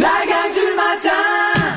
La 0.00 0.24
gang 0.26 0.52
du 0.52 0.76
matin! 0.76 1.76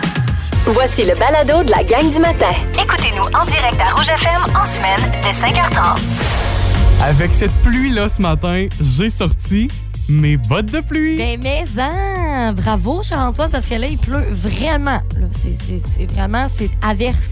Voici 0.65 1.03
le 1.05 1.15
balado 1.15 1.63
de 1.63 1.71
la 1.71 1.83
gang 1.83 2.11
du 2.11 2.19
matin. 2.19 2.47
Écoutez-nous 2.73 3.23
en 3.39 3.45
direct 3.45 3.79
à 3.81 3.93
Rouge 3.95 4.09
FM 4.09 4.55
en 4.55 4.65
semaine 4.65 4.99
dès 5.21 5.31
5h30. 5.31 5.99
Avec 7.01 7.33
cette 7.33 7.53
pluie-là 7.61 8.09
ce 8.09 8.21
matin, 8.21 8.67
j'ai 8.81 9.09
sorti 9.09 9.69
mes 10.09 10.37
bottes 10.37 10.65
de 10.71 10.81
pluie. 10.81 11.17
Ben, 11.17 11.39
mais 11.41 11.63
hein, 11.79 12.53
bravo 12.53 13.01
Charles-Antoine, 13.03 13.49
parce 13.51 13.65
que 13.65 13.75
là, 13.75 13.87
il 13.87 13.97
pleut 13.97 14.25
vraiment. 14.31 14.99
Là, 15.17 15.27
c'est- 15.31 15.55
c'est 15.65 15.79
c'est 15.79 16.05
vraiment, 16.05 16.47
c'est 16.53 16.69
averse. 16.81 17.31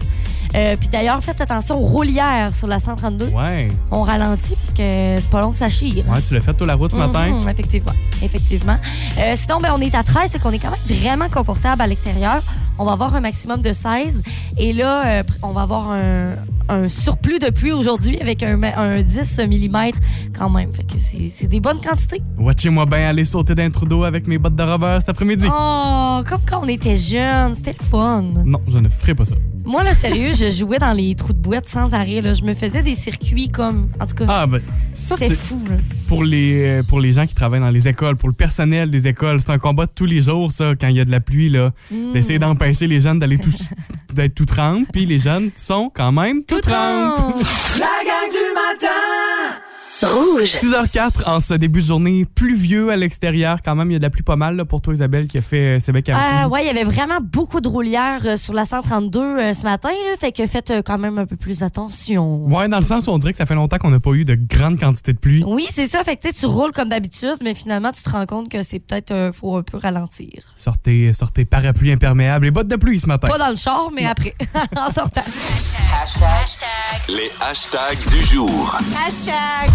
Euh, 0.54 0.76
Puis 0.78 0.88
d'ailleurs, 0.88 1.22
faites 1.22 1.40
attention 1.40 1.76
aux 1.80 1.86
roulières 1.86 2.54
sur 2.54 2.66
la 2.66 2.78
132. 2.78 3.26
Ouais. 3.28 3.68
On 3.90 4.02
ralentit 4.02 4.54
parce 4.56 4.68
que 4.70 4.76
c'est 5.20 5.30
pas 5.30 5.40
long 5.40 5.50
que 5.52 5.58
ça 5.58 5.68
chire. 5.68 6.04
Ouais, 6.08 6.20
tu 6.26 6.34
l'as 6.34 6.40
fait 6.40 6.54
toi 6.54 6.66
la 6.66 6.74
route 6.74 6.92
ce 6.92 6.96
matin? 6.96 7.28
Mhm, 7.38 7.48
effectivement. 7.48 7.92
Effectivement. 8.22 8.76
Euh, 9.18 9.34
sinon, 9.36 9.58
ben, 9.60 9.72
on 9.74 9.80
est 9.80 9.94
à 9.94 10.02
13, 10.02 10.30
c'est 10.32 10.38
qu'on 10.40 10.52
est 10.52 10.58
quand 10.58 10.70
même 10.70 10.98
vraiment 10.98 11.28
confortable 11.28 11.82
à 11.82 11.86
l'extérieur. 11.86 12.42
On 12.78 12.84
va 12.84 12.92
avoir 12.92 13.14
un 13.14 13.20
maximum 13.20 13.60
de 13.62 13.72
16. 13.72 14.22
Et 14.56 14.72
là, 14.72 15.06
euh, 15.06 15.22
on 15.42 15.52
va 15.52 15.62
avoir 15.62 15.90
un, 15.90 16.34
un 16.68 16.88
surplus 16.88 17.38
de 17.38 17.50
pluie 17.50 17.72
aujourd'hui 17.72 18.20
avec 18.20 18.42
un, 18.42 18.62
un 18.62 19.02
10 19.02 19.38
mm 19.46 19.76
quand 20.36 20.50
même. 20.50 20.72
Fait 20.72 20.84
que 20.84 20.98
c'est 20.98 21.46
des 21.48 21.60
bonnes 21.60 21.80
quantités. 21.80 22.22
Watchez-moi 22.38 22.86
bien 22.86 23.08
aller 23.08 23.24
sauter 23.24 23.54
d'un 23.54 23.70
trou 23.70 23.86
d'eau 23.86 24.04
avec 24.04 24.26
mes 24.26 24.38
bottes 24.38 24.54
de 24.56 24.62
rover 24.62 24.96
cet 25.00 25.08
après-midi. 25.08 25.46
Oh, 25.48 26.20
comme 26.28 26.40
quand 26.48 26.60
on 26.62 26.68
était 26.68 26.96
jeunes. 26.96 27.54
C'était 27.54 27.74
le 27.78 27.84
fun. 27.84 28.22
Non, 28.44 28.60
je 28.68 28.78
ne 28.78 28.88
ferai 28.88 29.14
pas 29.14 29.24
ça. 29.24 29.36
Moi, 29.64 29.82
là, 29.82 29.92
sérieux, 29.92 30.32
je 30.34 30.50
jouais 30.50 30.78
dans 30.78 30.92
les 30.94 31.14
trous 31.14 31.34
de 31.34 31.38
boîte 31.38 31.68
sans 31.68 31.92
arrêt. 31.92 32.20
Là. 32.22 32.32
Je 32.32 32.42
me 32.42 32.54
faisais 32.54 32.82
des 32.82 32.94
circuits 32.94 33.48
comme. 33.50 33.88
En 34.00 34.06
tout 34.06 34.14
cas, 34.14 34.24
Ah, 34.28 34.46
ben, 34.46 34.60
ça, 34.94 35.16
c'est 35.16 35.28
fou. 35.34 35.60
Là. 35.68 35.76
pour 36.06 36.24
les, 36.24 36.66
euh, 36.66 36.82
pour 36.88 37.00
les 37.00 37.12
gens 37.12 37.26
qui 37.26 37.34
travaillent 37.34 37.60
dans 37.60 37.68
les 37.68 37.86
écoles, 37.86 38.16
pour 38.16 38.28
le 38.28 38.34
personnel 38.34 38.90
des 38.90 39.06
écoles. 39.08 39.40
C'est 39.40 39.50
un 39.50 39.58
combat 39.58 39.84
de 39.86 39.90
tous 39.94 40.06
les 40.06 40.22
jours, 40.22 40.52
ça, 40.52 40.72
quand 40.80 40.88
il 40.88 40.96
y 40.96 41.00
a 41.00 41.04
de 41.04 41.10
la 41.10 41.20
pluie, 41.20 41.50
là. 41.50 41.72
Mm. 41.90 42.12
D'essayer 42.12 42.38
d'empêcher 42.38 42.67
les 42.72 43.00
jeunes 43.00 43.18
d'aller 43.18 43.38
tous, 43.38 43.68
d'être 44.12 44.34
tout 44.34 44.44
trempes, 44.46 44.86
puis 44.92 45.06
les 45.06 45.18
jeunes 45.18 45.50
sont 45.54 45.90
quand 45.94 46.12
même 46.12 46.44
tout, 46.44 46.56
Tout 46.56 46.60
trempes. 46.62 47.14
trempe. 47.16 47.42
La 47.78 48.04
gang 48.04 48.30
du 48.30 48.54
matin! 48.54 48.97
Rouge. 50.02 50.54
6h04 50.54 51.24
en 51.26 51.40
ce 51.40 51.54
début 51.54 51.80
de 51.80 51.86
journée 51.86 52.24
pluvieux 52.34 52.90
à 52.90 52.96
l'extérieur. 52.96 53.58
Quand 53.64 53.74
même, 53.74 53.90
il 53.90 53.94
y 53.94 53.96
a 53.96 53.98
de 53.98 54.04
la 54.04 54.10
pluie 54.10 54.22
pas 54.22 54.36
mal 54.36 54.54
là, 54.54 54.64
pour 54.64 54.80
toi, 54.80 54.94
Isabelle, 54.94 55.26
qui 55.26 55.38
a 55.38 55.42
fait 55.42 55.76
euh, 55.76 55.80
Sébec 55.80 56.08
à 56.08 56.16
Ah 56.44 56.48
ouais, 56.48 56.62
il 56.64 56.66
y 56.66 56.70
avait 56.70 56.84
vraiment 56.84 57.18
beaucoup 57.20 57.60
de 57.60 57.68
roulières 57.68 58.20
euh, 58.24 58.36
sur 58.36 58.54
la 58.54 58.64
132 58.64 59.18
euh, 59.20 59.52
ce 59.54 59.62
matin, 59.64 59.88
là, 59.88 60.16
fait 60.18 60.30
que 60.30 60.46
faites 60.46 60.70
euh, 60.70 60.82
quand 60.86 60.98
même 60.98 61.18
un 61.18 61.26
peu 61.26 61.34
plus 61.36 61.64
attention. 61.64 62.44
Ouais, 62.46 62.68
dans 62.68 62.76
le 62.76 62.84
sens 62.84 63.08
où 63.08 63.10
on 63.10 63.18
dirait 63.18 63.32
que 63.32 63.38
ça 63.38 63.46
fait 63.46 63.56
longtemps 63.56 63.78
qu'on 63.78 63.90
n'a 63.90 63.98
pas 63.98 64.12
eu 64.12 64.24
de 64.24 64.36
grande 64.36 64.78
quantité 64.78 65.12
de 65.12 65.18
pluie. 65.18 65.42
Oui, 65.44 65.66
c'est 65.70 65.88
ça, 65.88 66.04
fait 66.04 66.16
que 66.16 66.22
tu 66.22 66.28
sais, 66.28 66.34
tu 66.34 66.46
roules 66.46 66.70
comme 66.72 66.90
d'habitude, 66.90 67.38
mais 67.42 67.54
finalement 67.54 67.90
tu 67.90 68.02
te 68.02 68.10
rends 68.10 68.26
compte 68.26 68.48
que 68.48 68.62
c'est 68.62 68.78
peut-être 68.78 69.10
euh, 69.10 69.32
faut 69.32 69.56
un 69.56 69.62
peu 69.62 69.78
ralentir. 69.78 70.30
Sortez, 70.56 71.12
sortez 71.12 71.44
parapluie 71.44 71.90
imperméable 71.90 72.46
et 72.46 72.50
bottes 72.52 72.68
de 72.68 72.76
pluie 72.76 73.00
ce 73.00 73.06
matin. 73.06 73.26
Pas 73.26 73.38
dans 73.38 73.50
le 73.50 73.56
char, 73.56 73.88
mais 73.94 74.06
après, 74.06 74.34
en 74.76 74.92
sortant. 74.92 75.22
Les 77.08 77.30
hashtags 77.40 77.98
du 78.10 78.22
jour. 78.24 78.76
Hashtag 79.04 79.70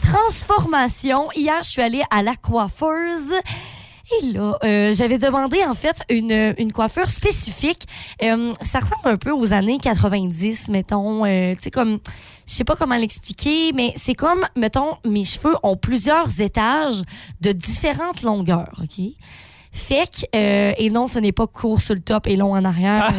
transformation. 0.00 1.28
Hier, 1.34 1.62
je 1.62 1.68
suis 1.68 1.82
allée 1.82 2.02
à 2.10 2.22
la 2.22 2.36
coiffeuse. 2.36 3.32
Et 4.20 4.32
là, 4.32 4.56
euh, 4.64 4.92
j'avais 4.94 5.18
demandé 5.18 5.62
en 5.64 5.74
fait 5.74 6.02
une, 6.08 6.54
une 6.56 6.72
coiffure 6.72 7.10
spécifique. 7.10 7.82
Euh, 8.22 8.54
ça 8.62 8.78
ressemble 8.78 9.02
un 9.04 9.16
peu 9.16 9.32
aux 9.32 9.52
années 9.52 9.78
90, 9.78 10.68
mettons. 10.68 11.26
Euh, 11.26 11.54
tu 11.54 11.62
sais, 11.62 11.70
comme, 11.70 11.98
je 12.46 12.52
sais 12.52 12.64
pas 12.64 12.76
comment 12.76 12.96
l'expliquer, 12.96 13.72
mais 13.74 13.92
c'est 13.96 14.14
comme, 14.14 14.46
mettons, 14.56 14.96
mes 15.04 15.24
cheveux 15.24 15.54
ont 15.62 15.76
plusieurs 15.76 16.40
étages 16.40 17.02
de 17.40 17.52
différentes 17.52 18.22
longueurs, 18.22 18.80
OK? 18.82 19.04
Fait 19.72 20.08
que, 20.10 20.24
euh, 20.34 20.72
et 20.78 20.90
non, 20.90 21.06
ce 21.06 21.18
n'est 21.18 21.32
pas 21.32 21.46
court 21.46 21.80
sur 21.80 21.94
le 21.94 22.00
top 22.00 22.26
et 22.26 22.36
long 22.36 22.52
en 22.52 22.64
arrière. 22.64 23.12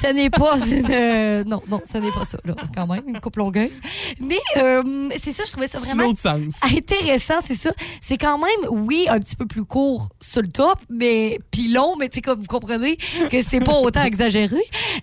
Ce 0.00 0.12
n'est 0.12 0.30
pas 0.30 0.58
une. 0.58 0.86
euh, 0.90 1.44
non, 1.44 1.62
non, 1.68 1.80
ce 1.84 1.98
n'est 1.98 2.10
pas 2.10 2.24
ça, 2.24 2.38
là, 2.44 2.54
quand 2.74 2.86
même, 2.86 3.02
une 3.06 3.18
coupe 3.20 3.36
longueuil. 3.36 3.72
Mais 4.20 4.38
euh, 4.58 5.08
c'est 5.16 5.32
ça, 5.32 5.44
je 5.46 5.50
trouvais 5.52 5.66
ça 5.66 5.78
C'est 5.78 5.86
vraiment 5.88 6.04
l'autre 6.04 6.20
sens. 6.20 6.60
intéressant, 6.64 7.34
c'est 7.44 7.54
ça. 7.54 7.70
C'est 8.00 8.18
quand 8.18 8.38
même, 8.38 8.70
oui, 8.70 9.06
un 9.08 9.18
petit 9.18 9.36
peu 9.36 9.46
plus 9.46 9.64
court 9.64 10.08
sur 10.20 10.42
le 10.42 10.48
top, 10.48 10.78
mais 10.90 11.38
puis 11.50 11.68
long, 11.68 11.96
mais 11.98 12.08
tu 12.08 12.16
sais, 12.16 12.20
comme 12.22 12.40
vous 12.40 12.46
comprenez 12.46 12.96
que 13.30 13.42
c'est 13.42 13.60
pas 13.60 13.74
autant 13.78 14.02
exagéré. 14.04 14.56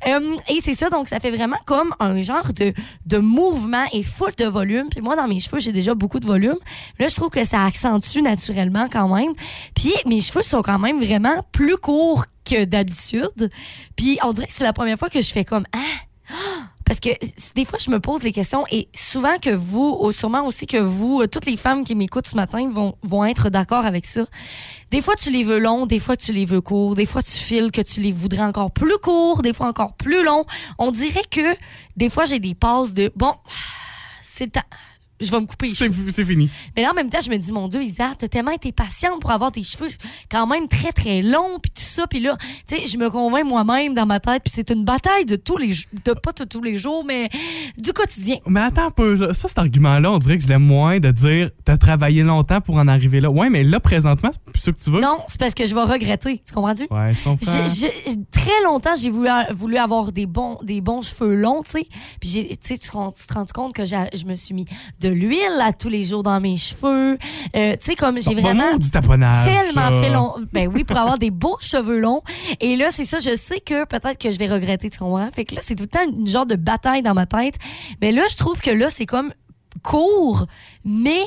Euh, 0.07 0.35
et 0.50 0.59
c'est 0.63 0.75
ça, 0.75 0.90
donc 0.90 1.07
ça 1.09 1.19
fait 1.19 1.31
vraiment 1.31 1.57
comme 1.66 1.94
un 2.00 2.22
genre 2.22 2.51
de, 2.53 2.73
de 3.06 3.17
mouvement 3.17 3.85
et 3.94 4.03
full 4.03 4.31
de 4.38 4.46
volume. 4.46 4.88
Puis 4.90 5.01
moi, 5.01 5.16
dans 5.16 5.28
mes 5.28 5.40
cheveux, 5.40 5.59
j'ai 5.59 5.72
déjà 5.72 5.94
beaucoup 5.96 6.19
de 6.19 6.25
volume. 6.28 6.57
Là, 7.00 7.07
je 7.07 7.16
trouve 7.16 7.29
que 7.29 7.44
ça 7.46 7.66
accentue 7.66 8.22
naturellement 8.22 8.88
quand 8.91 9.13
même. 9.13 9.34
Puis 9.75 9.94
mes 10.06 10.22
cheveux 10.22 10.41
sont 10.44 10.62
quand 10.62 10.79
même 10.79 11.01
vraiment 11.03 11.44
plus 11.51 11.78
courts 11.78 12.25
que 12.43 12.65
d'habitude. 12.65 13.49
Puis 13.95 14.19
on 14.23 14.33
dirait 14.33 14.47
que 14.47 14.53
c'est 14.53 14.63
la 14.63 14.73
première 14.73 14.97
fois 14.97 15.09
que 15.09 15.21
je 15.21 15.31
fais 15.31 15.45
comme 15.45 15.65
ah. 15.73 15.79
Parce 16.85 16.99
que 16.99 17.09
des 17.55 17.63
fois, 17.63 17.79
je 17.79 17.89
me 17.89 17.99
pose 17.99 18.23
les 18.23 18.33
questions 18.33 18.65
et 18.69 18.89
souvent 18.93 19.37
que 19.39 19.49
vous, 19.49 19.97
ou 20.01 20.11
sûrement 20.11 20.45
aussi 20.45 20.65
que 20.65 20.77
vous, 20.77 21.21
euh, 21.21 21.27
toutes 21.27 21.45
les 21.45 21.55
femmes 21.55 21.85
qui 21.85 21.95
m'écoutent 21.95 22.27
ce 22.27 22.35
matin 22.35 22.69
vont, 22.69 22.93
vont 23.03 23.23
être 23.23 23.49
d'accord 23.49 23.85
avec 23.85 24.05
ça. 24.05 24.25
Des 24.91 25.01
fois, 25.01 25.15
tu 25.15 25.31
les 25.31 25.43
veux 25.43 25.59
longs, 25.59 25.85
des 25.85 25.99
fois, 25.99 26.17
tu 26.17 26.33
les 26.33 26.45
veux 26.45 26.61
courts, 26.61 26.95
des 26.95 27.05
fois, 27.05 27.23
tu 27.23 27.31
files 27.31 27.71
que 27.71 27.81
tu 27.81 28.01
les 28.01 28.11
voudrais 28.11 28.43
encore 28.43 28.71
plus 28.71 28.97
courts, 28.97 29.41
des 29.41 29.53
fois 29.53 29.67
encore 29.67 29.93
plus 29.93 30.23
longs. 30.23 30.45
On 30.77 30.91
dirait 30.91 31.23
que 31.31 31.55
des 31.95 32.09
fois, 32.09 32.25
j'ai 32.25 32.39
des 32.39 32.53
passes 32.53 32.93
de 32.93 33.11
bon, 33.15 33.33
c'est 34.21 34.45
le 34.45 34.51
temps. 34.51 34.61
Je 35.23 35.31
vais 35.31 35.39
me 35.39 35.45
couper 35.45 35.67
les 35.67 35.73
C'est 35.75 35.85
cheveux. 35.85 36.11
c'est 36.16 36.25
fini. 36.25 36.50
Mais 36.75 36.84
là, 36.84 36.91
en 36.91 36.94
même 36.94 37.09
temps, 37.09 37.19
je 37.23 37.29
me 37.29 37.38
dis, 37.38 37.51
mon 37.51 37.67
Dieu, 37.67 37.81
Isa, 37.81 38.13
t'as 38.17 38.28
tellement 38.28 38.51
été 38.51 38.72
patiente 38.72 39.19
pour 39.22 39.31
avoir 39.31 39.51
tes 39.51 39.63
cheveux 39.63 39.89
quand 40.29 40.45
même 40.47 40.67
très, 40.67 40.91
très 40.91 41.22
longs, 41.22 41.59
puis 41.61 41.72
tout 41.72 41.81
ça. 41.84 42.07
Puis 42.07 42.19
là, 42.19 42.38
tu 42.67 42.75
sais, 42.78 42.85
je 42.85 42.97
me 42.97 43.09
convainc 43.09 43.45
moi-même 43.45 43.94
dans 43.94 44.06
ma 44.06 44.19
tête, 44.19 44.44
puis 44.44 44.51
c'est 44.56 44.69
une 44.72 44.84
bataille 44.84 45.25
de 45.25 45.35
tous 45.35 45.57
les 45.57 45.72
jours, 45.73 45.88
de 46.06 46.13
pas 46.13 46.31
de 46.34 46.44
tous 46.44 46.61
les 46.61 46.75
jours, 46.78 47.03
mais 47.06 47.29
du 47.78 47.94
quotidien. 47.94 48.38
Mais 48.47 48.61
attends 48.61 48.88
un 48.88 48.91
peu. 48.91 49.34
Ça, 49.34 49.47
cet 49.47 49.57
argument-là, 49.59 50.11
on 50.11 50.17
dirait 50.19 50.38
que 50.38 50.44
je 50.44 50.50
l'aime 50.50 50.63
moins 50.66 51.00
de 51.00 51.11
dire 51.11 51.50
t'as 51.66 51.78
travaillé 51.78 52.23
longtemps 52.23 52.61
pour 52.61 52.75
en 52.75 52.88
arriver 52.88 53.19
là. 53.19 53.29
Ouais, 53.29 53.50
mais 53.50 53.63
là, 53.63 53.79
présentement, 53.79 54.29
c'est 54.31 54.51
plus 54.51 54.59
ça 54.61 54.72
que 54.72 54.84
tu 54.84 54.90
veux. 54.91 55.00
Non, 55.00 55.19
c'est 55.28 55.40
parce 55.40 55.53
que 55.53 55.66
je 55.66 55.73
vais 55.75 55.84
regretter. 55.84 56.41
Tu 56.45 56.53
comprends-tu? 56.53 56.84
Ouais, 56.91 57.13
je 57.13 57.23
comprends. 57.23 57.51
Très 58.31 58.63
longtemps, 58.66 58.95
j'ai 59.00 59.09
voulu, 59.09 59.29
voulu 59.53 59.78
avoir 59.78 60.11
des 60.11 60.25
bons, 60.25 60.57
des 60.63 60.81
bons 60.81 61.01
cheveux 61.01 61.35
longs, 61.35 61.63
tu 61.63 61.72
sais. 61.72 61.88
Puis, 62.19 62.29
j'ai- 62.29 62.47
tu 62.50 62.57
sais, 62.61 62.78
tu 62.78 62.88
te 62.90 62.94
rends- 62.94 63.13
compte 63.53 63.73
que 63.73 63.85
je 63.85 64.25
me 64.25 64.35
suis 64.35 64.53
mis 64.53 64.66
de 65.00 65.09
l'huile 65.13 65.62
à 65.62 65.74
tous 65.74 65.90
les 65.90 66.03
jours 66.03 66.24
dans 66.24 66.40
mes 66.40 66.57
cheveux. 66.57 67.18
Euh, 67.56 67.74
tu 67.74 67.78
sais, 67.81 67.96
comme 67.96 68.22
j'ai 68.22 68.35
vraiment 68.35 68.72
bon, 68.74 68.78
du 68.78 68.90
taponnage. 68.90 69.46
tellement 69.46 69.91
ça. 69.91 70.01
fait 70.01 70.09
long. 70.09 70.34
Ben 70.51 70.68
oui, 70.68 70.84
pour 70.84 70.97
avoir 70.97 71.18
des 71.18 71.31
beaux 71.31 71.57
cheveux 71.59 72.00
longs. 72.00 72.22
Et 72.59 72.75
là, 72.75 72.88
c'est 72.91 73.06
ça, 73.06 73.19
je 73.19 73.35
sais 73.35 73.59
que 73.59 73.85
peut-être 73.85 74.18
que 74.18 74.31
je 74.31 74.38
vais 74.38 74.47
regretter, 74.47 74.90
tu 74.90 75.00
comprends? 75.00 75.29
Fait 75.31 75.46
que 75.46 75.56
là, 75.56 75.62
c'est 75.63 75.75
tout 75.75 75.84
le 75.84 75.90
temps 75.90 76.06
une 76.07 76.28
genre 76.28 76.46
de 76.46 76.56
bataille 76.56 77.02
dans 77.02 77.13
ma 77.13 77.25
tête. 77.25 77.56
Mais 78.02 78.12
là, 78.12 78.23
je 78.29 78.35
trouve 78.35 78.59
que 78.62 78.72
là, 78.72 78.90
c'est 78.90 79.06
comme 79.06 79.31
court, 79.81 80.46
mais 80.85 81.23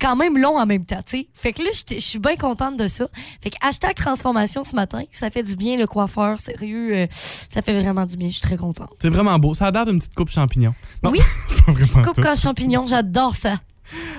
quand 0.00 0.16
même 0.16 0.38
long 0.38 0.58
en 0.58 0.66
même 0.66 0.84
temps, 0.84 1.00
tu 1.04 1.18
sais. 1.18 1.28
Fait 1.34 1.52
que 1.52 1.62
là, 1.62 1.70
je 1.90 1.98
suis 1.98 2.18
bien 2.18 2.36
contente 2.36 2.76
de 2.76 2.88
ça. 2.88 3.06
Fait 3.42 3.50
que 3.50 3.56
hashtag 3.60 3.94
transformation 3.94 4.64
ce 4.64 4.74
matin, 4.74 5.02
ça 5.12 5.30
fait 5.30 5.42
du 5.42 5.56
bien 5.56 5.76
le 5.76 5.86
coiffeur, 5.86 6.38
sérieux, 6.40 6.94
euh, 6.94 7.06
ça 7.10 7.62
fait 7.62 7.80
vraiment 7.80 8.06
du 8.06 8.16
bien, 8.16 8.28
je 8.28 8.34
suis 8.34 8.42
très 8.42 8.56
contente. 8.56 8.90
C'est 9.00 9.10
vraiment 9.10 9.38
beau. 9.38 9.54
Ça 9.54 9.66
a 9.66 9.70
l'air 9.70 9.84
d'une 9.84 9.98
petite 9.98 10.14
coupe 10.14 10.30
champignon. 10.30 10.74
Non, 11.02 11.10
Oui. 11.10 11.20
pas 11.66 11.72
vraiment 11.72 12.02
Coupe 12.02 12.20
quand 12.22 12.36
champignon, 12.36 12.86
j'adore 12.86 13.36
ça. 13.36 13.54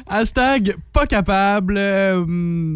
Hashtag 0.07 0.75
pas 0.93 1.07
capable. 1.07 1.75
euh, 1.77 2.75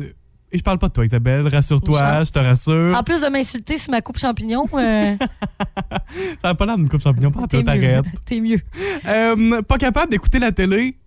et 0.52 0.58
je 0.58 0.64
parle 0.64 0.80
pas 0.80 0.88
de 0.88 0.94
toi, 0.94 1.04
Isabelle. 1.04 1.46
Rassure-toi, 1.48 2.24
je 2.24 2.32
te 2.32 2.40
rassure. 2.40 2.96
En 2.98 3.04
plus 3.04 3.20
de 3.20 3.28
m'insulter 3.28 3.78
sur 3.78 3.92
ma 3.92 4.02
coupe 4.02 4.18
champignon, 4.18 4.66
euh, 4.74 5.18
Ça 6.42 6.50
a 6.50 6.56
pas 6.56 6.66
l'air 6.66 6.78
d'une 6.78 6.88
coupe 6.88 7.02
champignon. 7.02 7.30
Pas 7.30 7.46
t'es 7.48 7.62
mieux. 7.62 8.02
T'es 8.26 8.40
mieux. 8.40 8.62
Euh, 9.06 9.62
pas 9.64 9.78
capable 9.78 10.12
d'écouter 10.12 10.40
la 10.40 10.54
télé. 10.54 10.98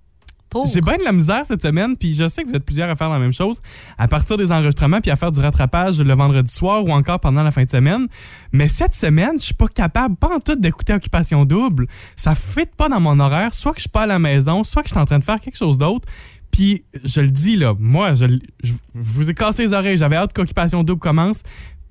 J'ai 0.66 0.80
bien 0.80 0.96
de 0.96 1.02
la 1.02 1.12
misère 1.12 1.44
cette 1.44 1.60
semaine, 1.62 1.96
puis 1.96 2.14
je 2.14 2.26
sais 2.28 2.42
que 2.42 2.48
vous 2.48 2.54
êtes 2.54 2.64
plusieurs 2.64 2.88
à 2.88 2.96
faire 2.96 3.08
la 3.10 3.18
même 3.18 3.32
chose, 3.32 3.60
à 3.98 4.08
partir 4.08 4.36
des 4.36 4.50
enregistrements, 4.50 5.00
puis 5.00 5.10
à 5.10 5.16
faire 5.16 5.30
du 5.30 5.40
rattrapage 5.40 6.00
le 6.00 6.14
vendredi 6.14 6.52
soir 6.52 6.84
ou 6.84 6.90
encore 6.92 7.20
pendant 7.20 7.42
la 7.42 7.50
fin 7.50 7.64
de 7.64 7.70
semaine. 7.70 8.06
Mais 8.52 8.66
cette 8.68 8.94
semaine, 8.94 9.38
je 9.38 9.44
suis 9.44 9.54
pas 9.54 9.68
capable, 9.68 10.16
pas 10.16 10.34
en 10.34 10.40
tout, 10.40 10.56
d'écouter 10.56 10.94
Occupation 10.94 11.44
Double. 11.44 11.86
Ça 12.16 12.34
fit 12.34 12.66
pas 12.76 12.88
dans 12.88 13.00
mon 13.00 13.20
horaire, 13.20 13.52
soit 13.52 13.72
que 13.72 13.78
je 13.78 13.82
suis 13.82 13.90
pas 13.90 14.02
à 14.02 14.06
la 14.06 14.18
maison, 14.18 14.64
soit 14.64 14.82
que 14.82 14.88
je 14.88 14.94
suis 14.94 15.00
en 15.00 15.04
train 15.06 15.18
de 15.18 15.24
faire 15.24 15.40
quelque 15.40 15.58
chose 15.58 15.76
d'autre. 15.78 16.08
Puis 16.50 16.82
je 17.04 17.20
le 17.20 17.30
dis 17.30 17.56
là, 17.56 17.74
moi, 17.78 18.14
je, 18.14 18.24
je- 18.64 18.72
je 18.72 18.72
vous 18.94 19.30
ai 19.30 19.34
cassé 19.34 19.64
les 19.64 19.72
oreilles, 19.74 19.98
j'avais 19.98 20.16
hâte 20.16 20.32
qu'Occupation 20.32 20.82
Double 20.82 20.98
commence, 20.98 21.42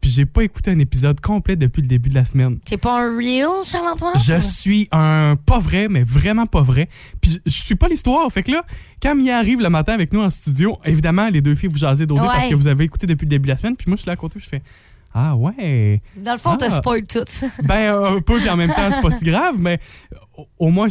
puis 0.01 0.09
j'ai 0.11 0.25
pas 0.25 0.43
écouté 0.43 0.71
un 0.71 0.79
épisode 0.79 1.19
complet 1.19 1.55
depuis 1.55 1.81
le 1.81 1.87
début 1.87 2.09
de 2.09 2.15
la 2.15 2.25
semaine. 2.25 2.59
T'es 2.59 2.77
pas 2.77 3.01
un 3.03 3.15
real, 3.17 3.49
Charles-Antoine? 3.65 4.13
Je 4.23 4.39
suis 4.39 4.87
un 4.91 5.35
pas 5.45 5.59
vrai, 5.59 5.87
mais 5.89 6.03
vraiment 6.03 6.45
pas 6.45 6.61
vrai. 6.61 6.89
Puis 7.21 7.39
je 7.45 7.51
suis 7.51 7.75
pas 7.75 7.87
l'histoire. 7.87 8.29
Fait 8.31 8.43
que 8.43 8.51
là, 8.51 8.63
quand 9.01 9.15
Mia 9.15 9.37
arrive 9.37 9.59
le 9.61 9.69
matin 9.69 9.93
avec 9.93 10.13
nous 10.13 10.21
en 10.21 10.29
studio, 10.29 10.77
évidemment, 10.85 11.29
les 11.29 11.41
deux 11.41 11.55
filles 11.55 11.69
vous 11.69 11.77
jasez 11.77 12.05
d'autres 12.05 12.21
Ouais. 12.21 12.27
parce 12.27 12.47
que 12.49 12.55
vous 12.55 12.67
avez 12.67 12.83
écouté 12.85 13.07
depuis 13.07 13.25
le 13.25 13.29
début 13.29 13.47
de 13.47 13.53
la 13.53 13.57
semaine. 13.57 13.75
Puis 13.75 13.85
moi, 13.87 13.95
je 13.95 14.01
suis 14.01 14.07
là 14.07 14.13
à 14.13 14.17
côté, 14.17 14.39
je 14.39 14.47
fais 14.47 14.61
Ah 15.19 15.35
ouais. 15.35 15.99
Dans 16.15 16.33
le 16.33 16.37
fond, 16.37 16.55
t'as 16.57 16.67
Ah. 16.67 16.69
spoil 16.69 17.01
tout. 17.07 17.25
Ben, 17.63 17.91
un 17.91 18.21
peu, 18.21 18.37
puis 18.37 18.49
en 18.49 18.55
même 18.55 18.69
temps, 18.69 18.87
c'est 18.91 19.01
pas 19.01 19.09
si 19.09 19.23
grave, 19.25 19.55
mais 19.57 19.79
au, 20.59 20.69
moins, 20.69 20.89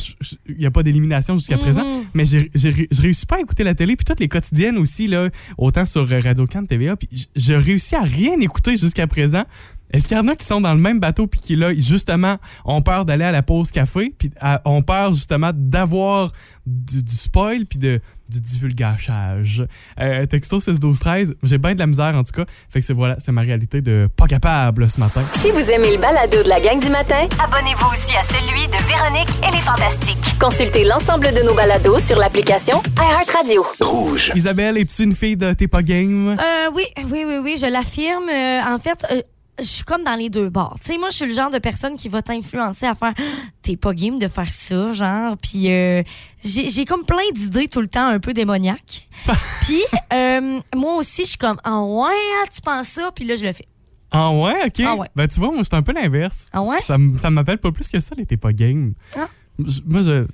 il 0.49 0.57
n'y 0.57 0.67
a 0.67 0.71
pas 0.73 0.83
d'élimination 0.83 1.39
jusqu'à 1.39 1.59
présent. 1.59 1.85
Mhm. 1.85 2.05
Mais 2.13 2.25
je 2.25 3.01
réussis 3.03 3.25
pas 3.25 3.37
à 3.37 3.41
écouter 3.41 3.63
la 3.63 3.75
télé, 3.75 3.95
puis 3.95 4.05
toutes 4.05 4.19
les 4.19 4.27
quotidiennes 4.27 4.79
aussi, 4.79 5.07
là, 5.07 5.29
autant 5.59 5.85
sur 5.85 6.11
euh, 6.11 6.19
Radio-Can, 6.19 6.65
TVA, 6.65 6.97
puis 6.97 7.29
je 7.37 7.55
réussis 7.55 7.95
à 7.95 8.03
rien 8.03 8.41
écouter 8.41 8.77
jusqu'à 8.77 9.07
présent. 9.07 9.45
Est-ce 9.93 10.09
qu'il 10.09 10.17
y 10.17 10.21
en 10.21 10.29
a 10.29 10.37
qui 10.37 10.45
sont 10.45 10.61
dans 10.61 10.75
le 10.75 10.81
même 10.81 11.01
bateau, 11.01 11.27
puis 11.27 11.41
qui, 11.41 11.57
là, 11.57 11.73
justement, 11.75 12.37
ont 12.65 12.83
peur 12.83 13.05
d'aller 13.05 13.25
à 13.25 13.33
la 13.33 13.43
pause 13.43 13.71
café, 13.71 14.15
puis 14.19 14.31
ont 14.65 14.83
peur, 14.83 15.13
justement, 15.15 15.51
d'avoir 15.55 16.33
du, 16.67 17.03
du 17.03 17.15
spoil, 17.15 17.67
puis 17.67 17.79
de, 17.79 18.01
du 18.29 18.41
divulgachage? 18.41 19.65
Euh, 20.01 20.27
texto 20.27 20.59
6 20.61 20.81
12 20.81 20.99
13 20.99 21.35
j'ai 21.43 21.59
bien 21.59 21.75
de 21.75 21.79
la 21.79 21.87
misère, 21.87 22.15
en 22.15 22.25
tout 22.25 22.33
cas. 22.33 22.45
Fait 22.69 22.81
que 22.81 22.87
c'est 22.87 22.93
voilà, 22.93 23.17
c'est 23.19 23.33
ma 23.33 23.43
réalité 23.43 23.81
de 23.81 24.09
pas 24.17 24.27
capable 24.27 24.91
ce 24.91 25.01
matin. 25.01 25.23
Si 25.35 25.51
vous 25.51 25.71
aimez 25.71 25.93
le 25.93 26.01
balado 26.01 26.43
de 26.43 26.49
la 26.49 26.61
gang 26.61 26.81
du 26.81 26.91
matin, 26.91 27.27
abonnez-vous 27.43 27.87
aussi 27.93 28.15
à 28.17 28.23
celui 28.23 28.67
de 28.67 28.77
Véronique 28.89 29.29
et 29.47 29.55
les 29.55 29.63
Fantastiques. 29.63 30.39
Consultez 30.41 30.85
l'ensemble 30.85 31.27
de 31.33 31.45
nos 31.45 31.55
balados 31.55 32.01
sur 32.01 32.19
l'application 32.19 32.83
iHeartRadio. 32.99 33.65
Rouge. 33.81 34.33
Isabelle, 34.35 34.77
es-tu 34.79 35.05
une 35.05 35.15
fille 35.15 35.37
de 35.37 35.53
T'es 35.53 35.69
pas 35.69 35.83
game? 35.83 36.37
Euh, 36.39 36.71
oui, 36.75 36.85
oui, 37.11 37.25
oui, 37.27 37.39
oui, 37.43 37.57
je 37.61 37.67
l'affirme. 37.71 38.29
Euh, 38.29 38.61
en 38.75 38.79
fait, 38.79 39.07
euh, 39.11 39.23
je 39.59 39.65
suis 39.65 39.85
comme 39.85 40.03
dans 40.05 40.15
les 40.17 40.29
deux 40.29 40.49
bords. 40.51 40.77
Tu 40.81 40.93
sais, 40.93 40.99
moi, 40.99 41.09
je 41.11 41.17
suis 41.17 41.27
le 41.27 41.33
genre 41.33 41.51
de 41.51 41.59
personne 41.59 41.97
qui 41.97 42.09
va 42.09 42.21
t'influencer 42.23 42.87
à 42.87 42.95
faire 42.95 43.15
t'es 43.63 43.77
pas 43.77 43.95
game 43.95 44.19
de 44.19 44.29
faire 44.29 44.51
ça, 44.51 44.93
genre. 44.93 45.37
Puis 45.39 45.71
euh, 45.73 46.03
j'ai 46.43 46.85
comme 46.85 47.05
plein 47.05 47.23
d'idées 47.35 47.69
tout 47.69 47.81
le 47.81 47.89
temps 47.89 48.07
un 48.07 48.19
peu 48.21 48.33
démoniaques. 48.33 49.09
Puis 49.63 49.81
euh, 50.13 50.61
moi 50.75 50.97
aussi, 50.97 51.23
je 51.23 51.29
suis 51.31 51.39
comme 51.39 51.59
ah 51.65 51.83
ouais, 51.83 52.11
hein, 52.13 52.45
tu 52.55 52.61
penses 52.61 52.89
ça, 52.89 53.11
puis 53.15 53.25
là, 53.25 53.35
je 53.37 53.47
le 53.47 53.53
fais. 53.53 53.67
Ah 54.13 54.31
ouais, 54.31 54.55
ok. 54.67 54.85
Ah 54.87 54.95
ouais. 54.95 55.09
Ben 55.17 55.27
tu 55.27 55.41
vois, 55.41 55.51
moi, 55.51 55.63
c'est 55.65 55.75
un 55.75 55.83
peu 55.83 55.93
l'inverse. 55.93 56.49
Ah 56.53 56.63
ouais? 56.63 56.81
Ça, 56.83 56.97
ça 57.19 57.31
m'appelle 57.31 57.59
pas 57.59 57.73
plus 57.73 57.89
que 57.89 57.99
ça, 57.99 58.15
les 58.17 58.25
T'es 58.25 58.37
pas 58.37 58.53
game. 58.53 58.95
Ah. 59.17 59.27
Je- 59.59 59.81
Moi, 59.85 60.03
je. 60.03 60.27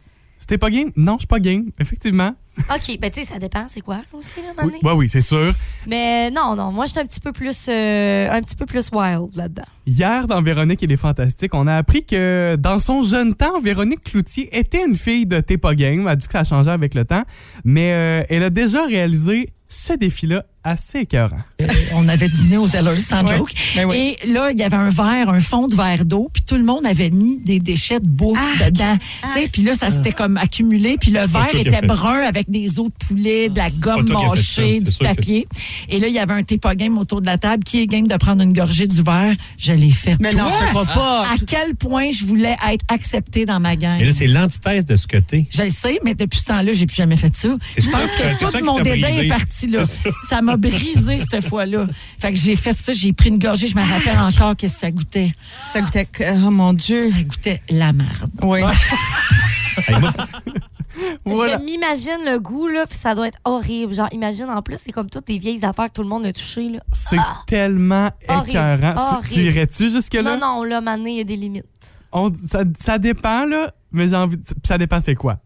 T'es 0.47 0.59
pas 0.59 0.71
game? 0.71 0.91
Non, 0.97 1.15
je 1.15 1.21
suis 1.21 1.27
pas 1.27 1.41
game, 1.41 1.71
effectivement. 1.79 2.35
OK, 2.59 2.99
ben 3.01 3.11
tu 3.11 3.21
sais, 3.21 3.33
ça 3.33 3.39
dépend, 3.39 3.67
c'est 3.69 3.81
quoi 3.81 4.01
aussi, 4.13 4.41
là, 4.43 4.65
Oui, 4.65 4.73
ouais, 4.83 4.93
oui, 4.93 5.09
c'est 5.09 5.23
sûr. 5.23 5.55
Mais 5.87 6.31
non, 6.31 6.55
non, 6.55 6.71
moi, 6.71 6.85
je 6.87 6.91
suis 6.91 7.01
un 7.01 7.07
petit 7.07 7.21
peu 7.21 7.33
plus, 7.33 7.67
euh, 7.69 8.31
un 8.31 8.43
petit 8.43 8.57
peu 8.57 8.67
plus 8.67 8.91
wild 8.93 9.35
là-dedans. 9.37 9.63
Hier, 9.87 10.27
dans 10.27 10.43
Véronique 10.43 10.83
et 10.83 10.87
les 10.87 10.97
Fantastiques, 10.97 11.55
on 11.55 11.67
a 11.67 11.77
appris 11.77 12.05
que 12.05 12.57
dans 12.59 12.79
son 12.79 13.05
jeune 13.05 13.35
temps, 13.35 13.59
Véronique 13.61 14.03
Cloutier 14.05 14.49
était 14.57 14.85
une 14.85 14.97
fille 14.97 15.27
de 15.27 15.41
T'es 15.41 15.57
pas 15.59 15.75
game. 15.75 16.01
Elle 16.01 16.09
a 16.09 16.17
dit 16.17 16.27
que 16.27 16.33
ça 16.33 16.41
a 16.41 16.45
changé 16.45 16.71
avec 16.71 16.95
le 16.95 17.05
temps. 17.05 17.23
Mais 17.65 17.93
euh, 17.95 18.23
elle 18.29 18.43
a 18.43 18.51
déjà 18.51 18.85
réalisé 18.85 19.51
ce 19.69 19.95
défi-là 19.95 20.45
assez 20.65 21.01
écœurant. 21.01 21.41
Euh, 21.61 21.67
on 21.97 22.09
avait 22.09 22.29
dîné 22.29 22.57
aux 22.57 22.67
Zellers, 22.67 23.01
sans 23.01 23.23
Ouais. 23.25 23.37
joke. 23.39 23.53
Ben 23.77 23.85
oui. 23.87 24.17
Et 24.23 24.27
là, 24.33 24.51
il 24.53 24.59
y 24.59 24.63
avait 24.63 24.77
un 24.77 24.89
verre, 24.91 25.29
un 25.29 25.41
fond 25.41 25.67
de 25.69 25.75
verre 25.75 26.05
d'eau, 26.05 26.31
puis 26.33 26.43
tout 26.43 26.55
le 26.57 26.65
monde 26.65 26.87
avait 26.87 27.11
mis 27.11 27.39
des 27.39 27.59
déchets 27.59 28.01
de 28.01 28.09
bouffe 28.09 28.39
dedans. 28.65 28.97
Tu 29.35 29.41
sais, 29.41 29.49
Puis 29.53 29.63
là, 29.63 29.75
ça 29.75 29.91
s'était 29.91 30.13
comme 30.13 30.37
accumulé, 30.37 30.97
puis 31.01 31.11
le 31.11 31.21
verre 31.21 31.49
toi 31.51 31.61
était 31.61 31.87
brun 31.87 32.21
avec 32.21 32.51
des 32.51 32.79
os 32.79 32.87
de 32.89 33.07
poulet, 33.07 33.49
de 33.49 33.57
la 33.59 33.71
gomme 33.71 34.07
toi 34.07 34.29
mâchée, 34.29 34.81
du 34.81 34.93
papier. 34.93 35.47
Et 35.89 35.99
là, 35.99 36.09
il 36.09 36.15
y 36.15 36.19
avait 36.19 36.35
un 36.35 36.43
thé 36.43 36.59
pas 36.59 36.75
game 36.75 36.97
autour 36.99 37.21
de 37.21 37.27
la 37.27 37.39
table. 37.39 37.65
Qui 37.65 37.81
est 37.81 37.87
game 37.87 38.07
de 38.07 38.17
prendre 38.17 38.43
une 38.43 38.53
gorgée 38.53 38.87
du 38.87 39.03
verre? 39.03 39.35
Je 39.59 39.73
l'ai 39.73 39.91
fait. 39.91 40.17
Mais 40.21 40.33
non, 40.33 40.49
je 40.51 40.65
te 40.65 40.69
crois 40.71 40.85
pas. 40.87 41.23
À 41.23 41.37
quel 41.47 41.75
point 41.75 42.11
je 42.11 42.25
voulais 42.25 42.57
être 42.71 42.85
acceptée 42.89 43.47
dans 43.47 43.61
ma 43.61 43.77
gang? 43.77 43.99
Mais 43.99 44.07
là, 44.07 44.13
c'est 44.13 44.27
l'antithèse 44.27 44.85
de 44.87 44.97
ce 44.97 45.07
que 45.07 45.17
t'es. 45.19 45.47
Je 45.51 45.63
le 45.63 45.71
sais, 45.71 45.99
mais 46.05 46.15
depuis 46.15 46.41
ce 46.41 46.47
temps-là, 46.47 46.73
j'ai 46.73 46.87
plus 46.87 46.97
jamais 46.97 47.17
fait 47.17 47.35
ça. 47.37 47.49
Je 47.77 47.91
pense 47.91 48.51
que 48.51 48.59
tout 48.59 48.65
mon 48.65 48.81
dédain 48.81 49.09
est 49.09 49.29
parti 49.29 49.67
là. 49.67 49.85
Ça. 49.85 50.03
Ça 50.29 50.43
m'a 50.53 50.57
brisé 50.57 51.19
cette 51.19 51.45
fois-là. 51.47 51.87
Fait 52.19 52.33
que 52.33 52.39
j'ai 52.39 52.57
fait 52.57 52.73
ça, 52.77 52.93
j'ai 52.93 53.13
pris 53.13 53.29
une 53.31 53.39
gorgée, 53.39 53.67
je 53.69 53.77
me 53.77 53.83
rappelle 53.83 54.19
encore 54.19 54.57
qu'est-ce 54.57 54.75
que 54.75 54.81
ça 54.81 54.91
goûtait. 54.91 55.33
Ça 55.69 55.81
goûtait. 55.81 56.05
que- 56.07 56.47
Oh 56.47 56.51
mon 56.51 56.73
Dieu. 56.73 57.11
Ça 57.11 57.23
goûtait 57.23 57.61
la 57.71 57.93
merde. 57.93 58.31
Oui. 58.43 58.61
Voilà. 61.25 61.59
Je 61.59 61.65
m'imagine 61.65 62.19
le 62.27 62.39
goût, 62.39 62.69
là, 62.69 62.85
puis 62.87 62.99
ça 62.99 63.15
doit 63.15 63.29
être 63.29 63.39
horrible. 63.45 63.95
Genre, 63.95 64.09
imagine, 64.13 64.45
en 64.51 64.61
plus, 64.61 64.77
c'est 64.79 64.93
comme 64.93 65.09
toutes 65.09 65.27
des 65.27 65.39
vieilles 65.39 65.65
affaires 65.65 65.87
que 65.89 65.95
tout 65.95 66.03
le 66.03 66.09
monde 66.09 66.27
a 66.27 66.33
touchées, 66.35 66.69
là. 66.69 66.81
C'est 66.93 67.17
tellement 67.47 68.11
Horrible. 68.29 68.51
écœurant. 68.51 69.21
Tu- 69.23 69.41
irais-tu 69.41 69.91
jusque-là? 69.91 70.37
Non, 70.37 70.39
non, 70.39 70.65
là, 70.65 70.81
maintenant, 70.83 71.07
il 71.07 71.17
y 71.17 71.21
a 71.21 71.25
des 71.25 71.37
limites. 71.37 71.65
On- 72.13 72.31
ça, 72.35 72.63
ça 72.79 72.99
dépend, 72.99 73.47
là, 73.47 73.73
mais 73.91 74.07
j'ai 74.09 74.17
envie. 74.17 74.37
de- 74.37 74.43
Ça 74.63 74.77
dépend, 74.77 75.01
c'est 75.01 75.15
quoi 75.15 75.39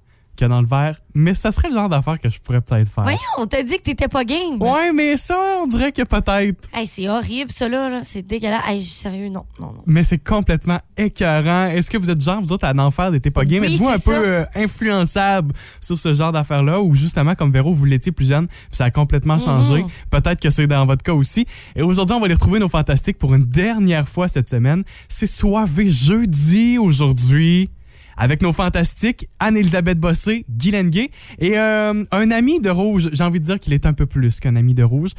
a 0.45 0.49
dans 0.49 0.61
le 0.61 0.67
verre. 0.67 0.99
Mais 1.15 1.35
ça 1.35 1.51
serait 1.51 1.69
le 1.69 1.75
genre 1.75 1.89
d'affaire 1.89 2.19
que 2.19 2.29
je 2.29 2.39
pourrais 2.41 2.61
peut-être 2.61 2.91
faire. 2.91 3.05
Voyons, 3.05 3.19
on 3.39 3.47
t'a 3.47 3.63
dit 3.63 3.77
que 3.79 3.83
t'étais 3.83 4.09
pas 4.09 4.25
game. 4.25 4.61
Ouais, 4.61 4.93
mais 4.93 5.17
ça, 5.17 5.37
on 5.63 5.67
dirait 5.67 5.93
que 5.93 6.03
peut-être. 6.03 6.69
Hey, 6.75 6.87
c'est 6.87 7.09
horrible, 7.09 7.51
ça, 7.51 7.69
là. 7.69 7.89
là. 7.89 8.01
C'est 8.05 8.23
dégueulasse. 8.23 8.63
Hey, 8.69 8.83
sérieux, 8.83 9.29
non, 9.29 9.45
non, 9.59 9.73
non. 9.73 9.83
Mais 9.87 10.03
c'est 10.03 10.19
complètement 10.19 10.79
écœurant. 10.97 11.67
Est-ce 11.69 11.91
que 11.91 11.97
vous 11.97 12.11
êtes 12.11 12.23
genre, 12.23 12.41
vous 12.41 12.53
autres, 12.53 12.67
à 12.67 12.75
en 12.77 12.91
faire 12.91 13.11
des 13.11 13.21
T'es 13.21 13.31
pas 13.31 13.45
game? 13.45 13.63
Oui, 13.63 13.75
Êtes-vous 13.75 13.89
un 13.89 13.99
peu 13.99 14.15
euh, 14.15 14.45
influençable 14.55 15.55
sur 15.81 15.99
ce 15.99 16.13
genre 16.15 16.33
d'affaires-là? 16.33 16.81
Ou 16.81 16.95
justement, 16.95 17.35
comme 17.35 17.51
Véro, 17.51 17.73
vous 17.73 17.85
l'étiez 17.85 18.13
plus 18.13 18.29
jeune, 18.29 18.47
puis 18.47 18.57
ça 18.73 18.85
a 18.85 18.91
complètement 18.91 19.39
changé? 19.39 19.83
Mhm. 19.83 19.89
Peut-être 20.11 20.41
que 20.41 20.51
c'est 20.51 20.67
dans 20.67 20.85
votre 20.85 21.03
cas 21.03 21.15
aussi. 21.15 21.47
Et 21.75 21.83
aujourd'hui, 21.83 22.15
on 22.15 22.21
va 22.21 22.29
les 22.29 22.35
retrouver, 22.35 22.59
nos 22.59 22.69
fantastiques, 22.69 23.19
pour 23.19 23.35
une 23.35 23.45
dernière 23.45 24.07
fois 24.07 24.29
cette 24.29 24.49
semaine. 24.49 24.85
C'est 25.09 25.27
soivé 25.27 25.89
jeudi 25.89 26.79
aujourd'hui. 26.79 27.71
Avec 28.17 28.43
nos 28.43 28.53
fantastiques, 28.53 29.29
Anne-Elisabeth 29.41 29.99
Bossé, 29.99 30.45
Guy 30.49 30.71
Lenguet 30.71 31.11
et 31.39 31.59
euh, 31.59 32.05
un 32.11 32.31
ami 32.31 32.61
de 32.61 32.71
Rouge. 32.71 33.11
J'ai 33.13 33.25
envie 33.25 33.41
de 33.41 33.45
dire 33.45 33.61
qu'il 33.61 33.73
est 33.73 33.87
un 33.87 33.93
peu 33.93 34.07
plus 34.07 34.41
qu'un 34.41 34.57
ami 34.57 34.75
de 34.75 34.83
Rouge. 34.83 35.11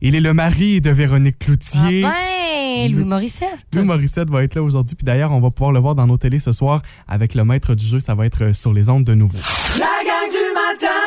Il 0.00 0.14
est 0.14 0.20
le 0.20 0.32
mari 0.32 0.80
de 0.80 0.90
Véronique 0.90 1.38
Cloutier. 1.38 2.02
Ah 2.04 2.12
ben, 2.12 2.92
Louis 2.92 3.04
Morissette. 3.04 3.66
Louis 3.74 3.84
Morissette 3.84 4.30
va 4.30 4.42
être 4.42 4.54
là 4.54 4.62
aujourd'hui. 4.62 4.96
Puis 4.96 5.04
d'ailleurs, 5.04 5.32
on 5.32 5.40
va 5.40 5.50
pouvoir 5.50 5.72
le 5.72 5.78
voir 5.78 5.94
dans 5.94 6.06
nos 6.06 6.16
télés 6.16 6.38
ce 6.38 6.52
soir 6.52 6.80
avec 7.06 7.34
le 7.34 7.44
maître 7.44 7.74
du 7.74 7.84
jeu. 7.84 8.00
Ça 8.00 8.14
va 8.14 8.26
être 8.26 8.44
euh, 8.44 8.52
sur 8.52 8.72
les 8.72 8.88
ondes 8.88 9.04
de 9.04 9.14
nouveau. 9.14 9.38
La 9.78 9.86
gang 10.04 10.30
du 10.30 10.54
matin. 10.54 10.99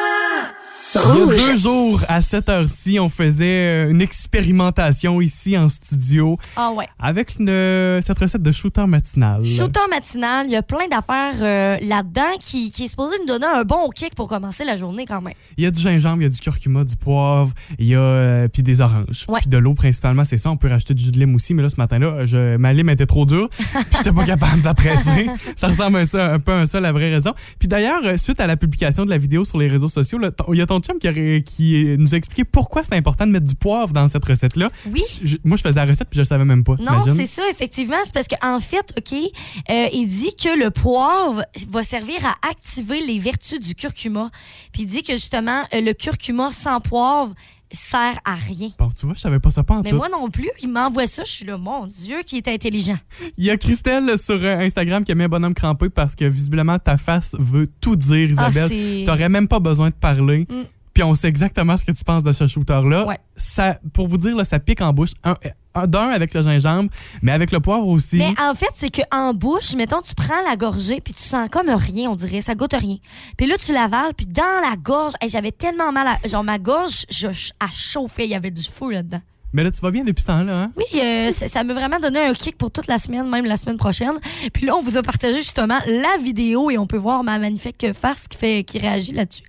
Il 0.95 1.19
y 1.19 1.21
a 1.23 1.25
deux 1.53 1.57
jours, 1.57 2.01
à 2.07 2.21
cette 2.21 2.49
heure-ci, 2.49 2.99
on 2.99 3.09
faisait 3.09 3.69
euh, 3.87 3.89
une 3.89 4.01
expérimentation 4.01 5.21
ici 5.21 5.57
en 5.57 5.67
studio 5.69 6.37
Ah 6.55 6.71
ouais. 6.71 6.87
avec 6.99 7.35
une- 7.39 7.99
cette 8.01 8.19
recette 8.19 8.41
de 8.43 8.51
shooter 8.51 8.85
matinal. 8.85 9.43
Shooter 9.43 9.79
matinal, 9.89 10.45
il 10.47 10.51
y 10.51 10.55
a 10.55 10.61
plein 10.61 10.87
d'affaires 10.89 11.33
euh, 11.41 11.77
là-dedans 11.81 12.37
qui, 12.39 12.69
qui 12.71 12.83
est 12.83 12.87
supposé 12.87 13.15
nous 13.21 13.25
donner 13.25 13.45
un 13.47 13.63
bon 13.63 13.89
kick 13.89 14.13
pour 14.15 14.27
commencer 14.27 14.63
la 14.65 14.77
journée 14.77 15.05
quand 15.07 15.21
même. 15.21 15.33
Il 15.57 15.63
y 15.63 15.67
a 15.67 15.71
du 15.71 15.81
gingembre, 15.81 16.21
il 16.21 16.25
y 16.25 16.27
a 16.27 16.29
du 16.29 16.39
curcuma, 16.39 16.83
du 16.83 16.95
poivre, 16.95 17.51
il 17.79 17.87
y 17.87 17.95
a 17.95 17.99
euh, 17.99 18.47
puis 18.47 18.61
des 18.61 18.81
oranges, 18.81 19.25
Ouais. 19.27 19.39
puis 19.39 19.49
de 19.49 19.57
l'eau 19.57 19.73
principalement, 19.73 20.23
c'est 20.25 20.37
ça. 20.37 20.51
On 20.51 20.57
peut 20.57 20.67
rajouter 20.69 20.93
du 20.93 21.03
jus 21.05 21.11
de 21.11 21.19
lime 21.19 21.33
aussi, 21.35 21.53
mais 21.53 21.63
là 21.63 21.69
ce 21.69 21.77
matin-là, 21.77 22.25
je, 22.25 22.57
ma 22.57 22.71
lime 22.71 22.89
était 22.89 23.05
trop 23.07 23.25
dure, 23.25 23.49
j'étais 23.97 24.11
pas 24.11 24.25
capable 24.25 24.61
presser. 24.75 25.27
ça 25.55 25.67
ressemble 25.67 25.97
à 25.97 26.05
ça, 26.05 26.33
un 26.33 26.39
peu 26.39 26.53
à 26.53 26.65
ça 26.65 26.79
la 26.79 26.91
vraie 26.91 27.09
raison. 27.09 27.33
Puis 27.59 27.67
d'ailleurs, 27.67 28.01
suite 28.17 28.39
à 28.39 28.47
la 28.47 28.57
publication 28.57 29.05
de 29.05 29.09
la 29.09 29.17
vidéo 29.17 29.43
sur 29.45 29.57
les 29.57 29.67
réseaux 29.67 29.89
sociaux, 29.89 30.17
là, 30.17 30.31
il 30.51 30.55
y 30.57 30.61
a 30.61 30.65
ton 30.65 30.79
chum 30.83 30.99
qui, 30.99 31.95
nous 31.97 32.13
a 32.13 32.17
expliqué 32.17 32.43
pourquoi 32.43 32.83
c'est 32.83 32.95
important 32.95 33.25
de 33.25 33.31
mettre 33.31 33.45
du 33.45 33.55
poivre 33.55 33.93
dans 33.93 34.07
cette 34.07 34.25
recette-là. 34.25 34.69
Oui. 34.91 35.01
Je- 35.23 35.37
moi, 35.43 35.57
je 35.57 35.61
faisais 35.63 35.79
la 35.79 35.85
recette 35.85 36.09
puis 36.09 36.17
je 36.17 36.21
le 36.21 36.25
savais 36.25 36.45
même 36.45 36.63
pas. 36.63 36.75
Non, 36.79 37.03
c'est 37.15 37.25
ça, 37.25 37.41
effectivement. 37.49 37.97
C'est 38.03 38.13
parce 38.13 38.27
qu'en 38.27 38.59
fait, 38.59 38.93
OK, 38.97 39.13
euh, 39.13 39.87
il 39.93 40.07
dit 40.07 40.35
que 40.35 40.57
le 40.57 40.69
poivre 40.71 41.43
va 41.69 41.83
servir 41.83 42.25
à 42.25 42.35
activer 42.49 42.99
les 43.05 43.19
vertus 43.19 43.59
du 43.59 43.75
curcuma. 43.75 44.29
Puis 44.71 44.83
il 44.83 44.87
dit 44.87 45.03
que 45.03 45.13
justement, 45.13 45.63
euh, 45.73 45.81
le 45.81 45.93
curcuma 45.93 46.51
sans 46.51 46.79
poivre 46.79 47.33
sert 47.77 48.17
à 48.25 48.35
rien. 48.35 48.69
Bon, 48.77 48.89
tu 48.97 49.05
vois, 49.05 49.15
je 49.15 49.19
savais 49.21 49.39
pas 49.39 49.49
ça 49.49 49.63
pas 49.63 49.75
en 49.75 49.81
Mais 49.81 49.89
tout. 49.89 49.95
moi 49.97 50.09
non 50.09 50.29
plus, 50.29 50.49
il 50.61 50.69
m'envoie 50.69 51.07
ça, 51.07 51.23
je 51.23 51.31
suis 51.31 51.45
là, 51.45 51.57
mon 51.57 51.87
Dieu, 51.87 52.17
qui 52.25 52.37
est 52.37 52.47
intelligent. 52.47 52.97
Il 53.37 53.45
y 53.45 53.49
a 53.49 53.57
Christelle 53.57 54.17
sur 54.17 54.35
euh, 54.35 54.59
Instagram 54.59 55.03
qui 55.03 55.11
a 55.11 55.15
mis 55.15 55.23
un 55.23 55.29
bonhomme 55.29 55.53
crampé 55.53 55.89
parce 55.89 56.15
que 56.15 56.25
visiblement 56.25 56.77
ta 56.79 56.97
face 56.97 57.35
veut 57.39 57.67
tout 57.81 57.95
dire, 57.95 58.29
Isabelle. 58.29 58.69
Ah, 58.71 58.75
c'est- 58.75 59.03
T'aurais 59.05 59.29
même 59.29 59.47
pas 59.47 59.59
besoin 59.59 59.89
de 59.89 59.95
parler. 59.95 60.45
Mm. 60.49 60.63
Puis 60.93 61.03
on 61.03 61.15
sait 61.15 61.27
exactement 61.27 61.75
ce 61.75 61.83
que 61.85 61.91
tu 61.91 62.03
penses 62.03 62.21
de 62.23 62.31
ce 62.31 62.45
shooter-là. 62.45 63.05
Ouais. 63.07 63.17
Ça, 63.35 63.79
pour 63.93 64.07
vous 64.07 64.17
dire, 64.19 64.35
là, 64.35 64.45
ça 64.45 64.59
pique 64.59 64.81
en 64.81 64.93
bouche. 64.93 65.11
Un, 65.23 65.31
un- 65.75 65.87
D'un 65.87 66.09
avec 66.09 66.35
le 66.35 66.43
gingembre, 66.43 66.91
mais 67.23 67.31
avec 67.31 67.51
le 67.51 67.59
poivre 67.59 67.87
aussi. 67.87 68.17
Mais 68.17 68.35
en 68.39 68.53
fait, 68.53 68.69
c'est 68.75 68.91
qu'en 68.91 69.33
bouche, 69.33 69.73
mettons, 69.75 70.01
tu 70.03 70.13
prends 70.13 70.39
la 70.47 70.55
gorgée, 70.55 71.01
puis 71.01 71.15
tu 71.15 71.23
sens 71.23 71.49
comme 71.49 71.67
rien, 71.67 72.11
on 72.11 72.15
dirait, 72.15 72.41
ça 72.41 72.53
goûte 72.53 72.75
rien. 72.77 72.97
Puis 73.37 73.47
là, 73.47 73.55
tu 73.57 73.73
l'avales, 73.73 74.13
puis 74.15 74.27
dans 74.27 74.43
la 74.69 74.75
gorge, 74.77 75.13
hey, 75.19 75.29
j'avais 75.29 75.51
tellement 75.51 75.91
mal 75.91 76.05
à... 76.09 76.27
Genre, 76.27 76.43
ma 76.43 76.59
gorge, 76.59 77.07
je, 77.09 77.25
a 77.59 77.67
chauffé, 77.73 78.25
il 78.25 78.29
y 78.29 78.35
avait 78.35 78.51
du 78.51 78.61
feu 78.61 78.91
là-dedans. 78.91 79.21
Mais 79.53 79.63
là, 79.63 79.71
tu 79.71 79.79
vas 79.81 79.91
bien 79.91 80.03
depuis 80.03 80.21
ce 80.21 80.27
temps-là, 80.27 80.63
hein? 80.63 80.71
Oui, 80.75 80.99
euh, 80.99 81.31
ça 81.31 81.63
m'a 81.63 81.73
vraiment 81.73 81.99
donné 81.99 82.19
un 82.19 82.33
kick 82.33 82.57
pour 82.57 82.71
toute 82.71 82.87
la 82.87 82.97
semaine, 82.97 83.29
même 83.29 83.45
la 83.45 83.55
semaine 83.55 83.77
prochaine. 83.77 84.13
Puis 84.51 84.65
là, 84.65 84.75
on 84.75 84.81
vous 84.81 84.97
a 84.97 85.03
partagé 85.03 85.37
justement 85.37 85.77
la 85.85 86.17
vidéo 86.21 86.71
et 86.71 86.77
on 86.79 86.87
peut 86.87 86.97
voir 86.97 87.23
ma 87.23 87.37
magnifique 87.37 87.85
face 87.93 88.27
qui, 88.27 88.37
fait, 88.37 88.63
qui 88.63 88.79
réagit 88.79 89.11
là-dessus. 89.13 89.43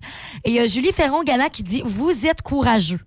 Et 0.45 0.51
il 0.51 0.55
y 0.55 0.59
a 0.61 0.67
Julie 0.67 0.93
Ferron-Gala 0.93 1.49
qui 1.49 1.63
dit 1.63 1.83
«Vous 1.87 2.27
êtes 2.27 2.43
courageux 2.43 3.01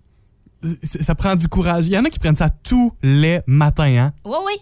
C'est- 0.83 1.03
Ça 1.03 1.13
prend 1.13 1.35
du 1.35 1.47
courage. 1.47 1.85
Il 1.85 1.93
y 1.93 1.97
en 1.99 2.03
a 2.03 2.09
qui 2.09 2.17
prennent 2.19 2.35
ça 2.35 2.49
tous 2.49 2.91
les 3.03 3.41
matins, 3.45 3.95
hein?». 3.95 4.11
Oui, 4.25 4.37
oui. 4.47 4.53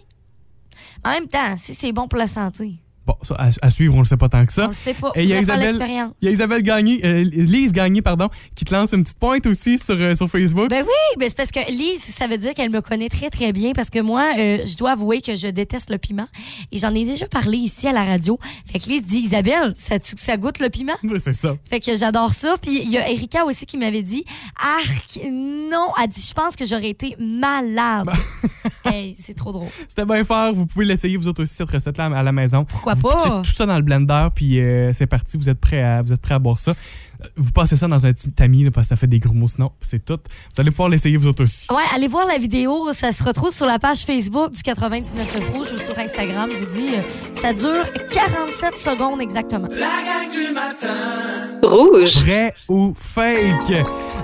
En 1.04 1.10
même 1.12 1.26
temps, 1.28 1.56
si 1.56 1.74
c'est 1.74 1.92
bon 1.92 2.06
pour 2.06 2.18
la 2.18 2.28
santé. 2.28 2.74
Bon, 3.06 3.14
ça, 3.22 3.36
à, 3.38 3.50
à 3.62 3.70
suivre, 3.70 3.94
on 3.94 4.00
le 4.00 4.04
sait 4.04 4.16
pas 4.16 4.28
tant 4.28 4.44
que 4.44 4.50
On 4.52 4.54
ça. 4.54 4.66
le 4.66 4.72
sait 4.74 4.94
pas. 4.94 5.12
Et 5.14 5.22
il 5.22 5.28
y 5.28 5.32
a 5.32 5.40
Isabelle-. 5.40 5.78
Il 6.20 6.26
y 6.26 6.28
a 6.28 6.30
Isabelle 6.32 6.62
Gagné, 6.62 7.00
euh, 7.04 7.22
Lise 7.22 7.72
Gagné, 7.72 8.02
pardon, 8.02 8.28
qui 8.54 8.64
te 8.64 8.74
lance 8.74 8.92
une 8.92 9.04
petite 9.04 9.18
pointe 9.18 9.46
aussi 9.46 9.78
sur, 9.78 9.94
euh, 9.94 10.14
sur 10.14 10.28
Facebook. 10.28 10.68
Ben 10.70 10.82
oui, 10.82 11.18
ben 11.18 11.28
c'est 11.28 11.36
parce 11.36 11.50
que 11.50 11.70
Lise, 11.70 12.02
ça 12.02 12.26
veut 12.26 12.38
dire 12.38 12.54
qu'elle 12.54 12.70
me 12.70 12.80
connaît 12.80 13.08
très, 13.08 13.30
très 13.30 13.52
bien 13.52 13.72
parce 13.74 13.90
que 13.90 14.00
moi, 14.00 14.32
euh, 14.38 14.58
je 14.66 14.76
dois 14.76 14.92
avouer 14.92 15.20
que 15.20 15.36
je 15.36 15.46
déteste 15.48 15.90
le 15.90 15.98
piment. 15.98 16.26
Et 16.72 16.78
j'en 16.78 16.94
ai 16.94 17.04
déjà 17.04 17.28
parlé 17.28 17.58
ici 17.58 17.86
à 17.86 17.92
la 17.92 18.04
radio. 18.04 18.38
Fait 18.70 18.78
que 18.80 18.86
Lise 18.88 19.04
dit 19.04 19.18
Isabelle, 19.18 19.72
ça, 19.76 19.96
ça 20.02 20.36
goûte 20.36 20.58
le 20.58 20.68
piment? 20.68 20.94
Ouais, 21.04 21.18
C'est 21.18 21.32
ça. 21.32 21.56
Fait 21.70 21.80
que 21.80 21.96
j'adore 21.96 22.34
ça. 22.34 22.56
Puis 22.60 22.80
il 22.82 22.90
y 22.90 22.98
a 22.98 23.08
Erika 23.10 23.44
aussi 23.44 23.66
qui 23.66 23.76
m'avait 23.78 24.02
dit 24.02 24.24
Arc, 24.60 25.20
non. 25.30 25.90
Elle 26.02 26.08
dit 26.08 26.24
Je 26.28 26.34
pense 26.34 26.56
que 26.56 26.64
j'aurais 26.64 26.90
été 26.90 27.14
malade. 27.20 28.08
Hey, 28.84 29.16
c'est 29.20 29.34
trop 29.34 29.50
drôle. 29.52 29.66
C'était 29.88 30.04
bien 30.04 30.22
fort. 30.22 30.52
Vous 30.52 30.64
pouvez 30.66 30.84
l'essayer, 30.84 31.16
vous 31.16 31.26
autres 31.26 31.42
aussi, 31.42 31.54
cette 31.54 31.68
recette-là 31.70 32.06
à 32.06 32.22
la 32.22 32.30
maison. 32.30 32.64
Pourquoi 32.64 32.94
pas? 33.02 33.42
tout 33.42 33.50
ça 33.52 33.66
dans 33.66 33.76
le 33.76 33.82
blender, 33.82 34.28
puis 34.34 34.60
euh, 34.60 34.92
c'est 34.92 35.06
parti. 35.06 35.36
Vous 35.36 35.48
êtes 35.48 35.60
prêts 35.60 35.82
à, 35.82 36.02
vous 36.02 36.12
êtes 36.12 36.20
prêts 36.20 36.34
à 36.34 36.38
boire 36.38 36.58
ça. 36.58 36.72
Euh, 36.72 37.26
Vous 37.36 37.52
passez 37.52 37.76
ça 37.76 37.86
dans 37.88 38.04
un 38.06 38.12
petit 38.12 38.30
tamis, 38.32 38.64
là, 38.64 38.70
parce 38.70 38.86
que 38.86 38.88
ça 38.90 38.96
fait 38.96 39.06
des 39.06 39.18
gros 39.18 39.32
mots 39.34 39.48
sinon. 39.48 39.72
C'est 39.80 40.04
tout. 40.04 40.18
Vous 40.54 40.60
allez 40.60 40.70
pouvoir 40.70 40.88
l'essayer, 40.88 41.16
vous 41.16 41.28
autres 41.28 41.42
aussi. 41.42 41.70
Ouais, 41.72 41.82
allez 41.94 42.08
voir 42.08 42.26
la 42.26 42.38
vidéo. 42.38 42.92
Ça 42.92 43.12
se 43.12 43.22
retrouve 43.22 43.50
sur 43.50 43.66
la 43.66 43.78
page 43.78 44.00
Facebook 44.04 44.50
du 44.52 44.62
99 44.62 45.36
Rouge 45.54 45.68
ou 45.74 45.78
sur 45.78 45.98
Instagram. 45.98 46.50
Je 46.52 46.58
vous 46.64 46.70
dis, 46.70 46.94
euh, 46.96 47.02
ça 47.40 47.52
dure 47.52 47.84
47 48.12 48.76
secondes 48.76 49.20
exactement. 49.20 49.68
La 49.70 49.78
gang 49.78 50.30
du 50.30 50.52
matin. 50.54 50.86
Rouge. 51.62 52.16
Vrai 52.22 52.54
ou 52.68 52.92
fake? 52.96 53.72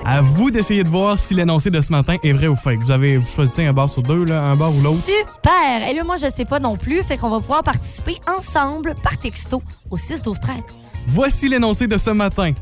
À 0.05 0.21
vous 0.21 0.51
d'essayer 0.51 0.83
de 0.83 0.89
voir 0.89 1.17
si 1.17 1.33
l'énoncé 1.33 1.69
de 1.69 1.81
ce 1.81 1.91
matin 1.91 2.17
est 2.23 2.31
vrai 2.31 2.47
ou 2.47 2.55
fake. 2.55 2.81
Vous 2.81 2.91
avez 2.91 3.17
vous 3.17 3.27
choisissez 3.27 3.65
un 3.65 3.73
bar 3.73 3.89
sur 3.89 4.03
deux, 4.03 4.25
là, 4.25 4.41
un 4.43 4.55
bar 4.55 4.69
ou 4.75 4.81
l'autre. 4.81 5.01
Super! 5.01 5.87
Et 5.89 5.93
là, 5.95 6.03
moi, 6.03 6.17
je 6.17 6.27
sais 6.29 6.45
pas 6.45 6.59
non 6.59 6.77
plus. 6.77 7.01
Fait 7.03 7.17
qu'on 7.17 7.29
va 7.29 7.39
pouvoir 7.39 7.63
participer 7.63 8.17
ensemble 8.27 8.62
par 9.01 9.17
texto 9.17 9.61
au 9.89 9.97
6 9.97 10.21
12 10.21 10.39
13 10.39 10.55
Voici 11.07 11.49
l'énoncé 11.49 11.87
de 11.87 11.97
ce 11.97 12.11
matin. 12.11 12.53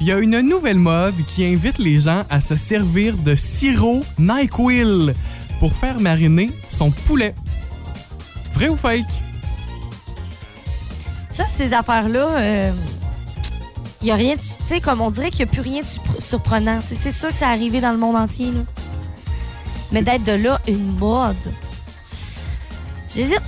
Il 0.00 0.06
y 0.06 0.12
a 0.12 0.18
une 0.18 0.40
nouvelle 0.40 0.78
mode 0.78 1.14
qui 1.26 1.44
invite 1.44 1.78
les 1.78 2.00
gens 2.00 2.24
à 2.28 2.40
se 2.40 2.56
servir 2.56 3.16
de 3.16 3.34
sirop 3.34 4.02
NyQuil 4.18 5.14
pour 5.60 5.72
faire 5.72 6.00
mariner 6.00 6.50
son 6.68 6.90
poulet. 6.90 7.34
Vrai 8.52 8.68
ou 8.68 8.76
fake? 8.76 9.04
Ça, 11.30 11.46
ces 11.46 11.72
affaires-là, 11.72 12.70
il 14.02 14.08
y 14.08 14.10
a 14.10 14.16
rien, 14.16 14.34
de- 14.34 14.40
tu 14.40 14.46
sais, 14.66 14.80
comme 14.80 15.00
on 15.00 15.10
dirait 15.10 15.30
qu'il 15.30 15.46
n'y 15.46 15.50
a 15.50 15.52
plus 15.52 15.62
rien 15.62 15.80
de 15.80 15.86
surpr- 15.86 16.20
surprenant. 16.20 16.80
C'est 16.82 17.10
sûr 17.10 17.28
que 17.28 17.34
ça 17.34 17.48
arrivé 17.48 17.80
dans 17.80 17.92
le 17.92 17.98
monde 17.98 18.16
entier, 18.16 18.46
là. 18.46 18.60
Mais 19.92 20.02
d'être 20.02 20.24
de 20.24 20.32
là, 20.32 20.60
une 20.68 20.96
mode. 20.98 21.36
J'hésite. 23.14 23.40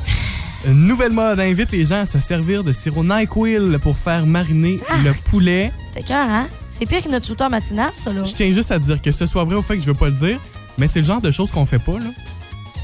Une 0.67 0.87
nouvelle 0.87 1.13
mode 1.13 1.41
invite 1.41 1.71
les 1.73 1.85
gens 1.85 2.01
à 2.01 2.07
se 2.07 2.19
servir 2.19 2.65
de 2.65 2.73
sirop 2.73 3.05
NyQuil 3.05 3.79
pour 3.83 3.97
faire 3.97 4.25
mariner 4.27 4.81
le 5.05 5.13
poulet. 5.31 5.71
C'était 5.89 6.07
cœur, 6.07 6.27
hein? 6.29 6.47
C'est 6.71 6.87
pire 6.87 7.03
que 7.03 7.09
notre 7.09 7.27
shooter 7.27 7.49
matinal, 7.51 7.91
ça, 7.95 8.13
là. 8.13 8.25
Je 8.25 8.33
tiens 8.33 8.51
juste 8.51 8.71
à 8.73 8.79
dire 8.79 9.01
que 9.01 9.13
ce 9.13 9.27
soit 9.27 9.45
vrai 9.45 9.57
ou 9.57 9.63
fake, 9.63 9.81
je 9.81 9.87
veux 9.87 9.95
pas 9.95 10.07
le 10.07 10.13
dire, 10.13 10.41
mais 10.79 10.87
c'est 10.87 11.01
le 11.01 11.07
genre 11.07 11.21
de 11.21 11.31
choses 11.31 11.51
qu'on 11.51 11.67
fait 11.67 11.79
pas, 11.79 11.99
là. 11.99 12.07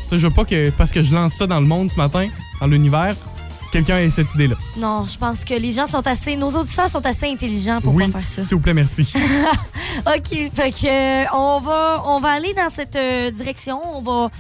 Ça, 0.09 0.17
je 0.19 0.27
veux 0.27 0.33
pas 0.33 0.45
que, 0.45 0.71
parce 0.71 0.93
que 0.93 1.03
je 1.03 1.15
lance 1.15 1.35
ça 1.35 1.47
dans 1.47 1.61
le 1.61 1.67
monde 1.67 1.91
ce 1.91 1.97
matin, 1.97 2.27
dans 2.61 2.67
l'univers, 2.67 3.15
quelqu'un 3.73 3.99
ait 3.99 4.11
cette 4.11 4.33
idée-là. 4.35 4.57
Non, 4.77 5.07
je 5.07 5.17
pense 5.17 5.43
que 5.45 5.55
les 5.55 5.73
gens 5.73 5.87
sont 5.87 6.07
assez. 6.07 6.37
Nos 6.37 6.51
auditeurs 6.51 6.89
sont 6.89 7.05
assez 7.07 7.27
intelligents 7.31 7.81
pour 7.81 7.95
oui, 7.95 8.09
pas 8.11 8.21
faire 8.21 8.29
ça. 8.29 8.43
s'il 8.43 8.57
vous 8.57 8.61
plaît, 8.63 8.75
merci. 8.75 9.11
OK. 10.07 10.51
Fait 10.55 10.71
que, 10.71 10.87
euh, 10.87 11.25
on, 11.33 11.61
va, 11.61 12.03
on 12.07 12.21
va 12.21 12.29
aller 12.31 12.53
dans 12.55 12.69
cette 12.75 12.97
euh, 12.97 13.31
direction. 13.31 13.81
On 13.97 14.03
va 14.03 14.31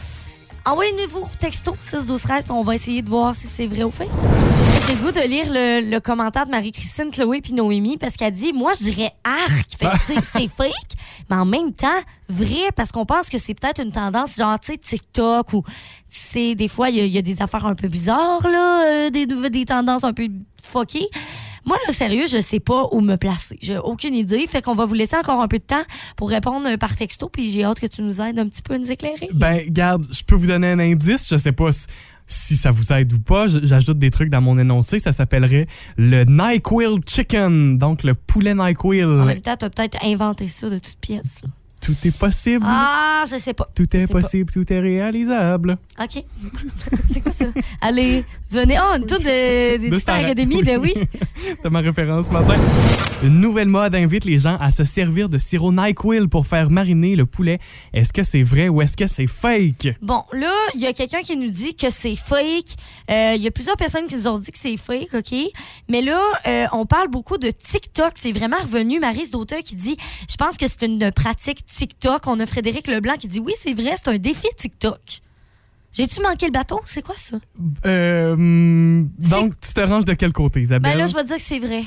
envoyer 0.67 0.93
un 0.99 1.03
nouveau 1.05 1.27
texto 1.39 1.75
6 1.81 2.07
12 2.07 2.23
13 2.23 2.43
puis 2.45 2.53
on 2.53 2.63
va 2.63 2.75
essayer 2.75 3.03
de 3.03 3.11
voir 3.11 3.35
si 3.35 3.47
c'est 3.47 3.67
vrai 3.67 3.83
ou 3.85 3.91
fake. 3.91 4.09
J'ai 4.89 4.95
le 4.97 5.03
goût 5.03 5.13
de 5.13 5.21
lire 5.27 5.47
le, 5.49 5.89
le 5.91 6.01
commentaire 6.01 6.47
de 6.47 6.51
Marie-Christine, 6.51 7.11
Chloé 7.11 7.41
puis 7.41 7.53
Noémie 7.53 7.97
parce 7.97 8.17
qu'elle 8.17 8.33
dit 8.33 8.53
Moi, 8.53 8.73
je 8.79 8.85
dirais 8.85 9.13
arc. 9.25 9.71
Fait 9.79 9.87
que, 9.87 9.93
tu 9.99 10.15
sais, 10.15 10.21
c'est 10.23 10.49
fake, 10.57 10.73
mais 11.29 11.37
en 11.37 11.45
même 11.45 11.73
temps, 11.73 11.89
vrai 12.29 12.71
parce 12.75 12.91
qu'on 12.93 13.07
pense 13.07 13.29
que 13.29 13.39
c'est 13.39 13.55
peut-être 13.55 13.81
une 13.83 13.93
tendance 13.93 14.37
genre, 14.37 14.59
tu 14.59 14.73
sais, 14.73 14.79
TikTok 14.79 15.53
ou, 15.53 15.63
tu 15.63 15.73
sais, 16.19 16.55
des 16.55 16.69
fois, 16.69 16.91
il 16.91 16.97
y, 16.97 17.01
a- 17.01 17.05
il 17.05 17.13
y 17.13 17.19
a 17.19 17.23
des 17.23 17.41
affaires 17.43 17.67
un 17.67 17.75
peu 17.75 17.89
bizarres, 17.89 18.47
là, 18.49 18.85
euh, 19.07 19.11
des, 19.11 19.27
des 19.27 19.65
tendances 19.65 20.05
un 20.05 20.13
peu 20.13 20.29
fuckées. 20.63 21.09
Moi, 21.65 21.77
là, 21.87 21.93
sérieux, 21.95 22.25
je 22.31 22.41
sais 22.41 22.61
pas 22.61 22.87
où 22.93 23.01
me 23.01 23.17
placer. 23.17 23.59
J'ai 23.61 23.79
aucune 23.79 24.15
idée. 24.15 24.47
Fait 24.47 24.63
qu'on 24.63 24.75
va 24.75 24.87
vous 24.87 24.95
laisser 24.95 25.17
encore 25.17 25.41
un 25.41 25.49
peu 25.49 25.59
de 25.59 25.65
temps 25.65 25.83
pour 26.17 26.31
répondre 26.31 26.75
par 26.77 26.97
texto. 26.97 27.29
Puis 27.29 27.51
j'ai 27.51 27.65
hâte 27.65 27.81
que 27.81 27.87
tu 27.87 28.03
nous 28.03 28.21
aides 28.21 28.39
un 28.39 28.49
petit 28.49 28.63
peu 28.63 28.75
à 28.75 28.79
nous 28.79 28.91
éclairer. 28.91 29.29
Ben, 29.35 29.63
garde, 29.69 30.07
je 30.11 30.23
peux 30.23 30.35
vous 30.35 30.47
donner 30.47 30.69
un 30.71 30.79
indice. 30.79 31.29
Je 31.31 31.37
sais 31.37 31.53
pas 31.53 31.71
si, 32.27 32.57
ça 32.57 32.71
vous 32.71 32.93
aide 32.93 33.13
ou 33.13 33.21
pas. 33.21 33.47
J'ajoute 33.49 33.99
des 33.99 34.11
trucs 34.11 34.29
dans 34.31 34.41
mon 34.41 34.59
énoncé. 34.59 34.99
Ça 34.99 35.13
s'appellerait 35.13 35.67
le 35.97 36.25
NyQuil 36.25 37.01
Chicken. 37.07 37.77
Donc, 37.79 38.03
le 38.05 38.15
poulet 38.15 38.53
En 38.53 38.67
NyQuil. 38.67 39.05
même 39.05 39.41
temps, 39.41 39.57
t'as 39.59 39.69
peut-être 39.71 39.99
inventé 40.05 40.49
ça 40.49 40.71
de 40.71 40.79
toutes 40.79 40.97
pièces. 41.01 41.41
là. 41.43 41.51
Tout 41.81 41.95
est 42.05 42.17
possible. 42.19 42.65
Ah, 42.69 43.25
je 43.31 43.37
sais 43.37 43.55
pas. 43.55 43.69
Tout 43.75 43.97
est 43.97 44.07
pas. 44.07 44.21
possible, 44.21 44.53
tout 44.53 44.71
est 44.73 44.81
réalisable. 44.81 45.79
OK. 46.01 46.23
c'est 47.13 47.21
quoi 47.21 47.33
ça? 47.33 47.47
Allez, 47.81 48.25
venez. 48.51 48.77
Oh, 48.79 48.97
une 48.97 49.07
toute 49.07 49.23
de, 49.25 49.89
De 49.91 49.99
Star 49.99 50.17
Academy, 50.17 50.63
ben 50.63 50.79
oui. 50.79 50.93
C'est 51.63 51.71
ma 51.71 51.81
référence 51.81 52.27
ce 52.27 52.33
matin. 52.33 52.57
Une 53.23 53.41
nouvelle 53.41 53.69
mode 53.69 53.95
invite 53.95 54.25
les 54.25 54.39
gens 54.39 54.57
à 54.59 54.71
se 54.71 54.85
servir 54.85 55.29
de 55.29 55.39
sirop 55.39 55.73
NyQuil 55.73 56.29
pour 56.29 56.47
faire 56.47 56.71
mariner 56.71 57.17
le 57.17 57.27
poulet. 57.27 57.59
Est-ce 57.93 58.13
que 58.13 58.23
c'est 58.23 58.43
vrai 58.43 58.69
ou 58.69 58.83
est-ce 58.83 58.97
que 58.97 59.07
c'est 59.07 59.27
fake? 59.27 59.97
Bon, 60.03 60.23
là, 60.33 60.53
il 60.75 60.81
y 60.81 60.87
a 60.87 60.93
quelqu'un 60.93 61.21
qui 61.23 61.37
nous 61.37 61.51
dit 61.51 61.75
que 61.75 61.91
c'est 61.91 62.15
fake. 62.15 62.77
Euh, 63.11 63.35
Il 63.37 63.43
y 63.43 63.47
a 63.47 63.51
plusieurs 63.51 63.77
personnes 63.77 64.07
qui 64.07 64.17
nous 64.17 64.27
ont 64.27 64.39
dit 64.39 64.51
que 64.53 64.59
c'est 64.59 64.77
fake, 64.77 65.15
OK? 65.15 65.35
Mais 65.89 66.03
là, 66.03 66.21
euh, 66.47 66.67
on 66.73 66.87
parle 66.87 67.09
beaucoup 67.09 67.39
de 67.39 67.51
TikTok. 67.51 68.13
C'est 68.17 68.33
vraiment 68.33 68.59
revenu. 68.59 69.01
Marise 69.01 69.31
Dauteur 69.31 69.61
qui 69.61 69.77
dit 69.77 69.97
Je 70.31 70.37
pense 70.37 70.57
que 70.57 70.67
c'est 70.69 70.87
une 70.87 71.11
pratique 71.13 71.65
TikTok. 71.67 71.80
On 72.27 72.41
a 72.41 72.47
Frédéric 72.47 72.87
Leblanc 72.87 73.17
qui 73.17 73.29
dit 73.29 73.41
Oui, 73.41 73.53
c'est 73.57 73.75
vrai, 73.75 73.95
c'est 73.97 74.09
un 74.09 74.19
défi 74.19 74.49
TikTok. 74.57 75.01
J'ai-tu 75.93 76.23
manqué 76.23 76.47
le 76.47 76.53
bateau? 76.53 76.81
C'est 76.85 77.03
quoi 77.03 77.17
ça? 77.17 77.39
Euh, 77.85 78.33
hum, 78.35 79.11
donc, 79.19 79.59
tu 79.61 79.73
te 79.73 79.81
ranges 79.81 80.05
de 80.05 80.15
quel 80.15 80.33
côté, 80.33 80.61
Isabelle? 80.61 80.93
Ben 80.93 80.99
là, 80.99 81.07
je 81.07 81.15
vais 81.15 81.25
dire 81.25 81.37
que 81.37 81.43
c'est 81.43 81.59
vrai. 81.59 81.83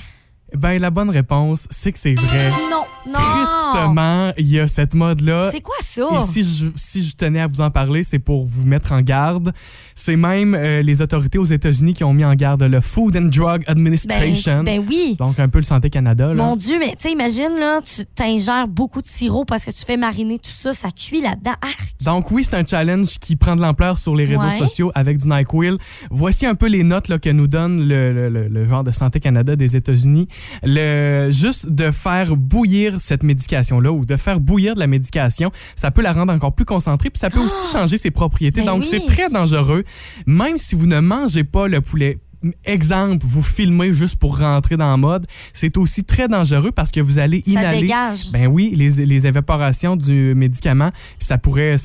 Ben, 0.58 0.80
la 0.80 0.90
bonne 0.92 1.10
réponse, 1.10 1.68
c'est 1.70 1.92
que 1.92 2.00
c'est 2.00 2.14
vrai. 2.14 2.50
Non, 2.72 2.84
non. 3.08 3.14
Tristement, 3.20 4.32
il 4.38 4.50
y 4.50 4.60
a 4.60 4.68
cette 4.68 4.94
mode-là. 4.94 5.50
C'est 5.52 5.62
quoi 5.62 5.76
ça? 5.82 6.08
Et 6.18 6.22
si 6.22 6.44
je, 6.44 6.68
si 6.76 7.04
je 7.04 7.16
tenais 7.16 7.42
à 7.42 7.48
vous 7.48 7.62
en 7.62 7.72
parler, 7.72 8.04
c'est 8.04 8.20
pour 8.20 8.46
vous 8.46 8.66
mettre 8.66 8.92
en 8.92 9.02
garde. 9.02 9.52
C'est 9.96 10.16
même 10.16 10.54
euh, 10.56 10.82
les 10.82 11.02
autorités 11.02 11.38
aux 11.38 11.44
États-Unis 11.44 11.94
qui 11.96 12.04
ont 12.04 12.14
mis 12.14 12.24
en 12.24 12.36
garde 12.36 12.64
le 12.64 12.80
Food 12.82 13.18
and 13.18 13.30
Drug 13.30 13.64
Ben, 13.66 13.72
Administration. 13.72 14.64
ben 14.64 14.82
oui. 14.88 15.16
Donc, 15.20 15.40
un 15.40 15.50
peu 15.50 15.58
le 15.60 15.64
Santé 15.64 15.90
Canada. 15.90 16.28
Là. 16.28 16.34
Mon 16.36 16.56
Dieu, 16.56 16.78
mais 16.80 16.90
tu 16.92 16.96
sais, 17.00 17.12
imagine, 17.12 17.56
là, 17.60 17.82
tu 17.82 18.06
t'ingères 18.16 18.68
beaucoup 18.68 19.02
de 19.02 19.08
sirop 19.08 19.46
parce 19.46 19.66
que 19.66 19.72
tu 19.72 19.84
fais 19.86 19.98
mariner 19.98 20.40
tout 20.40 20.52
ça, 20.52 20.74
ça 20.74 20.90
cuit 20.92 21.22
là-dedans. 21.22 21.54
Arc! 21.62 21.94
Donc 22.06 22.32
oui, 22.32 22.44
c'est 22.44 22.56
un 22.56 22.66
challenge 22.66 23.20
qui 23.20 23.36
prend 23.36 23.56
de 23.56 23.62
l'ampleur 23.62 23.98
sur 23.98 24.16
les 24.16 24.26
réseaux 24.26 24.44
Ouais. 24.44 24.58
sociaux 24.58 24.92
avec 24.96 25.18
du 25.18 25.28
NyQuil. 25.28 25.78
Voici 26.12 26.46
un 26.46 26.56
peu 26.56 26.68
les 26.68 26.84
notes 26.84 27.08
là, 27.08 27.18
que 27.20 27.30
nous 27.30 27.48
donne 27.48 27.88
le, 27.88 28.14
le- 28.14 28.30
le- 28.30 28.48
le 28.48 28.66
genre 28.66 28.84
de 28.84 28.92
Santé 28.92 29.20
Canada 29.20 29.56
des 29.56 29.76
États-Unis. 29.76 30.28
Le 30.64 31.30
Juste 31.32 31.68
de 31.70 31.92
faire 31.92 32.36
bouillir 32.36 33.00
cette 33.00 33.24
médication-là 33.24 33.92
ou 33.92 34.06
de 34.06 34.16
faire 34.18 34.40
bouillir 34.40 34.76
de 34.76 34.80
la 34.80 34.88
médication, 34.88 35.52
ça 35.76 35.92
peut 35.92 36.02
la 36.02 36.14
rendre 36.14 36.32
encore 36.34 36.54
plus 36.54 36.66
concentrée, 36.66 37.10
puis 37.10 37.20
ça 37.20 37.30
peut 37.30 37.40
aussi 37.40 37.72
changer 37.72 37.98
ses 37.98 38.12
propriétés. 38.12 38.62
Ben 38.62 38.68
Donc 38.68 38.82
oui. 38.84 38.88
c'est 38.90 39.06
très 39.06 39.30
dangereux, 39.30 39.84
même 40.26 40.58
si 40.58 40.76
vous 40.76 40.86
ne 40.88 41.00
mangez 41.00 41.44
pas 41.44 41.68
le 41.68 41.82
poulet. 41.82 42.20
Exemple, 42.66 43.26
vous 43.26 43.42
filmez 43.42 43.94
juste 43.94 44.18
pour 44.18 44.38
rentrer 44.38 44.76
dans 44.76 44.92
le 44.92 44.98
mode, 44.98 45.26
c'est 45.54 45.78
aussi 45.78 46.04
très 46.04 46.28
dangereux 46.28 46.74
parce 46.74 46.92
que 46.92 47.00
vous 47.00 47.18
allez 47.18 47.40
Ça 47.40 47.52
inhaler 47.52 47.82
dégage. 47.82 48.32
ben 48.32 48.48
oui, 48.48 48.74
les, 48.76 49.06
les 49.06 49.28
évaporations 49.28 49.96
du 49.96 50.34
médicament, 50.36 50.92
ça 51.20 51.38
pourrait 51.38 51.78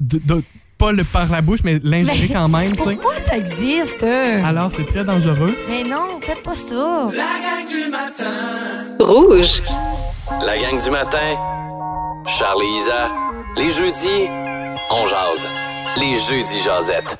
de- 0.00 0.20
de- 0.24 0.44
pas 0.80 0.92
le 0.92 1.04
par 1.04 1.30
la 1.30 1.42
bouche, 1.42 1.60
mais 1.62 1.78
l'ingérer 1.82 2.28
quand 2.32 2.48
même. 2.48 2.74
Pourquoi 2.74 3.18
ça 3.18 3.36
existe? 3.36 4.02
Alors, 4.02 4.72
c'est 4.72 4.86
très 4.86 5.04
dangereux. 5.04 5.54
Mais 5.68 5.84
non, 5.84 6.18
faites 6.22 6.42
pas 6.42 6.54
ça. 6.54 7.10
La 7.12 7.34
gang 7.44 7.66
du 7.68 7.90
matin. 7.90 8.24
Rouge. 8.98 9.62
La 10.46 10.56
gang 10.56 10.82
du 10.82 10.90
matin. 10.90 11.36
Charles 12.26 12.62
et 12.62 12.78
Isa. 12.78 13.12
Les 13.58 13.70
jeudis, 13.70 14.30
on 14.90 15.06
jase. 15.06 15.46
Les 15.98 16.14
jeudis 16.14 16.62
jasettes. 16.64 17.18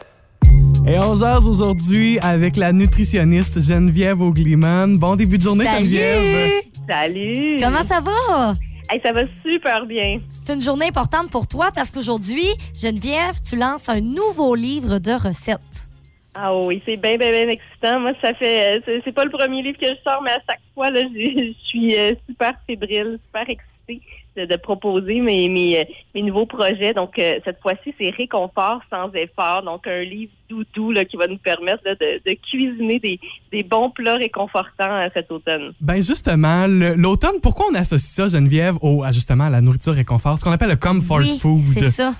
Et 0.86 0.98
on 0.98 1.14
jase 1.16 1.46
aujourd'hui 1.46 2.18
avec 2.20 2.56
la 2.56 2.72
nutritionniste 2.72 3.60
Geneviève 3.60 4.22
Augliman. 4.22 4.96
Bon 4.96 5.16
début 5.16 5.36
de 5.36 5.42
journée, 5.42 5.66
Geneviève. 5.66 6.62
Salut! 6.88 7.12
Salut! 7.12 7.56
Comment 7.62 7.86
ça 7.86 8.00
va? 8.00 8.54
Hey, 8.92 9.00
ça 9.04 9.12
va 9.12 9.22
super 9.44 9.86
bien. 9.86 10.20
C'est 10.28 10.52
une 10.54 10.60
journée 10.62 10.86
importante 10.88 11.30
pour 11.30 11.46
toi 11.46 11.70
parce 11.72 11.90
qu'aujourd'hui, 11.92 12.46
Geneviève, 12.74 13.36
tu 13.48 13.56
lances 13.56 13.88
un 13.88 14.00
nouveau 14.00 14.54
livre 14.56 14.98
de 14.98 15.12
recettes. 15.12 15.88
Ah 16.34 16.54
oui, 16.56 16.82
c'est 16.84 16.96
bien, 16.96 17.16
bien, 17.16 17.30
bien 17.30 17.48
excitant. 17.48 18.00
Moi, 18.00 18.12
ça 18.22 18.34
fait. 18.34 18.78
euh, 18.88 19.00
C'est 19.04 19.12
pas 19.12 19.24
le 19.24 19.30
premier 19.30 19.62
livre 19.62 19.78
que 19.78 19.86
je 19.86 19.94
sors, 20.02 20.20
mais 20.22 20.32
à 20.32 20.40
chaque 20.48 20.60
fois, 20.74 20.90
là, 20.90 21.02
je 21.02 21.52
suis 21.68 21.96
euh, 21.96 22.12
super 22.28 22.52
fébrile, 22.66 23.18
super 23.26 23.42
excitée. 23.48 24.00
De, 24.36 24.44
de 24.44 24.56
proposer 24.56 25.20
mes, 25.20 25.48
mes, 25.48 25.86
mes 26.14 26.22
nouveaux 26.22 26.46
projets. 26.46 26.94
Donc, 26.94 27.18
euh, 27.18 27.40
cette 27.44 27.60
fois-ci, 27.60 27.94
c'est 28.00 28.10
Réconfort 28.10 28.80
sans 28.90 29.10
effort. 29.14 29.62
Donc, 29.62 29.86
un 29.86 30.02
livre 30.02 30.32
doudou 30.48 30.92
là, 30.92 31.04
qui 31.04 31.16
va 31.16 31.26
nous 31.26 31.38
permettre 31.38 31.82
là, 31.84 31.94
de, 31.94 32.20
de 32.24 32.36
cuisiner 32.50 32.98
des, 32.98 33.18
des 33.52 33.62
bons 33.62 33.90
plats 33.90 34.16
réconfortants 34.16 35.02
euh, 35.02 35.08
cet 35.14 35.30
automne. 35.32 35.72
Ben 35.80 35.96
justement, 35.96 36.66
le- 36.66 36.94
l'automne, 36.94 37.40
pourquoi 37.42 37.66
on 37.70 37.74
associe 37.74 38.28
ça, 38.28 38.38
Geneviève, 38.38 38.76
au, 38.82 39.02
à 39.04 39.12
justement 39.12 39.44
à 39.44 39.50
la 39.50 39.60
nourriture 39.60 39.94
réconfort, 39.94 40.38
ce 40.38 40.44
qu'on 40.44 40.52
appelle 40.52 40.70
le 40.70 40.76
comfort 40.76 41.18
oui, 41.18 41.38
food. 41.38 41.58
c'est 41.78 41.90
ça. 41.90 42.10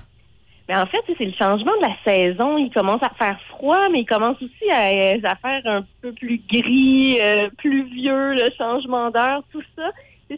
Mais 0.69 0.77
en 0.77 0.85
fait, 0.85 0.99
c'est 1.17 1.25
le 1.25 1.33
changement 1.33 1.73
de 1.81 1.85
la 1.87 1.95
saison. 2.05 2.57
Il 2.57 2.71
commence 2.73 3.01
à 3.03 3.09
faire 3.21 3.37
froid, 3.49 3.89
mais 3.91 3.99
il 3.99 4.05
commence 4.05 4.37
aussi 4.41 4.69
à, 4.71 4.85
à 5.29 5.35
faire 5.35 5.61
un 5.65 5.83
peu 6.01 6.13
plus 6.13 6.39
gris, 6.49 7.17
euh, 7.19 7.49
pluvieux, 7.57 8.33
le 8.35 8.47
changement 8.57 9.09
d'heure, 9.11 9.43
tout 9.51 9.63
ça. 9.75 9.89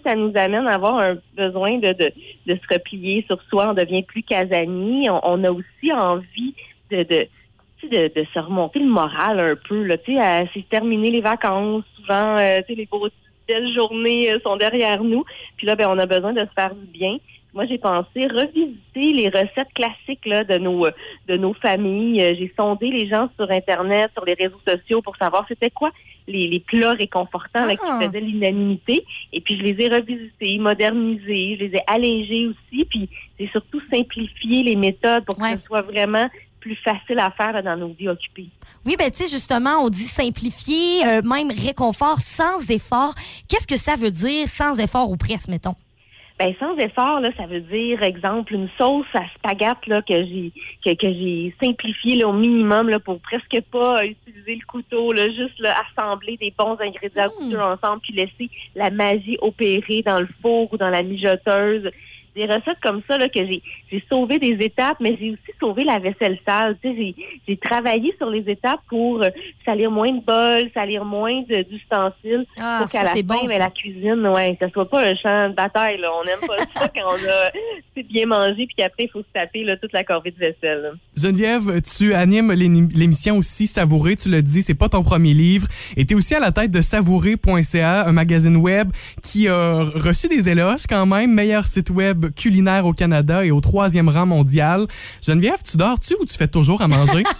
Ça 0.05 0.15
nous 0.15 0.31
amène 0.35 0.67
à 0.67 0.75
avoir 0.75 0.97
un 0.99 1.17
besoin 1.35 1.77
de, 1.77 1.93
de, 1.93 2.11
se 2.47 2.73
replier 2.73 3.23
sur 3.27 3.41
soi. 3.43 3.69
On 3.69 3.73
devient 3.73 4.03
plus 4.03 4.23
casanier. 4.23 5.09
On, 5.09 5.43
a 5.43 5.51
aussi 5.51 5.93
envie 5.93 6.55
de, 6.89 7.03
de, 7.03 7.27
de, 7.89 8.25
se 8.33 8.39
remonter 8.39 8.79
le 8.79 8.87
moral 8.87 9.39
un 9.39 9.55
peu. 9.55 9.87
C'est 10.05 10.69
terminer 10.69 11.11
les 11.11 11.21
vacances. 11.21 11.83
Souvent, 11.95 12.37
euh, 12.39 12.59
les 12.69 12.85
beaux, 12.85 13.07
belles 13.47 13.73
journées 13.73 14.33
euh, 14.33 14.39
sont 14.43 14.57
derrière 14.57 15.03
nous. 15.03 15.23
Puis 15.57 15.67
là, 15.67 15.75
ben, 15.75 15.87
on 15.89 15.99
a 15.99 16.05
besoin 16.05 16.33
de 16.33 16.39
se 16.39 16.53
faire 16.55 16.73
du 16.75 16.85
bien. 16.87 17.17
Moi, 17.53 17.65
j'ai 17.67 17.77
pensé 17.77 18.25
revisiter 18.27 19.13
les 19.13 19.27
recettes 19.27 19.73
classiques 19.75 20.25
là, 20.25 20.43
de 20.43 20.57
nos 20.57 20.85
euh, 20.87 20.91
de 21.27 21.37
nos 21.37 21.53
familles. 21.53 22.23
Euh, 22.23 22.33
J'ai 22.37 22.51
sondé 22.57 22.89
les 22.89 23.07
gens 23.07 23.29
sur 23.35 23.49
Internet, 23.51 24.09
sur 24.13 24.25
les 24.25 24.33
réseaux 24.33 24.61
sociaux 24.67 25.01
pour 25.01 25.15
savoir 25.17 25.45
c'était 25.47 25.69
quoi 25.69 25.91
les, 26.27 26.47
les 26.47 26.59
plats 26.59 26.93
réconfortants 26.93 27.65
là, 27.65 27.73
Ah. 27.81 27.99
qui 27.99 28.05
faisaient 28.07 28.21
l'unanimité. 28.21 29.05
Et 29.31 29.41
puis, 29.41 29.57
je 29.57 29.63
les 29.63 29.85
ai 29.85 29.89
revisités, 29.89 30.57
modernisés, 30.59 31.57
je 31.59 31.65
les 31.65 31.75
ai 31.75 31.81
allégés 31.87 32.47
aussi. 32.47 32.85
Puis, 32.85 33.09
c'est 33.39 33.49
surtout 33.51 33.81
simplifier 33.91 34.63
les 34.63 34.75
méthodes 34.75 35.25
pour 35.25 35.35
que 35.37 35.41
Ouais. 35.43 35.57
ce 35.57 35.63
soit 35.65 35.81
vraiment 35.81 36.29
plus 36.59 36.75
facile 36.77 37.19
à 37.19 37.29
faire 37.31 37.61
dans 37.61 37.75
nos 37.75 37.89
vies 37.89 38.07
occupées. 38.07 38.47
Oui, 38.85 38.95
ben 38.97 39.09
tu 39.11 39.17
sais, 39.25 39.29
justement, 39.29 39.83
on 39.83 39.89
dit 39.89 40.03
simplifier, 40.03 41.05
euh, 41.05 41.21
même 41.21 41.51
réconfort 41.51 42.19
sans 42.21 42.69
effort. 42.69 43.13
Qu'est-ce 43.49 43.67
que 43.67 43.75
ça 43.77 43.95
veut 43.95 44.11
dire 44.11 44.47
sans 44.47 44.79
effort 44.79 45.09
ou 45.09 45.17
presque, 45.17 45.49
mettons? 45.49 45.75
Ben 46.43 46.53
sans 46.59 46.75
effort, 46.75 47.21
là, 47.21 47.29
ça 47.37 47.45
veut 47.45 47.61
dire, 47.61 48.03
exemple, 48.03 48.53
une 48.53 48.67
sauce 48.77 49.05
à 49.13 49.23
spaghetti 49.35 49.89
là, 49.89 50.01
que 50.01 50.25
j'ai 50.25 50.51
que, 50.83 50.93
que 50.93 51.07
j'ai 51.07 51.55
simplifié 51.63 52.17
là, 52.17 52.27
au 52.27 52.33
minimum 52.33 52.89
là, 52.89 52.99
pour 52.99 53.21
presque 53.21 53.61
pas 53.71 54.03
utiliser 54.05 54.55
le 54.55 54.65
couteau, 54.67 55.13
là, 55.13 55.27
juste 55.27 55.57
là, 55.59 55.73
assembler 55.87 56.35
des 56.35 56.53
bons 56.57 56.77
ingrédients 56.81 57.29
Mm. 57.39 57.51
tous 57.51 57.57
ensemble, 57.57 58.01
puis 58.01 58.13
laisser 58.13 58.49
la 58.75 58.89
magie 58.89 59.37
opérer 59.41 60.01
dans 60.05 60.19
le 60.19 60.27
four 60.41 60.67
ou 60.73 60.77
dans 60.77 60.89
la 60.89 61.01
mijoteuse. 61.01 61.89
Des 62.35 62.45
recettes 62.45 62.79
comme 62.81 63.01
ça 63.07 63.17
là, 63.17 63.27
que 63.29 63.39
j'ai 63.45 63.61
j'ai 63.91 64.03
sauvé 64.11 64.39
des 64.39 64.57
étapes, 64.65 64.97
mais 64.99 65.15
j'ai 65.19 65.31
aussi 65.31 65.51
sauvé 65.59 65.83
la 65.83 65.99
vaisselle 65.99 66.39
sale. 66.47 66.77
Tu 66.81 66.89
sais, 66.89 66.95
j'ai 66.97 67.15
j'ai 67.47 67.57
travaillé 67.57 68.13
sur 68.17 68.29
les 68.29 68.43
étapes 68.49 68.79
pour 68.89 69.21
euh, 69.23 69.29
salir 69.65 69.91
moins 69.91 70.11
de 70.11 70.21
bols, 70.23 70.69
salir 70.73 71.05
moins 71.05 71.41
de- 71.43 71.63
d'ustensiles 71.63 72.45
Ah, 72.59 72.79
pour 72.81 72.91
qu'à 72.91 72.99
ça, 72.99 73.03
la 73.03 73.09
c'est 73.11 73.19
fin, 73.27 73.35
bon. 73.35 73.41
ben, 73.45 73.49
ça. 73.51 73.57
la 73.59 73.69
cuisine, 73.69 74.27
ouais, 74.27 74.57
ça 74.59 74.69
soit 74.71 74.89
pas 74.89 75.05
un 75.07 75.15
champ 75.15 75.49
de 75.49 75.55
bataille. 75.55 75.99
Là. 75.99 76.09
On 76.19 76.23
n'aime 76.25 76.39
pas 76.47 76.57
ça 76.79 76.87
quand 76.87 77.07
on 77.07 77.29
a 77.29 78.03
bien 78.09 78.25
mangé 78.25 78.65
puis 78.65 78.75
qu'après, 78.77 79.03
il 79.05 79.09
faut 79.09 79.21
se 79.21 79.31
taper 79.33 79.63
là, 79.63 79.77
toute 79.77 79.93
la 79.93 80.03
corvée 80.03 80.31
de 80.31 80.37
vaisselle. 80.39 80.81
là. 80.81 80.89
Geneviève, 81.15 81.81
tu 81.81 82.13
animes 82.13 82.51
l'émission 82.51 83.37
aussi 83.37 83.67
Savourer, 83.67 84.15
tu 84.15 84.29
le 84.29 84.41
dis, 84.41 84.61
c'est 84.61 84.73
pas 84.73 84.89
ton 84.89 85.03
premier 85.03 85.33
livre. 85.33 85.67
Et 85.97 86.05
tu 86.05 86.13
es 86.13 86.17
aussi 86.17 86.33
à 86.35 86.39
la 86.39 86.51
tête 86.51 86.71
de 86.71 86.81
savourer.ca, 86.81 88.05
un 88.07 88.11
magazine 88.11 88.55
web 88.57 88.89
qui 89.21 89.47
a 89.47 89.83
reçu 89.83 90.27
des 90.27 90.49
éloges 90.49 90.85
quand 90.87 91.05
même, 91.05 91.31
meilleur 91.31 91.63
site 91.65 91.89
web 91.89 92.22
culinaire 92.29 92.85
au 92.85 92.93
Canada 92.93 93.45
et 93.45 93.51
au 93.51 93.61
troisième 93.61 94.09
rang 94.09 94.25
mondial. 94.25 94.87
Geneviève, 95.21 95.61
tu 95.63 95.77
dors-tu 95.77 96.15
ou 96.19 96.25
tu 96.25 96.35
fais 96.35 96.47
toujours 96.47 96.81
à 96.81 96.87
manger? 96.87 97.23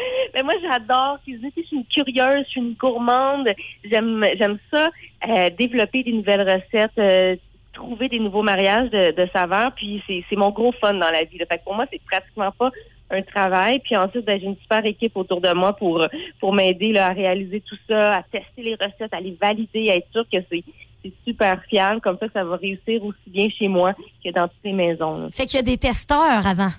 Mais 0.34 0.42
moi, 0.42 0.54
j'adore 0.62 1.18
cuisiner. 1.22 1.52
Je 1.56 1.62
suis 1.62 1.76
une 1.76 1.84
curieuse, 1.86 2.44
je 2.46 2.50
suis 2.50 2.60
une 2.60 2.74
gourmande. 2.74 3.48
J'aime, 3.84 4.24
j'aime 4.38 4.58
ça, 4.72 4.88
euh, 5.28 5.50
développer 5.58 6.02
des 6.02 6.12
nouvelles 6.12 6.42
recettes, 6.42 6.98
euh, 6.98 7.36
trouver 7.72 8.08
des 8.08 8.18
nouveaux 8.18 8.42
mariages 8.42 8.90
de, 8.90 9.12
de 9.12 9.28
saveurs. 9.32 9.72
Puis 9.74 10.02
c'est, 10.06 10.36
mon 10.36 10.50
gros 10.50 10.72
fun 10.72 10.94
dans 10.94 11.10
la 11.10 11.24
vie. 11.24 11.38
là. 11.38 11.46
Fait 11.50 11.58
que 11.58 11.64
pour 11.64 11.74
moi, 11.74 11.86
c'est 11.90 12.00
pratiquement 12.02 12.52
pas 12.52 12.70
un 13.10 13.22
travail. 13.22 13.80
Puis 13.80 13.96
ensuite, 13.96 14.24
ben, 14.24 14.38
j'ai 14.40 14.46
une 14.46 14.56
super 14.56 14.84
équipe 14.84 15.16
autour 15.16 15.40
de 15.40 15.52
moi 15.52 15.74
pour 15.74 16.06
pour 16.38 16.54
m'aider 16.54 16.96
à 16.96 17.08
réaliser 17.08 17.60
tout 17.60 17.78
ça, 17.88 18.12
à 18.12 18.22
tester 18.22 18.62
les 18.62 18.74
recettes, 18.74 19.12
à 19.12 19.20
les 19.20 19.36
valider, 19.40 19.90
à 19.90 19.96
être 19.96 20.10
sûr 20.12 20.24
que 20.32 20.38
c'est 20.50 20.64
c'est 21.02 21.12
super 21.26 21.62
fiable. 21.68 22.00
Comme 22.00 22.18
ça, 22.18 22.26
ça 22.32 22.44
va 22.44 22.56
réussir 22.56 23.04
aussi 23.04 23.18
bien 23.28 23.48
chez 23.48 23.68
moi 23.68 23.94
que 24.24 24.30
dans 24.30 24.48
toutes 24.48 24.64
les 24.64 24.72
maisons. 24.72 25.18
là. 25.18 25.28
Fait 25.32 25.46
qu'il 25.46 25.56
y 25.56 25.60
a 25.60 25.62
des 25.62 25.78
testeurs 25.78 26.46
avant. 26.46 26.70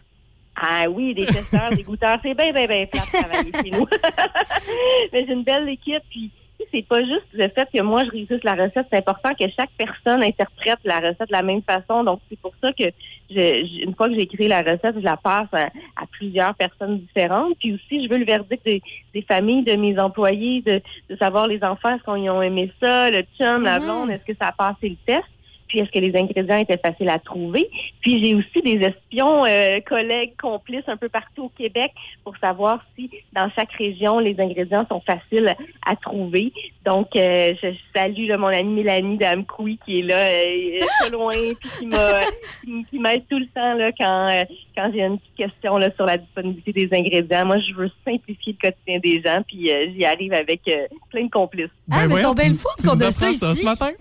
Ah 0.56 0.86
oui, 0.90 1.14
des 1.14 1.26
testeurs, 1.26 1.70
des 1.70 1.84
goûteurs, 1.84 2.18
c'est 2.22 2.34
bien, 2.34 2.52
bien, 2.52 2.68
bien 2.68 2.86
plat 2.86 3.02
de 3.02 3.24
travailler 3.24 3.52
chez 3.64 3.72
nous. 3.72 3.86
Mais 5.14 5.26
j'ai 5.26 5.34
une 5.34 5.44
belle 5.44 5.70
équipe, 5.70 6.04
puis 6.10 6.30
tu 6.62 6.64
sais, 6.64 6.68
c'est 6.74 6.88
pas 6.88 7.00
juste 7.04 7.28
le 7.34 7.48
fait 7.50 7.68
que 7.74 7.82
moi 7.82 8.04
je 8.06 8.12
réussisse 8.12 8.44
la 8.44 8.54
recette, 8.54 8.88
c'est 8.92 9.00
important 9.00 9.30
que 9.40 9.46
chaque 9.58 9.72
personne 9.78 10.24
interprète 10.24 10.80
la 10.84 10.98
recette 10.98 11.28
de 11.30 11.34
la 11.34 11.44
même 11.44 11.62
façon. 11.64 12.04
Donc 12.04 12.20
c'est 12.30 12.40
pour 12.40 12.54
ça 12.62 12.72
que 12.74 12.86
je, 13.30 13.84
une 13.86 13.96
fois 13.96 14.08
que 14.08 14.14
j'ai 14.16 14.22
écrit 14.24 14.48
la 14.48 14.62
recette, 14.62 14.96
je 14.96 15.00
la 15.06 15.18
passe 15.18 15.48
à, 15.54 15.68
à 15.96 16.06
plusieurs 16.12 16.54
personnes 16.56 17.00
différentes. 17.00 17.56
Puis 17.60 17.74
aussi, 17.74 18.06
je 18.06 18.10
veux 18.10 18.18
le 18.20 18.26
verdict 18.26 18.66
des, 18.66 18.82
des 19.14 19.22
familles, 19.22 19.64
de 19.64 19.76
mes 19.76 19.98
employés, 20.00 20.62
de, 20.62 20.82
de 21.10 21.16
savoir 21.18 21.48
les 21.48 21.64
enfants, 21.64 21.90
est-ce 21.96 22.04
qu'ils 22.04 22.30
ont 22.30 22.42
aimé 22.42 22.72
ça, 22.82 23.10
le 23.10 23.22
chum, 23.40 23.64
la 23.64 23.80
Mhm. 23.80 23.86
blonde, 23.86 24.10
est-ce 24.12 24.24
que 24.26 24.38
ça 24.42 24.50
a 24.50 24.52
passé 24.52 24.90
le 24.90 24.98
test? 25.06 25.24
Puis 25.72 25.80
est-ce 25.80 25.90
que 25.90 26.00
les 26.00 26.14
ingrédients 26.20 26.58
étaient 26.58 26.78
faciles 26.78 27.08
à 27.08 27.18
trouver? 27.18 27.70
Puis 28.02 28.22
j'ai 28.22 28.36
aussi 28.36 28.62
des 28.62 28.86
espions, 28.86 29.46
euh, 29.46 29.80
collègues, 29.88 30.34
complices 30.40 30.88
un 30.88 30.98
peu 30.98 31.08
partout 31.08 31.46
au 31.46 31.50
Québec 31.58 31.94
pour 32.26 32.36
savoir 32.38 32.84
si 32.94 33.10
dans 33.32 33.50
chaque 33.56 33.72
région 33.72 34.20
les 34.20 34.38
ingrédients 34.38 34.86
sont 34.90 35.00
faciles 35.00 35.56
à 35.88 35.96
trouver. 35.96 36.52
Donc 36.86 37.08
euh, 37.16 37.54
je, 37.64 37.72
je 37.72 38.00
salue 38.00 38.28
là, 38.28 38.38
mon 38.38 38.48
amie 38.48 38.84
Mélanie 38.84 39.18
d'Amkoui 39.18 39.80
qui 39.86 40.00
est 40.00 40.04
là 40.04 40.18
euh, 40.18 40.86
pas 41.04 41.10
loin 41.10 41.34
puis 41.62 41.70
qui 41.80 41.86
m'a 41.86 42.20
qui, 42.66 42.86
qui 42.90 43.00
m'aide 43.00 43.24
tout 43.30 43.40
le 43.40 43.48
temps 43.48 43.74
là 43.76 43.92
quand 43.98 44.30
euh, 44.30 44.44
quand 44.76 44.92
j'ai 44.94 45.04
une 45.04 45.20
petite 45.20 45.36
question 45.36 45.78
là 45.78 45.88
sur 45.96 46.06
la 46.06 46.18
disponibilité 46.18 46.74
des 46.74 46.98
ingrédients. 46.98 47.46
Moi 47.46 47.58
je 47.60 47.74
veux 47.76 47.90
simplifier 48.04 48.58
le 48.62 48.70
quotidien 48.70 49.00
des 49.00 49.22
gens 49.22 49.42
puis 49.48 49.72
euh, 49.72 49.88
j'y 49.96 50.04
arrive 50.04 50.34
avec 50.34 50.62
euh, 50.68 50.88
plein 51.10 51.26
de 51.26 51.32
complices. 51.32 51.70
Ah, 51.90 52.08
mais 52.08 52.16
c'est 52.16 52.34
bien 52.34 52.50
le 52.50 52.56
tu 52.56 52.88
qu'on 52.88 53.00
a 53.00 53.12
ça 53.12 53.30
ici. 53.30 53.40
ce 53.40 53.66
matin. 53.66 53.92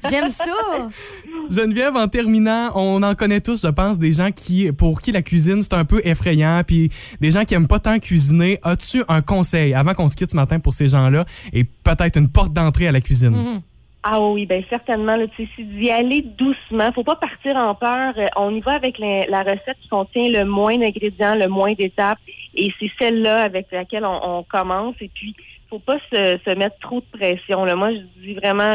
J'aime 0.10 0.28
ça. 0.28 0.79
Geneviève, 1.50 1.96
en 1.96 2.06
terminant, 2.08 2.70
on 2.74 3.02
en 3.02 3.14
connaît 3.14 3.40
tous, 3.40 3.62
je 3.62 3.68
pense, 3.68 3.98
des 3.98 4.12
gens 4.12 4.30
qui, 4.30 4.70
pour 4.72 5.00
qui 5.00 5.12
la 5.12 5.22
cuisine, 5.22 5.62
c'est 5.62 5.74
un 5.74 5.84
peu 5.84 6.00
effrayant, 6.04 6.62
puis 6.66 6.90
des 7.20 7.30
gens 7.30 7.44
qui 7.44 7.54
aiment 7.54 7.68
pas 7.68 7.80
tant 7.80 7.98
cuisiner. 7.98 8.58
As-tu 8.62 9.02
un 9.08 9.20
conseil, 9.20 9.74
avant 9.74 9.94
qu'on 9.94 10.08
se 10.08 10.16
quitte 10.16 10.30
ce 10.30 10.36
matin 10.36 10.60
pour 10.60 10.74
ces 10.74 10.86
gens-là, 10.86 11.24
et 11.52 11.64
peut-être 11.64 12.16
une 12.18 12.30
porte 12.30 12.52
d'entrée 12.52 12.86
à 12.88 12.92
la 12.92 13.00
cuisine? 13.00 13.30
Mhm. 13.30 13.62
Ah 14.02 14.18
oui, 14.18 14.46
ben 14.46 14.62
certainement. 14.70 15.16
Tu 15.36 15.46
sais, 15.56 15.62
d'y 15.62 15.90
aller 15.90 16.24
doucement. 16.38 16.90
Faut 16.94 17.04
pas 17.04 17.16
partir 17.16 17.54
en 17.56 17.74
peur. 17.74 18.14
Euh, 18.16 18.26
On 18.36 18.54
y 18.54 18.60
va 18.60 18.72
avec 18.72 18.98
la, 18.98 19.26
la 19.28 19.40
recette 19.40 19.76
qui 19.82 19.88
contient 19.88 20.30
le 20.30 20.46
moins 20.46 20.78
d'ingrédients, 20.78 21.34
le 21.34 21.48
moins 21.48 21.72
d'étapes, 21.78 22.18
et 22.54 22.72
c'est 22.80 22.90
celle-là 22.98 23.42
avec 23.42 23.66
laquelle 23.70 24.06
on, 24.06 24.38
on 24.38 24.42
commence. 24.42 24.94
Et 25.02 25.10
puis, 25.12 25.34
faut 25.70 25.78
pas 25.78 25.98
se, 26.12 26.38
se 26.44 26.54
mettre 26.56 26.76
trop 26.80 27.00
de 27.00 27.18
pression. 27.18 27.64
Là. 27.64 27.76
Moi, 27.76 27.92
je 27.92 28.00
dis 28.20 28.34
vraiment, 28.34 28.70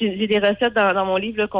j'ai 0.00 0.26
des 0.26 0.38
recettes 0.38 0.74
dans, 0.74 0.92
dans 0.92 1.06
mon 1.06 1.14
livre 1.14 1.46
qu'on 1.46 1.58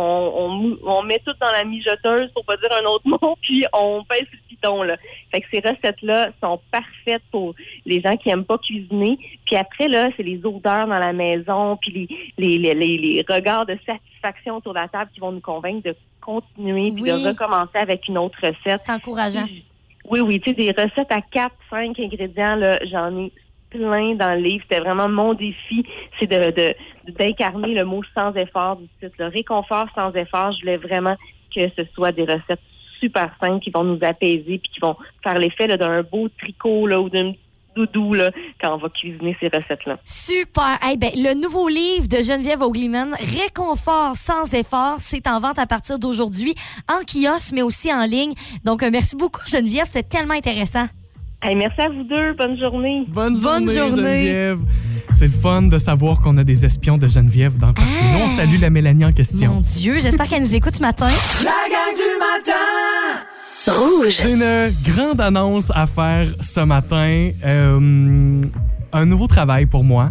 on, 0.82 1.02
met 1.02 1.20
tout 1.24 1.32
dans 1.40 1.52
la 1.52 1.64
mijoteuse, 1.64 2.30
pour 2.34 2.44
pas 2.44 2.56
dire 2.56 2.70
un 2.82 2.86
autre 2.86 3.04
mot, 3.06 3.38
puis 3.40 3.64
on 3.72 4.04
pèse 4.04 4.26
le 4.32 4.38
piton. 4.48 4.82
Là. 4.82 4.96
Fait 5.32 5.40
que 5.40 5.46
ces 5.52 5.60
recettes-là 5.60 6.30
sont 6.42 6.60
parfaites 6.72 7.22
pour 7.30 7.54
les 7.86 8.00
gens 8.00 8.16
qui 8.16 8.30
aiment 8.30 8.44
pas 8.44 8.58
cuisiner. 8.58 9.18
Puis 9.46 9.56
après, 9.56 9.86
là, 9.86 10.08
c'est 10.16 10.24
les 10.24 10.44
odeurs 10.44 10.88
dans 10.88 10.98
la 10.98 11.12
maison, 11.12 11.76
puis 11.76 12.08
les, 12.36 12.58
les, 12.58 12.74
les, 12.74 12.98
les, 12.98 13.24
regards 13.28 13.66
de 13.66 13.78
satisfaction 13.86 14.56
autour 14.56 14.74
de 14.74 14.80
la 14.80 14.88
table 14.88 15.10
qui 15.14 15.20
vont 15.20 15.32
nous 15.32 15.40
convaincre 15.40 15.84
de 15.84 15.96
continuer 16.20 16.90
puis 16.90 17.04
Oui. 17.04 17.22
de 17.22 17.28
recommencer 17.28 17.78
avec 17.78 18.08
une 18.08 18.18
autre 18.18 18.38
recette. 18.42 18.82
C'est 18.84 18.92
encourageant. 18.92 19.46
Oui, 20.10 20.20
oui, 20.20 20.40
tu 20.40 20.50
sais, 20.50 20.56
des 20.56 20.70
recettes 20.70 21.12
à 21.12 21.20
4, 21.20 21.54
5 21.70 21.98
ingrédients, 22.00 22.56
là, 22.56 22.78
j'en 22.90 23.16
ai 23.16 23.32
plein 23.70 24.14
dans 24.14 24.34
le 24.34 24.40
livre. 24.40 24.64
C'était 24.68 24.82
vraiment 24.82 25.08
mon 25.08 25.34
défi, 25.34 25.84
c'est 26.18 26.26
de, 26.26 26.74
d'incarner 27.12 27.74
le 27.74 27.84
mot 27.84 28.02
sans 28.14 28.34
effort 28.34 28.76
du 28.76 28.88
titre. 29.00 29.14
Le 29.18 29.26
réconfort 29.26 29.86
sans 29.94 30.12
effort, 30.12 30.52
je 30.52 30.60
voulais 30.60 30.76
vraiment 30.76 31.16
que 31.54 31.68
ce 31.76 31.82
soit 31.94 32.12
des 32.12 32.22
recettes 32.22 32.60
super 33.00 33.34
simples 33.40 33.60
qui 33.64 33.70
vont 33.70 33.84
nous 33.84 33.98
apaiser 34.02 34.58
puis 34.58 34.70
qui 34.74 34.80
vont 34.80 34.96
faire 35.22 35.38
l'effet 35.38 35.66
d'un 35.68 36.02
beau 36.02 36.28
tricot 36.38 36.86
là, 36.86 37.00
ou 37.00 37.08
d'un 37.08 37.32
doudou 37.74 38.12
là, 38.14 38.30
quand 38.60 38.74
on 38.74 38.78
va 38.78 38.88
cuisiner 38.88 39.36
ces 39.40 39.46
recettes-là. 39.46 39.98
Super. 40.04 40.78
Eh 40.90 40.96
ben, 40.96 41.10
le 41.14 41.34
nouveau 41.34 41.68
livre 41.68 42.08
de 42.08 42.16
Geneviève 42.16 42.62
Ogleman, 42.62 43.14
Réconfort 43.14 44.16
sans 44.16 44.52
effort, 44.54 44.96
c'est 44.98 45.26
en 45.26 45.40
vente 45.40 45.58
à 45.58 45.66
partir 45.66 45.98
d'aujourd'hui 45.98 46.54
en 46.88 47.00
kiosque, 47.04 47.52
mais 47.52 47.62
aussi 47.62 47.92
en 47.92 48.04
ligne. 48.04 48.34
Donc, 48.64 48.82
euh, 48.82 48.90
merci 48.90 49.16
beaucoup, 49.16 49.42
Geneviève. 49.46 49.86
C'est 49.86 50.08
tellement 50.08 50.34
intéressant. 50.34 50.86
Hey, 51.42 51.56
merci 51.56 51.80
à 51.80 51.88
vous 51.88 52.02
deux. 52.04 52.34
Bonne 52.34 52.58
journée. 52.58 53.04
Bonne 53.08 53.38
Bonne 53.40 53.64
journée, 53.70 53.74
journée. 53.74 54.24
Geneviève. 54.26 54.58
C'est 55.12 55.24
le 55.26 55.32
fun 55.32 55.62
de 55.62 55.78
savoir 55.78 56.20
qu'on 56.20 56.36
a 56.36 56.44
des 56.44 56.64
espions 56.66 56.98
de 56.98 57.08
Geneviève 57.08 57.56
dans 57.58 57.72
par 57.72 57.86
chez 57.86 58.02
nous. 58.12 58.24
On 58.26 58.28
salue 58.36 58.60
la 58.60 58.68
Mélanie 58.70 59.06
en 59.06 59.12
question. 59.12 59.54
Mon 59.54 59.60
Dieu, 59.62 59.98
j'espère 60.00 60.28
qu'elle 60.28 60.42
nous 60.42 60.54
écoute 60.54 60.74
ce 60.76 60.82
matin. 60.82 61.08
La 61.42 61.50
gang 61.50 61.94
du 61.96 62.18
matin 62.18 63.80
Rouge. 63.80 64.18
J'ai 64.22 64.32
une 64.32 64.72
grande 64.94 65.20
annonce 65.20 65.70
à 65.74 65.86
faire 65.86 66.26
ce 66.40 66.60
matin. 66.60 67.30
Euh, 67.44 68.40
un 68.92 69.06
nouveau 69.06 69.26
travail 69.26 69.64
pour 69.66 69.82
moi. 69.84 70.10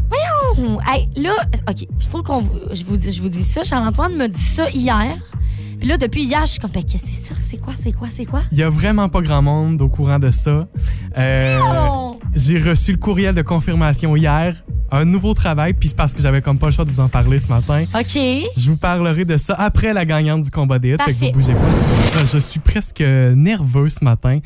Hum, 0.58 0.80
Hey, 0.88 1.08
là, 1.16 1.32
OK, 1.70 1.82
il 1.84 2.08
faut 2.10 2.22
qu'on 2.24 2.42
vous, 2.42 2.60
je 2.72 2.84
vous 2.84 2.98
dis, 2.98 3.14
je 3.14 3.22
vous 3.22 3.30
dis 3.30 3.44
ça. 3.44 3.62
Charles-Antoine 3.64 4.16
me 4.16 4.28
dit 4.28 4.42
ça 4.42 4.70
hier. 4.72 5.16
Puis 5.80 5.88
là, 5.88 5.98
depuis 5.98 6.24
hier, 6.24 6.46
je 6.46 6.52
suis 6.52 6.60
comme, 6.60 6.72
ben, 6.72 6.84
qu'est-ce 6.84 7.04
que 7.04 7.10
c'est 7.10 7.34
ça? 7.34 7.36
C'est 7.40 7.58
quoi, 7.58 7.74
c'est 7.78 7.94
quoi, 7.94 8.08
c'est 8.10 8.26
quoi? 8.26 8.42
Il 8.52 8.58
y 8.58 8.64
a 8.64 8.70
vraiment 8.70 9.08
pas 9.08 9.22
grand 9.22 9.42
monde 9.42 9.82
au 9.82 9.88
courant 9.88 10.20
de 10.20 10.30
ça. 10.30 10.68
Euh! 11.18 11.60
J'ai 12.36 12.60
reçu 12.60 12.92
le 12.92 12.98
courriel 12.98 13.34
de 13.34 13.42
confirmation 13.42 14.16
hier. 14.16 14.64
Un 14.92 15.06
nouveau 15.06 15.34
travail, 15.34 15.74
puis 15.74 15.90
c'est 15.90 15.96
parce 15.98 16.14
que 16.14 16.22
j'avais 16.22 16.42
comme 16.42 16.58
pas 16.58 16.68
le 16.68 16.72
choix 16.72 16.86
de 16.86 16.90
vous 16.92 17.00
en 17.00 17.10
parler 17.10 17.40
ce 17.40 17.48
matin. 17.48 17.84
OK. 17.96 18.06
Je 18.58 18.70
vous 18.70 18.78
parlerai 18.78 19.26
de 19.26 19.38
ça 19.38 19.54
après 19.58 19.94
la 19.94 20.06
gagnante 20.06 20.44
du 20.44 20.52
combat 20.52 20.80
des 20.80 20.90
hits, 20.94 20.98
fait 21.04 21.14
que 21.14 21.26
vous 21.26 21.32
bougez 21.32 21.54
pas. 21.54 21.60
Euh, 21.60 22.26
Je 22.32 22.38
suis 22.40 22.60
presque 22.60 23.02
nerveux 23.02 23.90
ce 23.90 24.04
matin. 24.04 24.40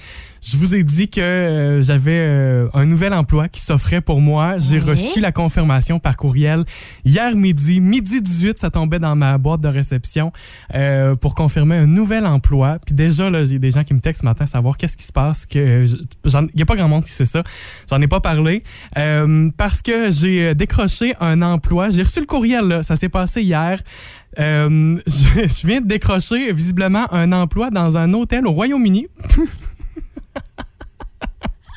Je 0.45 0.58
vous 0.58 0.75
ai 0.75 0.84
dit 0.84 1.08
que 1.08 1.21
euh, 1.21 1.82
j'avais 1.82 2.17
euh, 2.19 2.67
un 2.73 2.86
nouvel 2.86 3.13
emploi 3.13 3.47
qui 3.47 3.62
s'offrait 3.62 4.01
pour 4.01 4.19
moi. 4.19 4.58
J'ai 4.58 4.79
Oui. 4.79 4.89
reçu 4.89 5.21
la 5.21 5.32
confirmation 5.32 5.99
par 5.99 6.17
courriel 6.17 6.65
hier 7.06 7.34
midi. 7.36 7.79
Midi 7.79 8.21
18, 8.21 8.58
ça 8.60 8.69
tombait 8.69 8.99
dans 8.99 9.15
ma 9.15 9.38
boîte 9.38 9.62
de 9.62 9.69
réception 9.69 10.34
euh, 10.75 11.15
pour 11.15 11.34
confirmer 11.36 11.75
un 11.77 11.88
nouvel 11.88 12.25
emploi. 12.25 12.77
Puis 12.86 12.93
déjà, 12.93 13.29
là, 13.29 13.45
j'ai 13.45 13.58
des 13.60 13.71
gens 13.71 13.86
qui 13.86 13.93
me 13.93 13.99
textent 14.01 14.21
ce 14.21 14.25
matin 14.25 14.45
savoir 14.45 14.75
qu'est-ce 14.77 14.97
qui 14.97 15.06
se 15.06 15.13
passe. 15.13 15.47
Il 15.56 15.86
n'y 16.56 16.62
a 16.62 16.65
pas 16.65 16.75
grand 16.75 16.89
monde 16.89 17.06
qui 17.06 17.12
sait 17.12 17.23
ça. 17.25 17.41
J'en 17.89 18.01
ai 18.01 18.08
pas 18.08 18.19
parlé. 18.19 18.63
Parce 19.56 19.82
que 19.82 20.12
j'ai 20.12 20.33
euh, 20.41 20.54
décroché 20.54 21.13
un 21.19 21.41
emploi. 21.41 21.89
J'ai 21.89 22.04
reçu 22.04 22.19
le 22.19 22.26
courriel, 22.26 22.65
là. 22.67 22.84
ça 22.84 22.96
s'est 22.96 23.10
passé 23.10 23.41
hier. 23.41 23.82
Euh, 24.39 24.98
je, 25.08 25.48
je 25.48 25.67
viens 25.67 25.82
de 25.82 25.88
décrocher 25.88 26.52
visiblement 26.52 27.12
un 27.13 27.32
emploi 27.32 27.69
dans 27.69 27.98
un 27.98 28.13
hôtel 28.13 28.48
au 28.48 28.52
Royaume-Uni. 28.52 29.08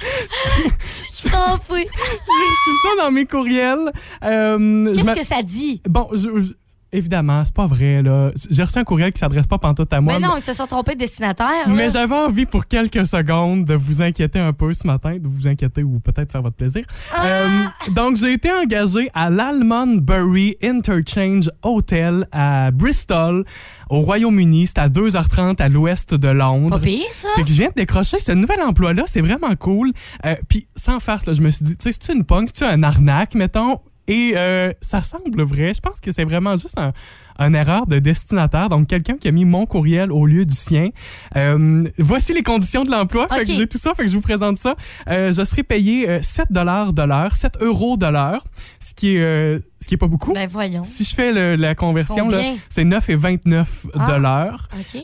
Je 0.00 1.30
t'en 1.30 1.58
prie. 1.58 1.84
J'ai 1.94 2.46
reçu 2.48 2.70
ça 2.82 3.04
dans 3.04 3.10
mes 3.10 3.24
courriels. 3.24 3.90
Euh, 4.24 4.92
Qu'est-ce 4.94 5.14
que 5.20 5.24
ça 5.26 5.42
dit? 5.42 5.80
Bon, 5.88 6.08
je- 6.12 6.38
je- 6.42 6.52
évidemment, 6.92 7.44
c'est 7.44 7.54
pas 7.54 7.66
vrai. 7.66 8.02
là. 8.02 8.30
J'ai 8.50 8.62
reçu 8.62 8.78
un 8.78 8.84
courriel 8.84 9.12
qui 9.12 9.18
s'adresse 9.18 9.46
pas 9.46 9.58
pantoute 9.58 9.92
à 9.92 10.00
moi. 10.00 10.14
Mais 10.18 10.26
non, 10.26 10.34
ils 10.36 10.40
se 10.42 10.52
sont 10.52 10.66
trompés 10.66 10.94
de 10.94 11.00
destinataire. 11.00 11.68
Mais 11.68 11.88
j'avais 11.90 12.14
envie 12.14 12.46
pour 12.46 12.66
quelques 12.66 13.06
secondes 13.06 13.64
de 13.64 13.74
vous 13.74 14.02
inquiéter 14.02 14.38
un 14.38 14.52
peu 14.52 14.72
ce 14.72 14.86
matin, 14.86 15.16
de 15.18 15.28
vous 15.28 15.48
inquiéter 15.48 15.82
ou 15.82 16.00
peut-être 16.00 16.32
faire 16.32 16.42
votre 16.42 16.56
plaisir. 16.56 16.84
Ah! 17.12 17.26
Euh, 17.26 17.48
donc, 17.92 18.16
j'ai 18.16 18.32
été 18.32 18.50
engagé 18.52 19.10
à 19.14 19.30
l'Almonbury 19.30 20.56
Interchange 20.62 21.50
Hotel 21.62 22.26
à 22.32 22.70
Bristol, 22.70 23.44
au 23.90 24.00
Royaume-Uni. 24.00 24.66
C'est 24.66 24.78
à 24.78 24.88
2h30 24.88 25.60
à 25.60 25.68
l'ouest 25.68 26.14
de 26.14 26.28
Londres. 26.28 26.76
Pas 26.78 26.84
pire, 26.84 27.04
ça? 27.14 27.28
Fait 27.36 27.42
que 27.42 27.48
je 27.48 27.54
viens 27.54 27.68
de 27.68 27.74
décrocher 27.74 28.18
ce 28.18 28.32
nouvel 28.32 28.60
emploi-là, 28.62 29.04
c'est 29.06 29.20
vraiment 29.20 29.54
cool. 29.56 29.92
Euh, 30.24 30.34
Puis 30.48 30.66
sans 30.74 31.00
farce, 31.00 31.26
là, 31.26 31.32
je 31.32 31.42
me 31.42 31.50
suis 31.50 31.64
dit, 31.64 31.76
tu 31.76 31.92
sais, 31.92 31.98
c'est 32.00 32.12
une 32.14 32.24
punk, 32.24 32.48
c'est 32.54 32.64
un 32.66 32.82
arnaque, 32.82 33.34
mettons? 33.34 33.80
Et 34.08 34.32
euh, 34.36 34.72
ça 34.80 35.02
semble 35.02 35.42
vrai. 35.42 35.74
Je 35.74 35.80
pense 35.80 36.00
que 36.00 36.12
c'est 36.12 36.24
vraiment 36.24 36.56
juste 36.56 36.78
un, 36.78 36.92
une 37.38 37.54
erreur 37.54 37.86
de 37.86 37.98
destinataire. 37.98 38.68
Donc, 38.68 38.86
quelqu'un 38.88 39.16
qui 39.16 39.28
a 39.28 39.32
mis 39.32 39.44
mon 39.44 39.66
courriel 39.66 40.10
au 40.12 40.26
lieu 40.26 40.44
du 40.44 40.54
sien. 40.54 40.90
Euh, 41.36 41.84
voici 41.98 42.32
les 42.32 42.42
conditions 42.42 42.84
de 42.84 42.90
l'emploi. 42.90 43.26
Fait 43.28 43.40
Ok. 43.40 43.46
que 43.46 43.52
j'ai 43.52 43.66
tout 43.66 43.78
ça. 43.78 43.94
Fait 43.94 44.04
que 44.04 44.08
je 44.10 44.14
vous 44.14 44.20
présente 44.22 44.58
ça. 44.58 44.74
Euh, 45.08 45.32
je 45.32 45.44
serai 45.44 45.62
payé 45.62 46.08
euh, 46.08 46.18
7 46.22 46.50
de 46.52 46.60
l'heure, 47.06 47.32
7 47.32 47.58
euros 47.60 47.96
de 47.96 48.06
l'heure, 48.06 48.44
ce 48.80 48.94
qui 48.94 49.16
est, 49.16 49.20
euh, 49.20 49.58
ce 49.80 49.88
qui 49.88 49.94
est 49.94 49.98
pas 49.98 50.08
beaucoup. 50.08 50.32
Ben 50.32 50.48
voyons. 50.48 50.82
Si 50.84 51.04
je 51.04 51.14
fais 51.14 51.32
le- 51.32 51.56
la 51.56 51.74
conversion, 51.74 52.28
c'est 52.68 52.84
9 52.84 53.08
et 53.10 53.16
29 53.16 53.86
Ah. 53.98 54.50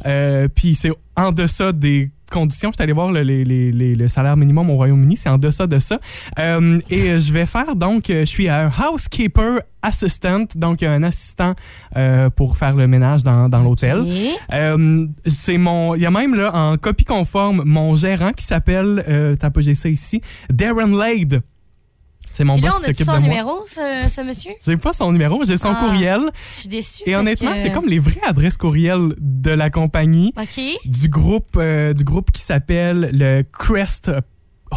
Euh, 0.06 0.48
Puis 0.54 0.74
c'est 0.74 0.90
en 1.16 1.32
deçà 1.32 1.72
des 1.72 2.10
conditions. 2.30 2.70
Je 2.70 2.76
suis 2.76 2.82
allé 2.82 2.92
voir 2.92 3.10
le, 3.12 4.08
salaire 4.08 4.36
minimum 4.36 4.70
au 4.70 4.74
Royaume-Uni. 4.76 5.16
C'est 5.16 5.28
en 5.28 5.38
deçà 5.38 5.66
de 5.66 5.78
ça. 5.78 5.98
Euh, 6.38 6.80
et 6.90 7.18
je 7.18 7.32
vais 7.32 7.46
faire 7.46 7.76
donc, 7.76 8.04
je 8.08 8.24
suis 8.24 8.48
un 8.48 8.68
housekeeper 8.68 9.60
assistant, 9.82 10.44
donc 10.54 10.82
un 10.82 11.02
assistant 11.02 11.54
euh, 11.96 12.30
pour 12.30 12.56
faire 12.56 12.74
le 12.74 12.86
ménage 12.88 13.22
dans, 13.22 13.48
dans 13.48 13.62
l'hôtel. 13.62 14.04
Euh, 14.52 15.06
c'est 15.26 15.58
mon, 15.58 15.94
il 15.94 16.02
y 16.02 16.06
a 16.06 16.10
même 16.10 16.34
là 16.34 16.54
en 16.54 16.76
copie 16.76 17.04
conforme 17.04 17.62
mon 17.64 17.94
gérant 17.96 18.32
qui 18.32 18.44
s'appelle, 18.44 19.04
euh, 19.08 19.36
t'as 19.36 19.50
pas 19.50 19.60
j'ai 19.60 19.74
ça 19.74 19.88
ici, 19.88 20.20
Darren 20.50 20.96
Lade. 20.96 21.42
C'est 22.34 22.44
mon 22.44 22.56
Et 22.56 22.62
là, 22.62 22.70
boss 22.70 22.78
qui 22.78 22.84
s'occupe 22.86 23.04
son 23.06 23.12
de 23.12 23.18
moi. 23.18 23.28
numéro, 23.28 23.58
ce, 23.66 24.08
ce 24.08 24.20
monsieur? 24.26 24.52
J'ai 24.64 24.78
pas 24.78 24.94
son 24.94 25.12
numéro, 25.12 25.44
j'ai 25.44 25.58
son 25.58 25.74
Ah. 25.76 25.80
courriel. 25.84 26.20
Je 26.54 26.60
suis 26.60 26.68
déçue. 26.70 27.02
Et 27.04 27.14
honnêtement, 27.14 27.52
que- 27.52 27.58
c'est 27.58 27.72
comme 27.72 27.84
les 27.86 27.98
vraies 27.98 28.22
adresses 28.26 28.56
courriel 28.56 29.14
de 29.18 29.50
la 29.50 29.68
compagnie 29.68 30.32
du 30.86 31.08
groupe 31.10 31.56
euh, 31.58 31.92
du 31.92 32.04
groupe 32.04 32.30
qui 32.30 32.40
s'appelle 32.40 33.10
le 33.12 33.42
Crest 33.42 34.10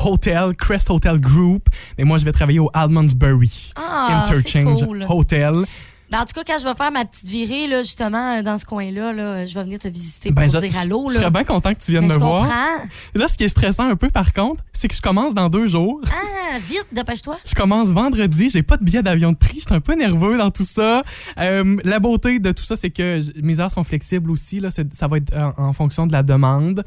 Hotel, 0.03 0.55
Crest 0.55 0.89
Hotel 0.89 1.19
Group. 1.19 1.67
Mais 1.97 2.03
moi, 2.03 2.17
je 2.17 2.25
vais 2.25 2.31
travailler 2.31 2.59
au 2.59 2.69
Almondsbury 2.73 3.71
Ah, 3.75 4.23
Interchange 4.27 4.85
cool. 4.85 5.05
Hotel. 5.09 5.53
Ben, 6.11 6.19
en 6.19 6.25
tout 6.25 6.33
cas, 6.35 6.43
quand 6.45 6.59
je 6.59 6.65
vais 6.65 6.75
faire 6.75 6.91
ma 6.91 7.03
petite 7.03 7.27
virée, 7.27 7.65
là, 7.67 7.81
justement, 7.81 8.39
dans 8.43 8.59
ce 8.59 8.65
coin-là, 8.65 9.11
là, 9.11 9.45
je 9.47 9.55
vais 9.55 9.63
venir 9.63 9.79
te 9.79 9.87
visiter 9.87 10.29
pour 10.29 10.35
Ben, 10.39 10.47
je, 10.47 10.59
dire 10.59 10.79
allô. 10.79 11.07
je 11.09 11.17
serais 11.17 11.31
bien 11.31 11.43
content 11.43 11.73
que 11.73 11.79
tu 11.79 11.91
viennes 11.91 12.03
Ben, 12.07 12.09
me 12.09 12.13
je 12.13 12.19
voir. 12.19 12.41
comprends. 12.43 12.87
Là, 13.15 13.27
ce 13.27 13.35
qui 13.35 13.43
est 13.43 13.47
stressant 13.49 13.89
un 13.89 13.95
peu, 13.95 14.09
par 14.09 14.31
contre, 14.31 14.63
c'est 14.71 14.87
que 14.87 14.93
je 14.95 15.01
commence 15.01 15.33
dans 15.33 15.49
deux 15.49 15.65
jours. 15.65 15.99
Ah, 16.05 16.59
vite, 16.59 16.85
dépêche-toi. 16.91 17.39
Je 17.43 17.55
commence 17.55 17.87
vendredi, 17.87 18.49
j'ai 18.49 18.61
pas 18.61 18.77
de 18.77 18.83
billet 18.83 19.01
d'avion 19.01 19.31
de 19.31 19.37
prix, 19.37 19.55
je 19.61 19.65
suis 19.65 19.73
un 19.73 19.81
peu 19.81 19.95
nerveux 19.95 20.37
dans 20.37 20.51
tout 20.51 20.63
ça. 20.63 21.01
Euh, 21.39 21.75
la 21.83 21.99
beauté 21.99 22.37
de 22.37 22.51
tout 22.51 22.63
ça, 22.63 22.75
c'est 22.75 22.91
que 22.91 23.19
mes 23.41 23.59
heures 23.59 23.71
sont 23.71 23.83
flexibles 23.83 24.29
aussi, 24.29 24.59
là, 24.59 24.69
ça 24.69 25.07
va 25.07 25.17
être 25.17 25.35
en, 25.35 25.69
en 25.69 25.73
fonction 25.73 26.05
de 26.05 26.11
la 26.13 26.21
demande. 26.21 26.83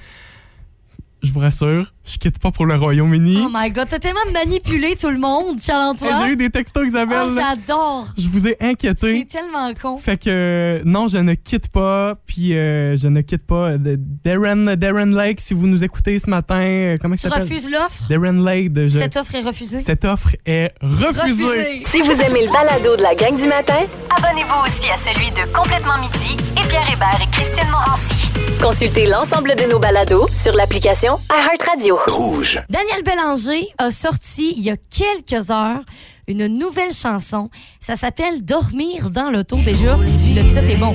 Je 1.21 1.33
vous 1.33 1.41
rassure, 1.41 1.93
je 2.07 2.17
quitte 2.17 2.39
pas 2.39 2.53
pour 2.53 2.65
le 2.65 2.77
Royaume-Uni. 2.77 3.43
Oh 3.45 3.51
my 3.53 3.71
God, 3.73 3.89
t'as 3.91 3.99
tellement 3.99 4.21
manipulé 4.33 4.95
tout 4.95 5.11
le 5.11 5.19
monde, 5.19 5.57
Hey, 5.57 5.57
J'ai 5.61 5.67
Charles-Antoine. 5.73 6.31
eu 6.31 6.37
des 6.37 6.49
textos, 6.49 6.83
Oh, 6.85 6.89
Isabelle. 6.89 7.27
j'adore. 7.35 8.07
je 8.17 8.29
vous 8.29 8.47
ai 8.47 8.57
inquiété. 8.61 9.27
C'est 9.29 9.39
tellement 9.41 9.69
con. 9.75 9.99
Fait 9.99 10.17
que 10.17 10.81
non, 10.85 11.09
je 11.09 11.19
ne 11.19 11.35
quitte 11.35 11.71
pas, 11.71 12.15
puis 12.25 12.55
euh, 12.57 12.95
je 12.97 13.09
ne 13.09 13.21
quitte 13.23 13.45
pas. 13.45 13.71
euh, 13.73 13.97
Darren, 14.25 14.77
Darren 14.77 15.07
Lake, 15.13 15.41
si 15.41 15.55
vous 15.55 15.67
nous 15.67 15.83
écoutez 15.83 16.21
ce 16.21 16.31
matin, 16.31 16.61
euh, 16.61 16.97
comment 17.01 17.17
Tu 17.17 17.23
s'appelle? 17.23 17.43
refuses 17.43 17.69
l'offre? 17.69 18.05
Darren 18.09 18.41
Lake, 18.45 18.71
je- 18.77 18.99
Cette 18.99 19.17
offre 19.17 19.35
est 19.35 19.43
refusée? 19.43 19.81
cette 19.81 20.05
offre 20.05 20.37
est 20.47 20.71
refusée. 20.81 21.43
Refusée. 21.45 21.83
Si 21.85 22.01
vous 22.01 22.13
aimez 22.13 22.47
le 22.47 22.53
balado 22.53 22.97
de 22.97 23.03
la 23.03 23.17
gang 23.17 23.37
du 23.37 23.49
matin, 23.49 23.75
abonnez-vous 24.17 24.63
aussi 24.65 24.89
à 24.89 24.97
celui 24.97 25.31
de 25.33 25.53
Complètement 25.53 25.99
midi 25.99 26.37
et 26.53 26.69
Pierre 26.69 26.87
Hébert 26.93 27.19
et 27.21 27.31
Christine 27.33 27.69
Morancy. 27.73 28.29
Consultez 28.63 29.07
l'ensemble 29.07 29.55
de 29.57 29.71
nos 29.71 29.79
balados 29.81 30.27
sur 30.35 30.53
l'application 30.55 31.08
iHeartRadio. 31.17 31.99
Rouge. 32.07 32.61
Daniel 32.69 33.03
Bélanger 33.03 33.69
a 33.79 33.91
sorti 33.91 34.53
il 34.57 34.63
y 34.63 34.71
a 34.71 34.77
quelques 34.77 35.51
heures 35.51 35.81
une 36.27 36.47
nouvelle 36.47 36.93
chanson. 36.93 37.49
Ça 37.81 37.97
s'appelle 37.97 38.45
Dormir 38.45 39.11
dans 39.11 39.31
l'auto. 39.31 39.57
Déjà, 39.65 39.97
le 39.97 40.07
titre 40.07 40.59
est 40.59 40.77
bon. 40.77 40.95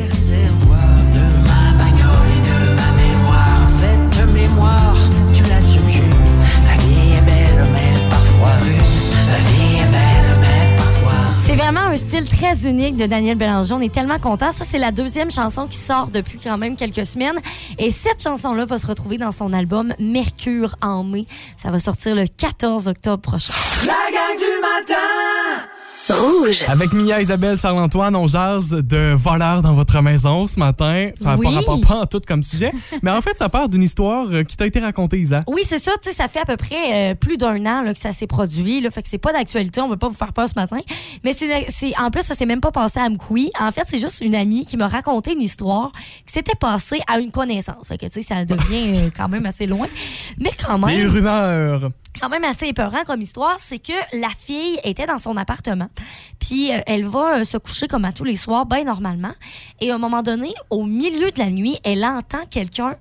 Cette 3.65 4.34
mémoire, 4.34 4.95
C'est 11.53 11.59
vraiment 11.59 11.81
un 11.81 11.97
style 11.97 12.27
très 12.27 12.67
unique 12.67 12.97
de 12.97 13.05
Daniel 13.05 13.37
Bélanger. 13.37 13.75
On 13.75 13.79
est 13.79 13.93
tellement 13.93 14.17
contents. 14.17 14.51
Ça, 14.51 14.65
c'est 14.65 14.79
la 14.79 14.91
deuxième 14.91 15.29
chanson 15.29 15.67
qui 15.67 15.77
sort 15.77 16.07
depuis 16.07 16.39
quand 16.39 16.57
même 16.57 16.75
quelques 16.75 17.05
semaines. 17.05 17.39
Et 17.77 17.91
cette 17.91 18.23
chanson-là 18.23 18.65
va 18.65 18.79
se 18.79 18.87
retrouver 18.87 19.19
dans 19.19 19.31
son 19.31 19.53
album 19.53 19.93
Mercure 19.99 20.75
en 20.81 21.03
mai. 21.03 21.25
Ça 21.57 21.69
va 21.69 21.79
sortir 21.79 22.15
le 22.15 22.25
14 22.25 22.87
octobre 22.87 23.21
prochain. 23.21 23.53
La 23.85 23.93
gang 24.11 24.35
du 24.35 24.61
matin 24.61 25.12
Rouge. 26.13 26.63
Avec 26.67 26.93
Mia, 26.93 27.21
Isabelle, 27.21 27.58
Charles-Antoine, 27.58 28.15
on 28.15 28.28
jase 28.28 28.69
de 28.71 29.13
voleurs 29.15 29.62
dans 29.62 29.73
votre 29.73 29.99
maison 30.02 30.45
ce 30.47 30.60
matin. 30.60 31.10
Ça 31.19 31.30
n'a 31.32 31.36
Oui. 31.38 31.45
pas 31.47 31.52
rapport 31.52 31.82
pas 31.82 31.95
en 32.02 32.06
tout 32.06 32.21
comme 32.28 32.43
sujet. 32.43 32.71
Mais 33.02 33.12
en 33.12 33.21
fait, 33.21 33.38
ça 33.38 33.49
part 33.49 33.69
d'une 33.69 33.84
histoire 33.84 34.28
euh, 34.30 34.43
qui 34.43 34.56
t'a 34.56 34.65
été 34.65 34.80
racontée, 34.80 35.17
Isa. 35.19 35.38
Oui, 35.47 35.62
c'est 35.67 35.80
ça. 35.80 35.91
Tu 36.02 36.10
sais, 36.10 36.15
ça 36.15 36.28
fait 36.28 36.39
à 36.39 36.45
peu 36.45 36.58
près 36.58 37.12
euh, 37.12 37.15
plus 37.15 37.38
d'un 37.38 37.58
an 37.65 37.82
là, 37.82 37.93
que 37.93 37.99
ça 37.99 38.12
s'est 38.12 38.28
produit. 38.28 38.82
Là, 38.82 38.91
fait 38.91 39.02
que 39.04 39.10
c'est 39.10 39.17
pas 39.17 39.34
d'actualité. 39.34 39.82
On 39.82 39.89
veut 39.89 39.97
pas 39.97 40.08
vous 40.10 40.15
faire 40.15 40.34
peur 40.34 40.47
ce 40.47 40.54
matin. 40.56 40.80
Mais 41.23 41.34
c'est, 41.34 41.93
en 41.99 42.12
plus, 42.12 42.21
ça 42.23 42.36
s'est 42.36 42.45
même 42.45 42.62
pas 42.62 42.71
passé 42.71 42.99
à 42.99 43.10
Mkoui. 43.10 43.52
En 43.60 43.71
fait, 43.71 43.84
c'est 43.89 43.99
juste 43.99 44.21
une 44.21 44.36
amie 44.36 44.65
qui 44.65 44.78
m'a 44.78 44.88
raconté 44.88 45.34
une 45.34 45.41
histoire 45.41 45.91
qui 46.26 46.34
s'était 46.34 46.56
passée 46.56 46.99
à 47.12 47.19
une 47.19 47.32
connaissance. 47.32 47.88
Fait 47.88 47.97
que 47.97 48.06
tu 48.06 48.12
sais, 48.12 48.21
ça 48.21 48.45
devient 48.45 48.95
euh, 49.04 49.10
quand 49.15 49.30
même 49.30 49.45
assez 49.45 49.65
loin. 49.67 49.88
Mais 50.39 50.52
quand 50.65 50.78
Les 50.88 50.97
même, 50.97 51.10
rumeurs. 51.10 51.89
Quand 52.19 52.30
même 52.30 52.43
assez 52.43 52.67
épeurant 52.67 53.04
comme 53.06 53.21
histoire, 53.21 53.56
c'est 53.60 53.80
que 53.80 53.93
la 54.13 54.30
fille 54.30 54.80
était 54.84 55.06
dans 55.06 55.19
son 55.19 55.38
appartement. 55.38 55.89
Puis 56.39 56.73
euh, 56.73 56.80
elle 56.86 57.06
va 57.06 57.39
euh, 57.39 57.43
se 57.43 57.58
coucher 57.58 57.88
comme 57.88 58.06
à 58.06 58.12
tous 58.12 58.23
les 58.23 58.36
soirs, 58.36 58.65
bien 58.65 58.84
normalement. 58.84 59.34
Et 59.82 59.91
à 59.91 59.95
un 59.95 59.97
moment 59.97 60.23
donné, 60.23 60.54
au 60.69 60.86
milieu 60.86 61.32
de 61.32 61.39
la 61.39 61.49
nuit, 61.49 61.78
elle 61.84 62.06
entend 62.06 62.45
quelqu'un 62.49 62.95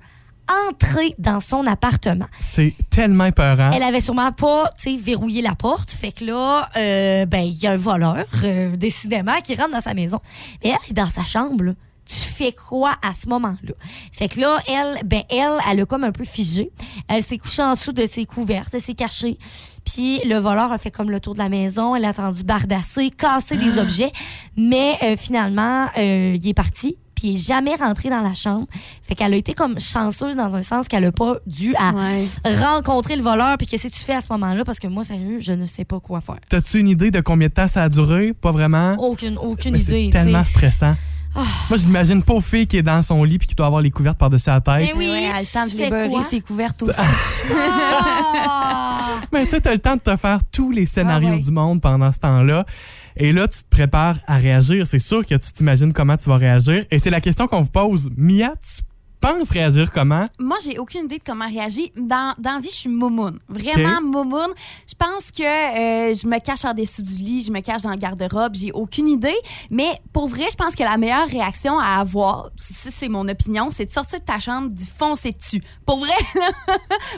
entrer 0.68 1.14
dans 1.18 1.40
son 1.40 1.66
appartement. 1.66 2.26
C'est 2.40 2.74
tellement 2.90 3.26
épeurant. 3.26 3.70
Elle 3.72 3.82
avait 3.82 4.00
sûrement 4.00 4.32
pas, 4.32 4.70
tu 4.80 4.90
sais, 4.90 4.96
verrouillé 4.96 5.42
la 5.42 5.54
porte. 5.54 5.90
Fait 5.90 6.12
que 6.12 6.24
là, 6.24 6.68
euh, 6.76 7.26
ben, 7.26 7.42
il 7.42 7.54
y 7.54 7.66
a 7.66 7.72
un 7.72 7.76
voleur, 7.76 8.26
euh, 8.44 8.76
décidément, 8.76 9.38
qui 9.42 9.54
rentre 9.54 9.72
dans 9.72 9.80
sa 9.80 9.94
maison. 9.94 10.20
Mais 10.62 10.70
elle 10.70 10.90
est 10.90 10.94
dans 10.94 11.08
sa 11.08 11.22
chambre, 11.22 11.64
là. 11.64 11.72
Tu 12.04 12.14
fais 12.16 12.52
quoi 12.52 12.94
à 13.02 13.14
ce 13.14 13.28
moment-là? 13.28 13.72
Fait 14.12 14.28
que 14.28 14.40
là, 14.40 14.58
elle, 14.68 15.00
ben, 15.06 15.22
elle, 15.30 15.58
elle 15.70 15.80
a 15.80 15.86
comme 15.86 16.04
un 16.04 16.12
peu 16.12 16.24
figé. 16.24 16.70
Elle 17.08 17.22
s'est 17.22 17.38
couchée 17.38 17.62
en 17.62 17.74
dessous 17.74 17.92
de 17.92 18.04
ses 18.06 18.24
couvertes, 18.26 18.70
elle 18.72 18.80
s'est 18.82 18.94
cachée. 18.94 19.38
Puis 19.84 20.20
le 20.26 20.36
voleur 20.38 20.72
a 20.72 20.78
fait 20.78 20.90
comme 20.90 21.10
le 21.10 21.20
tour 21.20 21.34
de 21.34 21.38
la 21.38 21.48
maison. 21.48 21.94
Elle 21.96 22.04
a 22.04 22.08
attendu 22.10 22.42
bardasser, 22.44 23.10
casser 23.10 23.56
des 23.56 23.78
objets. 23.78 24.10
Mais 24.56 24.96
euh, 25.02 25.16
finalement, 25.16 25.86
euh, 25.98 26.36
il 26.40 26.48
est 26.48 26.54
parti. 26.54 26.96
Puis 27.14 27.28
il 27.28 27.34
est 27.36 27.46
jamais 27.46 27.74
rentré 27.76 28.08
dans 28.10 28.20
la 28.20 28.34
chambre. 28.34 28.66
Fait 29.02 29.14
qu'elle 29.14 29.32
a 29.32 29.36
été 29.36 29.54
comme 29.54 29.78
chanceuse 29.78 30.34
dans 30.36 30.56
un 30.56 30.62
sens 30.62 30.88
qu'elle 30.88 31.04
a 31.04 31.12
pas 31.12 31.36
dû 31.46 31.74
à 31.76 31.92
Ouais. 31.92 32.24
rencontrer 32.56 33.16
le 33.16 33.22
voleur. 33.22 33.56
Puis 33.58 33.66
qu'est-ce 33.66 33.88
que 33.88 33.92
tu 33.92 34.00
fais 34.00 34.14
à 34.14 34.20
ce 34.20 34.26
moment-là? 34.32 34.64
Parce 34.64 34.78
que 34.80 34.88
moi, 34.88 35.04
sérieux, 35.04 35.38
je 35.40 35.52
ne 35.52 35.66
sais 35.66 35.84
pas 35.84 36.00
quoi 36.00 36.20
faire. 36.20 36.38
T'as-tu 36.48 36.80
une 36.80 36.88
idée 36.88 37.10
de 37.10 37.20
combien 37.20 37.48
de 37.48 37.52
temps 37.52 37.68
ça 37.68 37.84
a 37.84 37.88
duré? 37.88 38.32
Pas 38.32 38.50
vraiment. 38.50 38.94
Aucune, 38.98 39.38
aucune 39.38 39.72
Mais 39.72 39.80
idée. 39.82 40.08
c'est 40.12 40.18
tellement 40.18 40.42
stressant. 40.42 40.94
Moi, 41.34 41.78
j'imagine 41.78 42.22
pauvre 42.22 42.44
fille 42.44 42.66
qui 42.66 42.76
est 42.76 42.82
dans 42.82 43.02
son 43.02 43.24
lit 43.24 43.38
puis 43.38 43.48
qui 43.48 43.54
doit 43.54 43.66
avoir 43.66 43.80
les 43.80 43.90
couvertes 43.90 44.18
par-dessus 44.18 44.50
la 44.50 44.60
tête. 44.60 44.76
Mais 44.80 44.92
oui, 44.96 45.08
Ouais, 45.08 45.22
elle 45.24 45.36
a 45.36 45.40
le 45.40 45.46
temps 45.46 45.64
de 45.64 45.70
tu 45.70 45.76
les 45.76 45.90
beurrer, 45.90 46.08
quoi? 46.10 46.22
ses 46.22 46.40
couvertes 46.40 46.82
aussi. 46.82 46.98
Ah! 46.98 48.98
Mais 49.32 49.44
tu 49.44 49.50
sais, 49.50 49.60
t'as 49.60 49.72
le 49.72 49.78
temps 49.78 49.96
de 49.96 50.00
te 50.00 50.14
faire 50.16 50.38
tous 50.50 50.70
les 50.70 50.86
scénarios 50.86 51.28
Ah 51.32 51.36
ouais. 51.36 51.40
du 51.42 51.50
monde 51.50 51.80
pendant 51.80 52.12
ce 52.12 52.18
temps-là. 52.18 52.64
Et 53.16 53.32
là, 53.32 53.48
tu 53.48 53.60
te 53.62 53.68
prépares 53.70 54.16
à 54.26 54.36
réagir. 54.36 54.86
C'est 54.86 54.98
sûr 54.98 55.24
que 55.24 55.34
tu 55.34 55.52
t'imagines 55.52 55.92
comment 55.92 56.16
tu 56.16 56.28
vas 56.28 56.36
réagir. 56.36 56.84
Et 56.90 56.98
c'est 56.98 57.10
la 57.10 57.20
question 57.20 57.46
qu'on 57.46 57.60
vous 57.62 57.70
pose. 57.70 58.10
Mia, 58.16 58.52
tu 58.62 58.82
penses 59.22 59.50
réagir 59.50 59.90
comment? 59.92 60.24
Moi, 60.38 60.58
j'ai 60.64 60.78
aucune 60.78 61.04
idée 61.04 61.18
de 61.18 61.22
comment 61.24 61.46
réagir. 61.48 61.88
Dans, 61.96 62.34
dans 62.38 62.54
la 62.54 62.58
vie, 62.60 62.68
je 62.68 62.74
suis 62.76 62.88
moumoune. 62.90 63.38
Vraiment 63.48 64.00
moumoune. 64.02 64.52
Je 64.88 64.94
pense 64.98 65.30
que 65.30 65.42
euh, 65.42 66.14
je 66.14 66.26
me 66.26 66.38
cache 66.40 66.64
en 66.64 66.74
dessous 66.74 67.02
du 67.02 67.14
lit, 67.14 67.42
je 67.42 67.52
me 67.52 67.60
cache 67.60 67.82
dans 67.82 67.90
le 67.90 67.96
garde-robe. 67.96 68.54
J'ai 68.54 68.72
aucune 68.72 69.08
idée. 69.08 69.36
Mais 69.70 69.88
pour 70.12 70.28
vrai, 70.28 70.44
je 70.50 70.56
pense 70.56 70.74
que 70.74 70.82
la 70.82 70.96
meilleure 70.98 71.28
réaction 71.28 71.78
à 71.78 72.00
avoir, 72.00 72.50
si 72.56 72.90
c'est 72.90 73.08
mon 73.08 73.26
opinion, 73.28 73.68
c'est 73.70 73.86
de 73.86 73.90
sortir 73.90 74.20
de 74.20 74.24
ta 74.24 74.38
chambre, 74.38 74.68
d'y 74.70 74.86
foncer 74.86 75.32
dessus. 75.32 75.62
Pour 75.86 75.98
vrai, 76.00 76.12
là, 76.34 76.50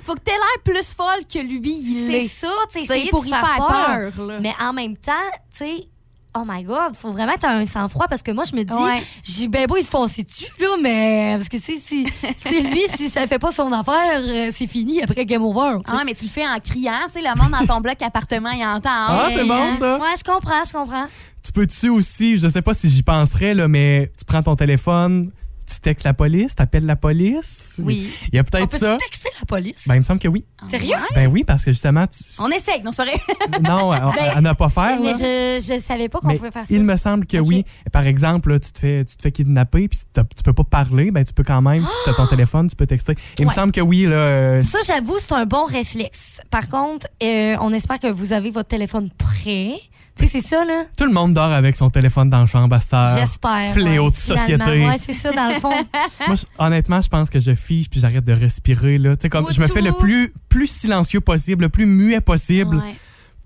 faut 0.05 0.15
que 0.15 0.21
t'aies 0.21 0.33
l'air 0.33 0.63
plus 0.65 0.93
folle 0.95 1.25
que 1.33 1.39
lui, 1.39 1.61
il 1.65 2.07
C'est 2.07 2.25
est. 2.25 2.29
ça, 2.29 2.49
tu 2.73 2.81
sais, 2.81 2.87
C'est 2.87 3.09
pour 3.11 3.27
y 3.27 3.31
faire 3.31 3.47
faire 3.47 3.67
peur. 3.67 4.13
peur, 4.15 4.27
là. 4.27 4.41
Mais 4.41 4.53
en 4.61 4.73
même 4.73 4.97
temps, 4.97 5.13
tu 5.51 5.59
sais, 5.65 5.89
oh 6.37 6.43
my 6.47 6.63
God, 6.65 6.97
faut 7.01 7.13
vraiment 7.13 7.33
être 7.33 7.45
un 7.45 7.65
sang-froid 7.65 8.07
parce 8.09 8.23
que 8.23 8.31
moi, 8.33 8.45
je 8.51 8.57
me 8.57 8.65
dis, 8.65 8.73
Ouais. 8.73 9.03
j'ai 9.23 9.49
ben 9.49 9.67
beau, 9.67 9.77
il 9.77 9.85
foncer 9.85 10.23
dessus, 10.25 10.51
là, 10.61 10.67
mais 10.83 11.35
parce 11.39 11.49
que 11.49 11.59
si, 11.59 11.79
si, 11.79 12.07
si 12.47 12.63
lui, 12.63 12.83
si 12.97 13.09
ça 13.09 13.27
fait 13.27 13.39
pas 13.39 13.53
son 13.53 13.71
affaire, 13.73 14.21
euh, 14.21 14.51
c'est 14.55 14.67
fini 14.67 15.03
après 15.03 15.25
Game 15.25 15.43
Over. 15.45 15.79
tu 15.85 15.91
sais. 15.91 15.97
Ah, 16.01 16.03
mais 16.05 16.15
tu 16.15 16.25
le 16.25 16.31
fais 16.31 16.47
en 16.47 16.59
criant, 16.59 16.93
tu 17.07 17.13
sais, 17.15 17.21
le 17.23 17.41
monde 17.41 17.53
dans 17.53 17.67
ton 17.75 17.81
bloc 17.81 18.01
appartement, 18.03 18.51
il 18.51 18.65
entend. 18.65 18.89
Ah, 18.91 19.29
c'est 19.31 19.45
bon, 19.47 19.79
ça. 19.79 19.99
Ouais, 19.99 20.15
je 20.19 20.25
comprends, 20.25 20.65
je 20.67 20.73
comprends. 20.73 21.07
Tu 21.43 21.53
peux-tu 21.53 21.89
aussi, 21.91 22.39
je 22.39 22.49
sais 22.49 22.63
pas 22.63 22.75
si 22.75 22.89
j'y 22.89 23.03
penserais, 23.03 23.55
là, 23.55 23.69
mais 23.69 24.11
tu 24.19 24.25
prends 24.25 24.43
ton 24.43 24.57
téléphone, 24.57 25.31
tu 25.67 25.81
textes 25.81 26.05
la 26.05 26.15
police, 26.15 26.55
t'appelles 26.55 26.87
la 26.87 26.97
police? 26.97 27.81
Oui. 27.85 28.11
Il 28.33 28.37
y 28.37 28.39
a 28.39 28.45
peut-être 28.45 28.71
peut 28.71 28.79
ça? 28.79 28.97
texter 28.99 29.31
la 29.41 29.47
police? 29.47 29.85
Ben, 29.87 29.95
il 29.97 29.99
me 30.01 30.05
semble 30.05 30.21
que 30.21 30.29
oui. 30.29 30.45
Sérieux? 30.71 30.97
Ben 31.15 31.31
oui, 31.31 31.45
parce 31.45 31.65
que 31.65 31.73
justement, 31.73 32.07
tu... 32.07 32.19
On 32.39 32.49
essaye, 32.49 32.83
non, 32.85 32.93
c'est 32.93 33.03
vrai? 33.05 33.21
non, 33.63 33.93
à, 33.93 34.13
à 34.35 34.41
ne 34.41 34.53
pas 34.53 34.69
faire. 34.69 34.99
mais 35.01 35.13
là. 35.13 35.19
je, 35.19 35.61
je 35.75 35.79
savais 35.81 36.09
pas 36.09 36.21
qu'on 36.21 36.35
pouvait 36.37 36.51
faire 36.51 36.67
ça. 36.67 36.75
il 36.75 36.83
me 36.85 36.97
semble 36.97 37.27
que 37.27 37.39
oui. 37.39 37.65
Par 37.93 38.07
exemple, 38.07 38.53
là, 38.53 38.59
tu 38.59 38.73
te 38.73 38.79
fais, 38.79 39.05
tu 39.05 39.17
te 39.17 39.23
fais 39.23 39.33
kidnapper, 39.33 39.89
puis 39.89 39.99
tu 40.15 40.43
peux 40.43 40.53
pas 40.53 40.65
parler, 40.65 41.11
ben 41.11 41.25
tu 41.25 41.33
peux 41.33 41.45
quand 41.45 41.63
même, 41.63 41.81
si 41.85 41.93
tu 42.05 42.11
as 42.11 42.15
ton 42.15 42.27
téléphone, 42.35 42.69
tu 42.69 42.77
peux 42.77 42.87
texter. 42.87 43.15
Il 43.39 43.47
me 43.47 43.53
semble 43.53 43.73
que 43.73 43.81
oui, 43.81 44.03
là. 44.07 44.17
euh, 44.17 44.63
Ça, 44.63 44.79
j'avoue, 44.87 45.19
c'est 45.19 45.33
un 45.33 45.47
bon 45.47 45.65
réflexe. 45.65 46.41
Par 46.51 46.69
contre, 46.69 47.07
euh, 47.23 47.57
on 47.61 47.73
espère 47.73 47.99
que 47.99 48.11
vous 48.11 48.33
avez 48.33 48.51
votre 48.51 48.69
téléphone 48.69 49.11
prêt. 49.17 49.73
Tu 50.17 50.27
sais, 50.29 50.41
c'est 50.41 50.47
ça, 50.49 50.65
là. 50.65 50.85
tout 50.97 51.07
le 51.07 51.13
monde 51.13 51.35
dort 51.35 51.51
avec 51.53 51.75
son 51.75 51.91
téléphone 51.91 52.29
dans 52.31 52.41
la 52.41 52.47
chambre 52.47 52.77
à 52.77 52.81
cette 52.81 52.95
heure. 52.95 53.19
J'espère. 53.19 53.73
Fléau 53.73 54.05
ouais, 54.05 54.11
de 54.11 54.17
société. 54.17 54.87
Ouais, 54.87 54.97
c'est 55.05 55.13
ça, 55.13 55.33
dans 55.33 55.49
le 55.49 55.61
fond. 55.61 55.73
Moi, 56.29 56.37
honnêtement, 56.59 57.01
je 57.01 57.09
pense 57.09 57.31
que 57.31 57.41
je 57.41 57.55
fige 57.55 57.91
puis 57.91 57.99
j'arrête 58.01 58.25
de 58.25 58.33
respirer. 58.33 58.99
Là. 58.99 59.17
Tu 59.17 59.23
sais, 59.23 59.29
Comme, 59.29 59.51
je 59.51 59.61
me 59.61 59.67
fais 59.67 59.81
le 59.81 59.93
plus, 59.93 60.33
plus 60.49 60.69
silencieux 60.69 61.21
possible, 61.21 61.65
le 61.65 61.69
plus 61.69 61.87
muet 61.87 62.21
possible 62.21 62.77
Ouais. 62.77 62.95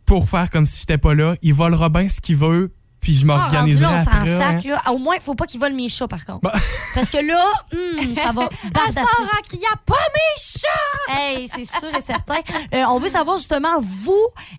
pour 0.04 0.28
faire 0.28 0.50
comme 0.50 0.66
si 0.66 0.80
j'étais 0.80 0.98
pas 0.98 1.14
là. 1.14 1.36
Il 1.42 1.54
volera 1.54 1.88
bien 1.88 2.06
ce 2.08 2.20
qu'il 2.20 2.36
veut, 2.36 2.70
puis 3.08 3.16
je 3.16 3.22
Ah, 3.24 3.26
m'organiserai 3.38 3.90
là, 3.94 4.00
on 4.02 4.04
s'en 4.04 4.18
après. 4.18 4.38
sac, 4.38 4.64
là. 4.64 4.82
Au 4.92 4.98
moins, 4.98 5.14
il 5.14 5.22
faut 5.22 5.34
pas 5.34 5.46
qu'il 5.46 5.58
vole 5.58 5.72
mes 5.72 5.88
chats, 5.88 6.06
par 6.08 6.26
contre. 6.26 6.40
Bah. 6.42 6.52
Parce 6.94 7.08
que 7.08 7.26
là, 7.26 7.42
hum, 7.72 8.14
ça 8.14 8.32
va 8.32 8.50
bardasser. 8.70 9.00
en 9.00 9.42
criant 9.48 9.62
pas 9.86 9.94
mes 10.14 10.42
chats! 10.42 11.14
Hey, 11.18 11.48
c'est 11.54 11.64
sûr 11.64 11.88
et 11.88 12.02
certain. 12.02 12.34
Euh, 12.74 12.82
on 12.90 12.98
veut 12.98 13.08
savoir 13.08 13.38
justement, 13.38 13.80
vous, 13.80 14.12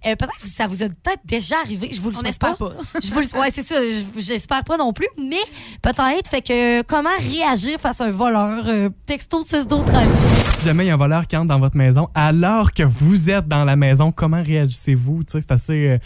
euh, 0.07 0.15
peut-être 0.15 0.33
que 0.33 0.47
ça 0.47 0.65
vous 0.65 0.81
a 0.81 0.87
peut-être 0.87 1.21
déjà 1.25 1.57
arrivé. 1.63 1.91
Je 1.93 2.01
vous 2.01 2.09
le 2.09 2.15
souhaite 2.15 2.29
espère 2.29 2.57
pas. 2.57 2.71
Je 3.03 3.11
vous 3.13 3.19
le- 3.19 3.39
ouais, 3.39 3.51
c'est 3.53 3.61
ça. 3.67 3.75
Je- 3.83 4.19
J'espère 4.19 4.63
pas 4.63 4.77
non 4.77 4.93
plus, 4.93 5.07
mais 5.19 5.37
peut-être. 5.83 6.27
Fait 6.27 6.41
que 6.41 6.81
comment 6.81 7.09
réagir 7.19 7.79
face 7.79 8.01
à 8.01 8.05
un 8.05 8.11
voleur? 8.11 8.63
Euh, 8.67 8.89
texto 9.05 9.43
6 9.43 9.67
12 9.67 9.85
13. 9.85 10.07
Si 10.55 10.65
jamais 10.65 10.85
il 10.85 10.87
y 10.87 10.91
a 10.91 10.95
un 10.95 10.97
voleur 10.97 11.27
qui 11.27 11.37
entre 11.37 11.47
dans 11.49 11.59
votre 11.59 11.77
maison, 11.77 12.07
alors 12.15 12.71
que 12.73 12.81
vous 12.83 13.29
êtes 13.29 13.47
dans 13.47 13.63
la 13.63 13.75
maison, 13.75 14.11
comment 14.11 14.41
réagissez-vous? 14.41 15.23
Tu 15.23 15.33
sais, 15.33 15.41
C'est 15.41 15.51
assez, 15.51 15.87
euh, 15.87 15.97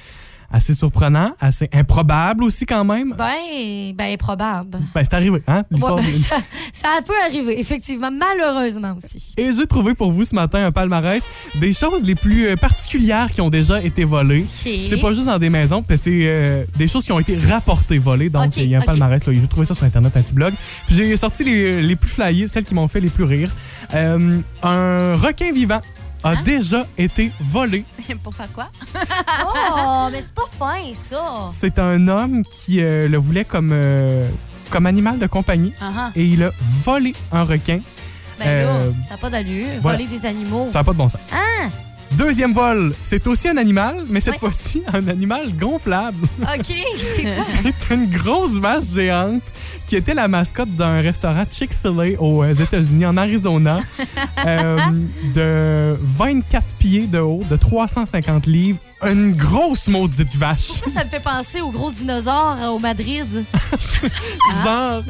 assez 0.54 0.74
surprenant, 0.76 1.32
assez 1.42 1.68
improbable 1.74 2.44
aussi 2.44 2.66
quand 2.66 2.86
même. 2.86 3.14
Ben, 3.18 3.94
ben, 3.96 4.16
probable. 4.18 4.78
Ben, 4.94 5.02
c'est 5.04 5.14
arrivé, 5.16 5.42
hein? 5.48 5.58
Ouais, 5.58 5.64
l'histoire 5.72 5.96
ben, 5.96 6.06
de- 6.06 6.12
ça, 6.14 6.36
ça 6.72 6.90
peut 7.06 7.14
arriver, 7.26 7.60
effectivement, 7.60 8.12
malheureusement 8.12 8.96
aussi. 8.96 9.34
Et 9.36 9.52
j'ai 9.52 9.66
trouvé 9.66 9.94
pour 9.96 10.12
vous 10.12 10.24
ce 10.24 10.36
matin 10.36 10.64
un 10.66 10.72
palmarès 10.72 11.28
des 11.60 11.74
choses 11.74 12.04
les 12.06 12.16
plus 12.16 12.48
euh, 12.48 12.56
particulières 12.56 13.32
qui 13.32 13.42
ont 13.42 13.50
déjà 13.50 13.82
été 13.84 14.04
volées. 14.06 14.46
C'est 14.48 15.02
pas 15.02 15.12
juste 15.12 15.26
dans 15.26 15.40
des 15.40 15.50
maisons, 15.50 15.84
mais 15.90 15.98
c'est 15.98 16.22
euh, 16.24 16.64
des 16.78 16.88
choses 16.88 17.04
qui 17.04 17.12
ont 17.12 17.20
été 17.20 17.36
rapportées 17.38 17.98
volées. 17.98 18.30
Donc, 18.30 18.56
il 18.58 18.68
y 18.68 18.76
a 18.76 18.78
un 18.78 18.82
palmarès. 18.82 19.26
là. 19.26 19.34
J'ai 19.34 19.48
trouvé 19.48 19.66
ça 19.66 19.74
sur 19.74 19.84
Internet, 19.86 20.16
un 20.16 20.22
petit 20.22 20.34
blog. 20.36 20.54
Puis 20.86 20.96
j'ai 20.96 21.16
sorti 21.18 21.44
les, 21.44 21.82
les 21.82 21.96
plus 21.96 22.10
flyés, 22.12 22.48
celles 22.48 22.64
qui 22.64 22.76
m'ont 22.76 22.88
fait 22.88 23.00
les 23.00 23.10
plus 23.10 23.24
rire. 23.24 23.52
Euh, 23.96 24.40
un 24.62 25.16
requin 25.16 25.52
vivant 25.52 25.82
a 26.24 26.30
Hein? 26.32 26.42
déjà 26.44 26.88
été 26.98 27.32
volé. 27.40 27.84
Pour 28.24 28.34
faire 28.34 28.52
quoi? 28.54 28.70
Oh, 29.46 30.08
mais 30.12 30.22
c'est 30.22 30.34
pas 30.34 30.44
fin, 30.58 30.78
ça. 30.94 31.48
C'est 31.50 31.80
un 31.80 32.08
homme 32.08 32.44
qui 32.44 32.82
euh, 32.82 33.08
le 33.08 33.18
voulait 33.18 33.46
comme, 33.46 33.72
euh, 33.74 34.28
comme 34.70 34.86
animal 34.86 35.20
de 35.20 35.28
compagnie 35.28 35.74
Ah, 35.82 35.92
ah. 35.98 36.12
et 36.16 36.24
il 36.26 36.44
a 36.44 36.52
volé 36.84 37.14
un 37.32 37.44
requin. 37.44 37.80
Ben 38.40 38.46
là, 38.46 38.72
Euh, 38.74 38.92
ça 39.08 39.12
n'a 39.16 39.18
pas 39.18 39.30
d'allure. 39.30 39.66
voilà. 39.82 39.98
Voler 39.98 40.10
des 40.10 40.26
animaux. 40.26 40.70
Ça 40.72 40.80
n'a 40.80 40.84
pas 40.84 40.94
de 40.94 40.98
bon 40.98 41.08
sens. 41.08 41.22
Ah, 41.32 41.68
Deuxième 42.18 42.54
vol, 42.54 42.94
c'est 43.02 43.26
aussi 43.28 43.48
un 43.48 43.58
animal, 43.58 44.04
mais 44.08 44.20
cette 44.20 44.38
fois-ci 44.38 44.84
un 44.94 45.08
animal 45.08 45.52
gonflable. 45.58 46.28
OK. 46.42 46.66
C'est 46.66 47.94
une 47.94 48.06
grosse 48.10 48.60
vache 48.60 48.88
géante 48.94 49.42
qui 49.88 49.96
était 49.96 50.14
la 50.14 50.28
mascotte 50.28 50.76
d'un 50.76 51.02
restaurant 51.02 51.44
Chick-fil-A 51.50 52.22
aux 52.22 52.44
euh, 52.44 52.54
États-Unis, 52.54 53.06
en 53.06 53.18
Arizona, 53.18 53.80
euh, 54.46 54.78
de 55.34 55.98
24 56.02 56.76
pieds 56.76 57.08
de 57.08 57.20
haut, 57.20 57.42
de 57.50 57.56
350 57.56 58.46
livres. 58.48 58.80
Une 59.02 59.34
grosse 59.34 59.88
maudite 59.88 60.36
vache. 60.36 60.60
Ça, 60.60 60.90
ça 60.90 61.04
me 61.04 61.10
fait 61.10 61.20
penser 61.20 61.62
au 61.62 61.72
gros 61.72 61.92
dinosaure 61.92 62.58
euh, 62.62 62.68
au 62.68 62.80
Madrid? 62.80 63.28
Genre. 64.64 65.04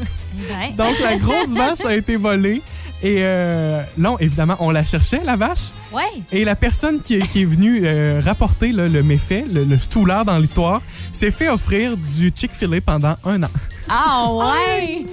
Donc, 0.76 1.00
la 1.00 1.18
grosse 1.18 1.50
vache 1.50 1.86
a 1.86 1.96
été 1.96 2.16
volée. 2.16 2.62
Et 3.04 3.18
euh, 3.20 3.84
là, 3.98 4.16
évidemment, 4.20 4.56
on 4.60 4.72
la 4.72 4.84
cherchait, 4.84 5.22
la 5.26 5.36
vache. 5.36 5.72
Ouais. 5.92 6.04
Et 6.32 6.44
la 6.44 6.56
personne 6.56 7.02
qui, 7.02 7.20
qui 7.20 7.42
est 7.42 7.46
venue 7.46 7.82
euh, 7.84 8.22
rapporter 8.24 8.72
là, 8.72 8.88
le 8.88 9.04
méfait, 9.04 9.46
le, 9.52 9.64
le 9.64 9.78
stoulard 9.78 10.26
dans 10.26 10.38
l'histoire, 10.38 10.82
s'est 11.12 11.32
fait 11.32 11.50
offrir 11.50 11.98
du 11.98 12.32
Chick-fil-A 12.34 12.82
pendant 12.82 13.16
un 13.26 13.44
an. 13.44 13.50
Ah, 13.90 14.28
ouais! 14.32 15.06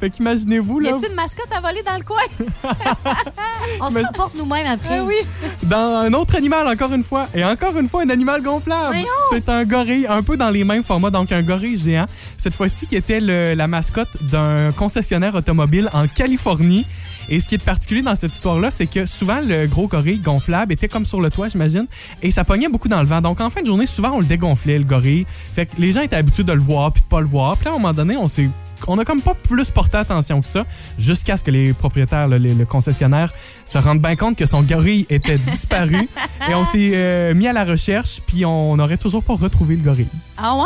Fait 0.00 0.08
qu'imaginez-vous, 0.10 0.80
Y 0.80 0.84
là, 0.84 0.96
a-tu 0.96 1.08
une 1.08 1.14
mascotte 1.14 1.52
à 1.54 1.60
voler 1.60 1.82
dans 1.82 1.96
le 1.96 2.04
coin? 2.04 2.22
On 3.80 3.90
se 3.90 3.98
rapporte 3.98 4.34
nous-mêmes 4.34 4.66
après. 4.66 4.98
Ah 4.98 5.04
oui. 5.04 5.14
dans 5.62 6.02
un 6.06 6.12
autre 6.14 6.36
animal, 6.36 6.66
encore 6.68 6.92
une 6.92 7.02
fois. 7.04 7.28
Et 7.34 7.44
encore 7.44 7.76
une 7.76 7.88
fois, 7.88 8.02
un 8.02 8.10
animal 8.10 8.42
gonflable. 8.42 8.96
C'est 9.30 9.48
un 9.48 9.64
gorille, 9.64 10.06
un 10.08 10.22
peu 10.22 10.36
dans 10.36 10.50
les 10.50 10.64
mêmes 10.64 10.82
formats. 10.84 11.10
Donc, 11.10 11.32
un 11.32 11.42
gorille 11.42 11.76
géant. 11.76 12.06
Cette 12.36 12.54
fois-ci, 12.54 12.86
qui 12.86 12.96
était 12.96 13.20
le- 13.20 13.54
la 13.54 13.66
mascotte 13.66 14.22
d'un 14.22 14.72
concessionnaire 14.72 15.34
automobile 15.34 15.88
en 15.92 16.06
Californie. 16.06 16.86
Et 17.28 17.40
ce 17.40 17.48
qui 17.48 17.54
est 17.54 17.64
particulier 17.64 18.02
dans 18.02 18.14
cette 18.14 18.34
histoire-là, 18.34 18.70
c'est 18.70 18.86
que 18.86 19.06
souvent, 19.06 19.40
le 19.40 19.66
gros 19.66 19.88
gorille 19.88 20.18
gonflable 20.18 20.72
était 20.72 20.88
comme 20.88 21.06
sur 21.06 21.20
le 21.20 21.30
toit, 21.30 21.48
j'imagine. 21.48 21.86
Et 22.22 22.30
ça 22.30 22.44
pognait 22.44 22.68
beaucoup 22.68 22.88
dans 22.88 23.00
le 23.00 23.06
vent. 23.06 23.20
Donc, 23.20 23.40
en 23.40 23.50
fin 23.50 23.62
de 23.62 23.66
journée, 23.66 23.86
souvent, 23.86 24.12
on 24.14 24.20
le 24.20 24.26
dégonflait, 24.26 24.78
le 24.78 24.84
gorille. 24.84 25.26
Fait 25.28 25.66
que 25.66 25.72
les 25.78 25.92
gens 25.92 26.02
étaient 26.02 26.16
habitués 26.16 26.44
de 26.44 26.52
le 26.52 26.60
voir 26.60 26.92
puis 26.92 27.02
de 27.02 27.06
pas 27.06 27.20
le 27.20 27.26
voir. 27.26 27.56
Puis 27.56 27.68
à 27.68 27.70
un 27.70 27.74
moment 27.74 27.92
donné, 27.92 28.16
on 28.16 28.28
s'est 28.28 28.48
on 28.86 28.98
a 28.98 29.04
comme 29.04 29.22
pas 29.22 29.34
plus 29.34 29.70
porté 29.70 29.96
attention 29.96 30.40
que 30.40 30.46
ça, 30.46 30.64
jusqu'à 30.98 31.36
ce 31.36 31.42
que 31.42 31.50
les 31.50 31.72
propriétaires, 31.72 32.28
le 32.28 32.64
concessionnaire, 32.64 33.32
se 33.64 33.78
rendent 33.78 34.00
bien 34.02 34.16
compte 34.16 34.36
que 34.36 34.46
son 34.46 34.62
gorille 34.62 35.06
était 35.10 35.38
disparu. 35.46 36.08
et 36.48 36.54
on 36.54 36.64
s'est 36.64 36.92
euh, 36.94 37.34
mis 37.34 37.48
à 37.48 37.52
la 37.52 37.64
recherche, 37.64 38.20
puis 38.26 38.44
on 38.44 38.76
n'aurait 38.76 38.96
toujours 38.98 39.22
pas 39.22 39.34
retrouvé 39.34 39.76
le 39.76 39.82
gorille. 39.82 40.06
Ah 40.36 40.54
ouais? 40.56 40.64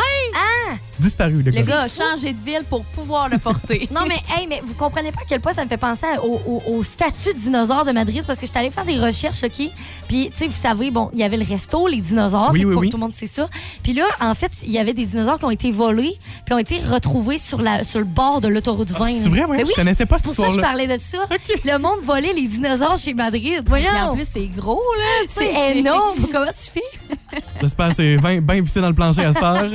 disparu, 0.99 1.35
le, 1.43 1.43
Le 1.45 1.51
gars. 1.53 1.63
gars 1.63 1.83
a 1.83 1.89
changé 1.89 2.33
de 2.33 2.39
ville 2.41 2.65
pour 2.69 2.85
pouvoir 2.85 3.29
le 3.29 3.39
porter. 3.39 3.89
Non, 3.95 4.01
mais, 4.09 4.17
hey, 4.37 4.49
mais 4.49 4.61
vous 4.65 4.75
comprenez 4.75 5.13
pas 5.13 5.21
à 5.21 5.25
quel 5.29 5.41
point 5.41 5.53
ça 5.53 5.63
me 5.65 5.69
fait 5.69 5.77
penser 5.77 6.07
au, 6.25 6.41
au, 6.45 6.63
au 6.75 6.83
statut 6.83 7.33
de 7.35 7.39
dinosaure 7.39 7.85
de 7.85 7.93
Madrid 7.93 8.25
parce 8.27 8.39
que 8.41 8.47
j'étais 8.47 8.59
allée 8.59 8.71
faire 8.71 8.85
des 8.85 8.99
recherches, 8.99 9.45
OK? 9.45 9.71
Puis, 10.09 10.31
tu 10.31 10.37
sais, 10.37 10.49
vous 10.49 10.55
savez, 10.57 10.91
bon, 10.91 11.09
il 11.13 11.21
y 11.21 11.23
avait 11.23 11.37
le 11.37 11.45
resto, 11.45 11.87
les 11.87 12.01
dinosaures. 12.01 12.51
Oui, 12.53 12.61
c'est 12.61 12.65
oui, 12.65 12.73
pour- 12.73 12.83
oui. 12.83 12.91
Tout 12.91 12.97
le 12.97 13.03
monde 13.03 13.13
sait 13.13 13.29
ça. 13.29 13.49
Puis 13.85 13.93
là, 13.93 14.05
en 14.21 14.35
fait, 14.35 14.51
il 14.65 14.71
y 14.73 14.79
avait 14.79 14.93
des 14.93 15.07
dinosaures 15.07 15.39
qui 15.39 15.45
ont 15.45 15.51
été 15.53 15.71
volés 15.71 16.19
puis 16.45 16.55
ont 16.55 16.59
été 16.59 16.79
retrouvés 16.79 17.39
sur, 17.39 17.63
la, 17.63 17.85
sur 17.85 17.98
le 17.99 18.05
bord 18.05 18.41
de 18.41 18.49
l'autoroute 18.49 18.91
20. 18.91 18.99
Ah, 19.01 19.09
c'est 19.21 19.29
vrai, 19.29 19.45
ouais, 19.45 19.59
Ben 19.59 19.65
je 19.67 19.71
oui. 19.71 19.75
connaissais 19.77 20.07
pas 20.07 20.17
C'est 20.17 20.29
cette 20.29 20.37
pour 20.37 20.45
ça 20.45 20.49
que 20.51 20.55
je 20.57 20.61
parlais 20.61 20.87
de 20.87 20.97
ça. 20.97 21.19
Le 21.65 21.79
monde 21.79 22.01
volait 22.05 22.33
les 22.33 22.47
dinosaures 22.47 22.97
chez 22.99 23.15
Madrid. 23.15 23.63
Voyons. 23.67 23.89
En 24.11 24.15
plus, 24.15 24.27
c'est 24.33 24.47
gros, 24.47 24.83
là. 24.99 25.27
c'est 25.29 25.77
énorme. 25.79 26.27
Comment 26.33 26.47
tu 26.47 26.71
fais? 26.81 27.39
J'espère 27.61 27.89
que 27.89 27.95
c'est 27.95 28.17
bien 28.17 28.61
vissé 28.61 28.81
dans 28.81 28.89
le 28.89 28.95
plancher 28.95 29.25
à 29.25 29.33
cette 29.33 29.43
heure. 29.43 29.67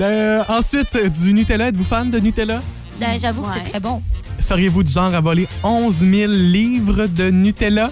Euh, 0.00 0.42
ensuite, 0.48 0.96
du 1.22 1.34
Nutella. 1.34 1.68
Êtes-vous 1.68 1.84
fan 1.84 2.10
de 2.10 2.18
Nutella? 2.18 2.60
Ben, 3.00 3.18
J'avoue 3.18 3.42
que 3.42 3.50
c'est 3.52 3.68
très 3.70 3.80
bon. 3.80 4.02
Seriez-vous 4.38 4.82
du 4.82 4.92
genre 4.92 5.14
à 5.14 5.20
voler 5.20 5.48
11 5.62 5.94
000 5.98 6.32
livres 6.32 7.06
de 7.06 7.30
Nutella? 7.30 7.90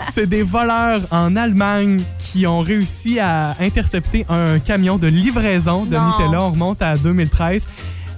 C'est 0.00 0.26
des 0.26 0.42
voleurs 0.42 1.02
en 1.10 1.36
Allemagne 1.36 2.02
qui 2.18 2.46
ont 2.46 2.60
réussi 2.60 3.20
à 3.20 3.54
intercepter 3.60 4.24
un 4.28 4.58
camion 4.58 4.96
de 4.96 5.06
livraison 5.06 5.84
de 5.84 5.96
Non. 5.96 6.06
Nutella. 6.06 6.42
On 6.42 6.50
remonte 6.50 6.82
à 6.82 6.96
2013. 6.96 7.66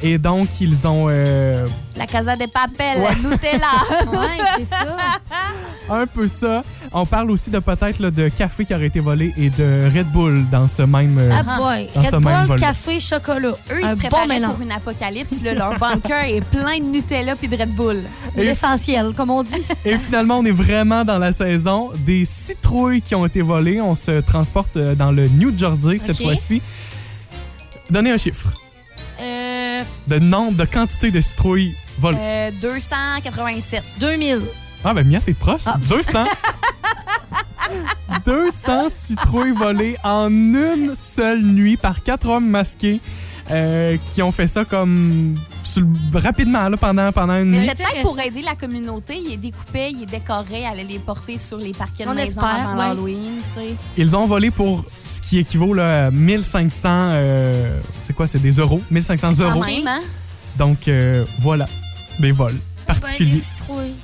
Et 0.02 0.18
donc, 0.18 0.48
ils 0.60 0.86
ont 0.86 1.06
euh, 1.08 1.66
La 1.96 2.06
Casa 2.06 2.36
de 2.36 2.46
Papel, 2.46 2.98
Ouais. 2.98 3.14
Nutella. 3.30 3.66
Ouais, 4.12 4.44
c'est 4.58 4.64
ça. 4.64 4.86
un 5.90 6.06
peu 6.06 6.28
ça. 6.28 6.62
On 6.92 7.06
parle 7.06 7.30
aussi 7.30 7.50
de 7.50 7.58
peut-être 7.58 8.00
de 8.02 8.28
café 8.28 8.64
qui 8.64 8.74
aurait 8.74 8.86
été 8.86 9.00
volé 9.00 9.32
et 9.38 9.48
de 9.50 9.88
Red 9.94 10.06
Bull 10.12 10.44
dans 10.50 10.66
ce 10.68 10.82
même... 10.82 11.16
euh, 11.18 11.30
Ah 11.32 11.42
boy. 11.58 11.88
Dans 11.94 12.04
ce 12.04 12.14
Red 12.16 12.24
même 12.24 12.38
Bull, 12.40 12.46
vol. 12.48 12.60
café, 12.60 13.00
chocolat. 13.00 13.48
Eux, 13.70 13.78
ils 13.80 13.84
un 13.84 13.88
se 13.90 13.92
bon 13.94 13.98
préparaient 14.00 14.26
mélange. 14.26 14.52
pour 14.52 14.62
une 14.62 14.72
apocalypse. 14.72 15.42
Là, 15.42 15.54
leur 15.54 15.78
bunker 15.78 16.24
est 16.24 16.40
plein 16.42 16.78
de 16.78 16.84
Nutella 16.84 17.34
puis 17.36 17.48
de 17.48 17.56
Red 17.56 17.70
Bull. 17.74 18.02
L'essentiel, 18.36 19.12
comme 19.16 19.30
on 19.30 19.42
dit. 19.42 19.62
Et 19.84 19.96
finalement, 19.98 20.38
on 20.38 20.44
est 20.44 20.50
vraiment 20.50 21.04
dans 21.04 21.18
la 21.18 21.32
saison 21.32 21.90
des 22.04 22.24
citrouilles 22.24 23.00
qui 23.02 23.14
ont 23.14 23.24
été 23.26 23.40
volées. 23.42 23.80
On 23.80 23.94
se 23.94 24.20
transporte 24.20 24.76
euh, 24.76 24.94
dans 24.94 25.10
le 25.10 25.26
New 25.28 25.56
Jersey 25.56 25.98
cette 26.00 26.20
fois-ci. 26.22 26.60
Donnez 27.90 28.10
un 28.12 28.18
chiffre 28.18 28.48
Euh, 29.80 29.84
de 30.08 30.18
nombre, 30.18 30.56
de 30.58 30.64
quantité 30.64 31.10
de 31.10 31.20
citrouilles 31.20 31.74
volées? 31.98 32.18
Euh, 32.20 32.50
287. 32.60 33.82
2000. 33.98 34.42
Ah, 34.84 34.94
ben 34.94 35.06
Mia, 35.06 35.20
t'es 35.20 35.34
proche. 35.34 35.62
Ah. 35.66 35.78
200. 35.88 36.24
200 38.24 38.88
citrouilles 38.88 39.52
volées 39.52 39.96
en 40.04 40.28
une 40.30 40.94
seule 40.94 41.42
nuit 41.42 41.76
par 41.76 42.02
quatre 42.02 42.28
hommes 42.28 42.48
masqués 42.48 43.00
euh, 43.50 43.96
qui 44.04 44.22
ont 44.22 44.32
fait 44.32 44.46
ça 44.46 44.64
comme 44.64 45.38
rapidement 46.14 46.68
là, 46.68 46.76
pendant, 46.76 47.12
pendant 47.12 47.36
une 47.38 47.50
Mais 47.50 47.58
nuit. 47.58 47.68
c'était 47.68 47.82
peut-être 47.84 48.02
pour 48.02 48.18
aider 48.20 48.42
la 48.42 48.54
communauté. 48.54 49.16
Il 49.22 49.30
les 49.30 49.36
découpait, 49.36 49.90
il 49.92 50.00
les 50.00 50.06
décorait, 50.06 50.64
allait 50.64 50.84
les 50.84 50.98
porter 50.98 51.38
sur 51.38 51.58
les 51.58 51.72
parquets 51.72 52.04
de 52.04 52.10
On 52.10 52.14
maison 52.14 52.40
espère, 52.40 52.44
avant 52.68 52.72
ouais. 52.78 52.88
l'Halloween, 52.88 53.32
tu 53.54 53.60
sais. 53.60 53.74
Ils 53.96 54.16
ont 54.16 54.26
volé 54.26 54.50
pour 54.50 54.84
ce 55.04 55.20
qui 55.20 55.38
équivaut 55.38 55.74
là, 55.74 56.06
à 56.06 56.10
1500. 56.10 56.88
euh, 56.92 57.80
c'est 58.04 58.14
quoi? 58.14 58.26
C'est 58.26 58.40
des 58.40 58.52
euros? 58.52 58.80
1500 58.90 59.32
euros. 59.40 59.60
Même, 59.64 59.86
hein? 59.86 60.00
Donc 60.58 60.88
euh, 60.88 61.24
voilà, 61.40 61.66
des 62.18 62.32
vols 62.32 62.52
Ben, 62.52 62.58
des 62.94 63.00
particuliers. 63.00 63.36
citrouilles. 63.36 63.94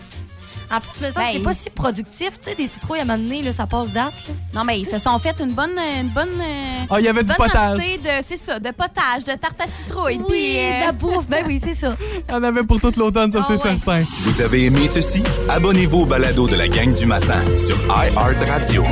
En 0.74 0.80
plus, 0.80 1.00
mais 1.02 1.10
ça, 1.10 1.20
Ben, 1.20 1.26
c'est 1.32 1.38
pas 1.40 1.52
si 1.52 1.68
productif. 1.70 2.38
Tu 2.38 2.44
sais, 2.50 2.54
des 2.54 2.66
citrouilles, 2.66 3.00
à 3.00 3.02
un 3.02 3.04
moment 3.04 3.18
donné, 3.18 3.42
là, 3.42 3.52
ça 3.52 3.66
passe 3.66 3.90
date. 3.90 4.14
là. 4.26 4.34
Non, 4.54 4.64
mais 4.64 4.80
ils 4.80 4.86
se 4.86 4.98
sont 4.98 5.18
fait 5.18 5.38
une 5.40 5.52
bonne. 5.52 5.76
Une 6.00 6.08
bonne 6.08 6.28
euh, 6.40 6.84
Ah, 6.90 6.96
il 6.98 7.04
y 7.04 7.08
avait 7.08 7.22
du 7.22 7.34
potage. 7.34 7.78
de, 7.78 8.08
c'est 8.22 8.38
ça, 8.38 8.58
de 8.58 8.70
potage, 8.70 9.24
de 9.26 9.32
tarte 9.38 9.60
à 9.60 9.66
citrouille. 9.66 10.18
Oui, 10.18 10.24
puis, 10.28 10.58
euh, 10.58 10.80
de 10.80 10.86
la 10.86 10.92
bouffe. 10.92 11.26
Ben 11.28 11.44
oui, 11.46 11.60
c'est 11.62 11.74
ça. 11.74 11.94
Il 12.28 12.32
y 12.32 12.34
en 12.34 12.42
avait 12.42 12.62
pour 12.62 12.80
toute 12.80 12.96
l'automne, 12.96 13.30
ça 13.30 13.40
Ah 13.42 13.44
c'est 13.46 13.52
ouais. 13.52 13.58
certain. 13.76 14.02
Vous 14.20 14.40
avez 14.40 14.64
aimé 14.64 14.86
ceci? 14.86 15.22
Abonnez-vous 15.48 16.00
au 16.00 16.06
balado 16.06 16.48
de 16.48 16.56
la 16.56 16.68
gang 16.68 16.92
du 16.92 17.04
matin 17.06 17.42
sur 17.58 17.76
iHeartRadio. 17.88 18.84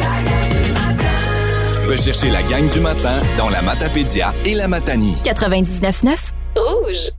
Recherchez 1.88 2.30
la 2.30 2.42
gang 2.42 2.66
du 2.70 2.80
matin 2.80 3.20
dans 3.36 3.48
la 3.48 3.62
Matapédia 3.62 4.32
et 4.44 4.54
la 4.54 4.68
Matanie. 4.68 5.16
99.9 5.24 6.14
Rouge. 6.56 7.10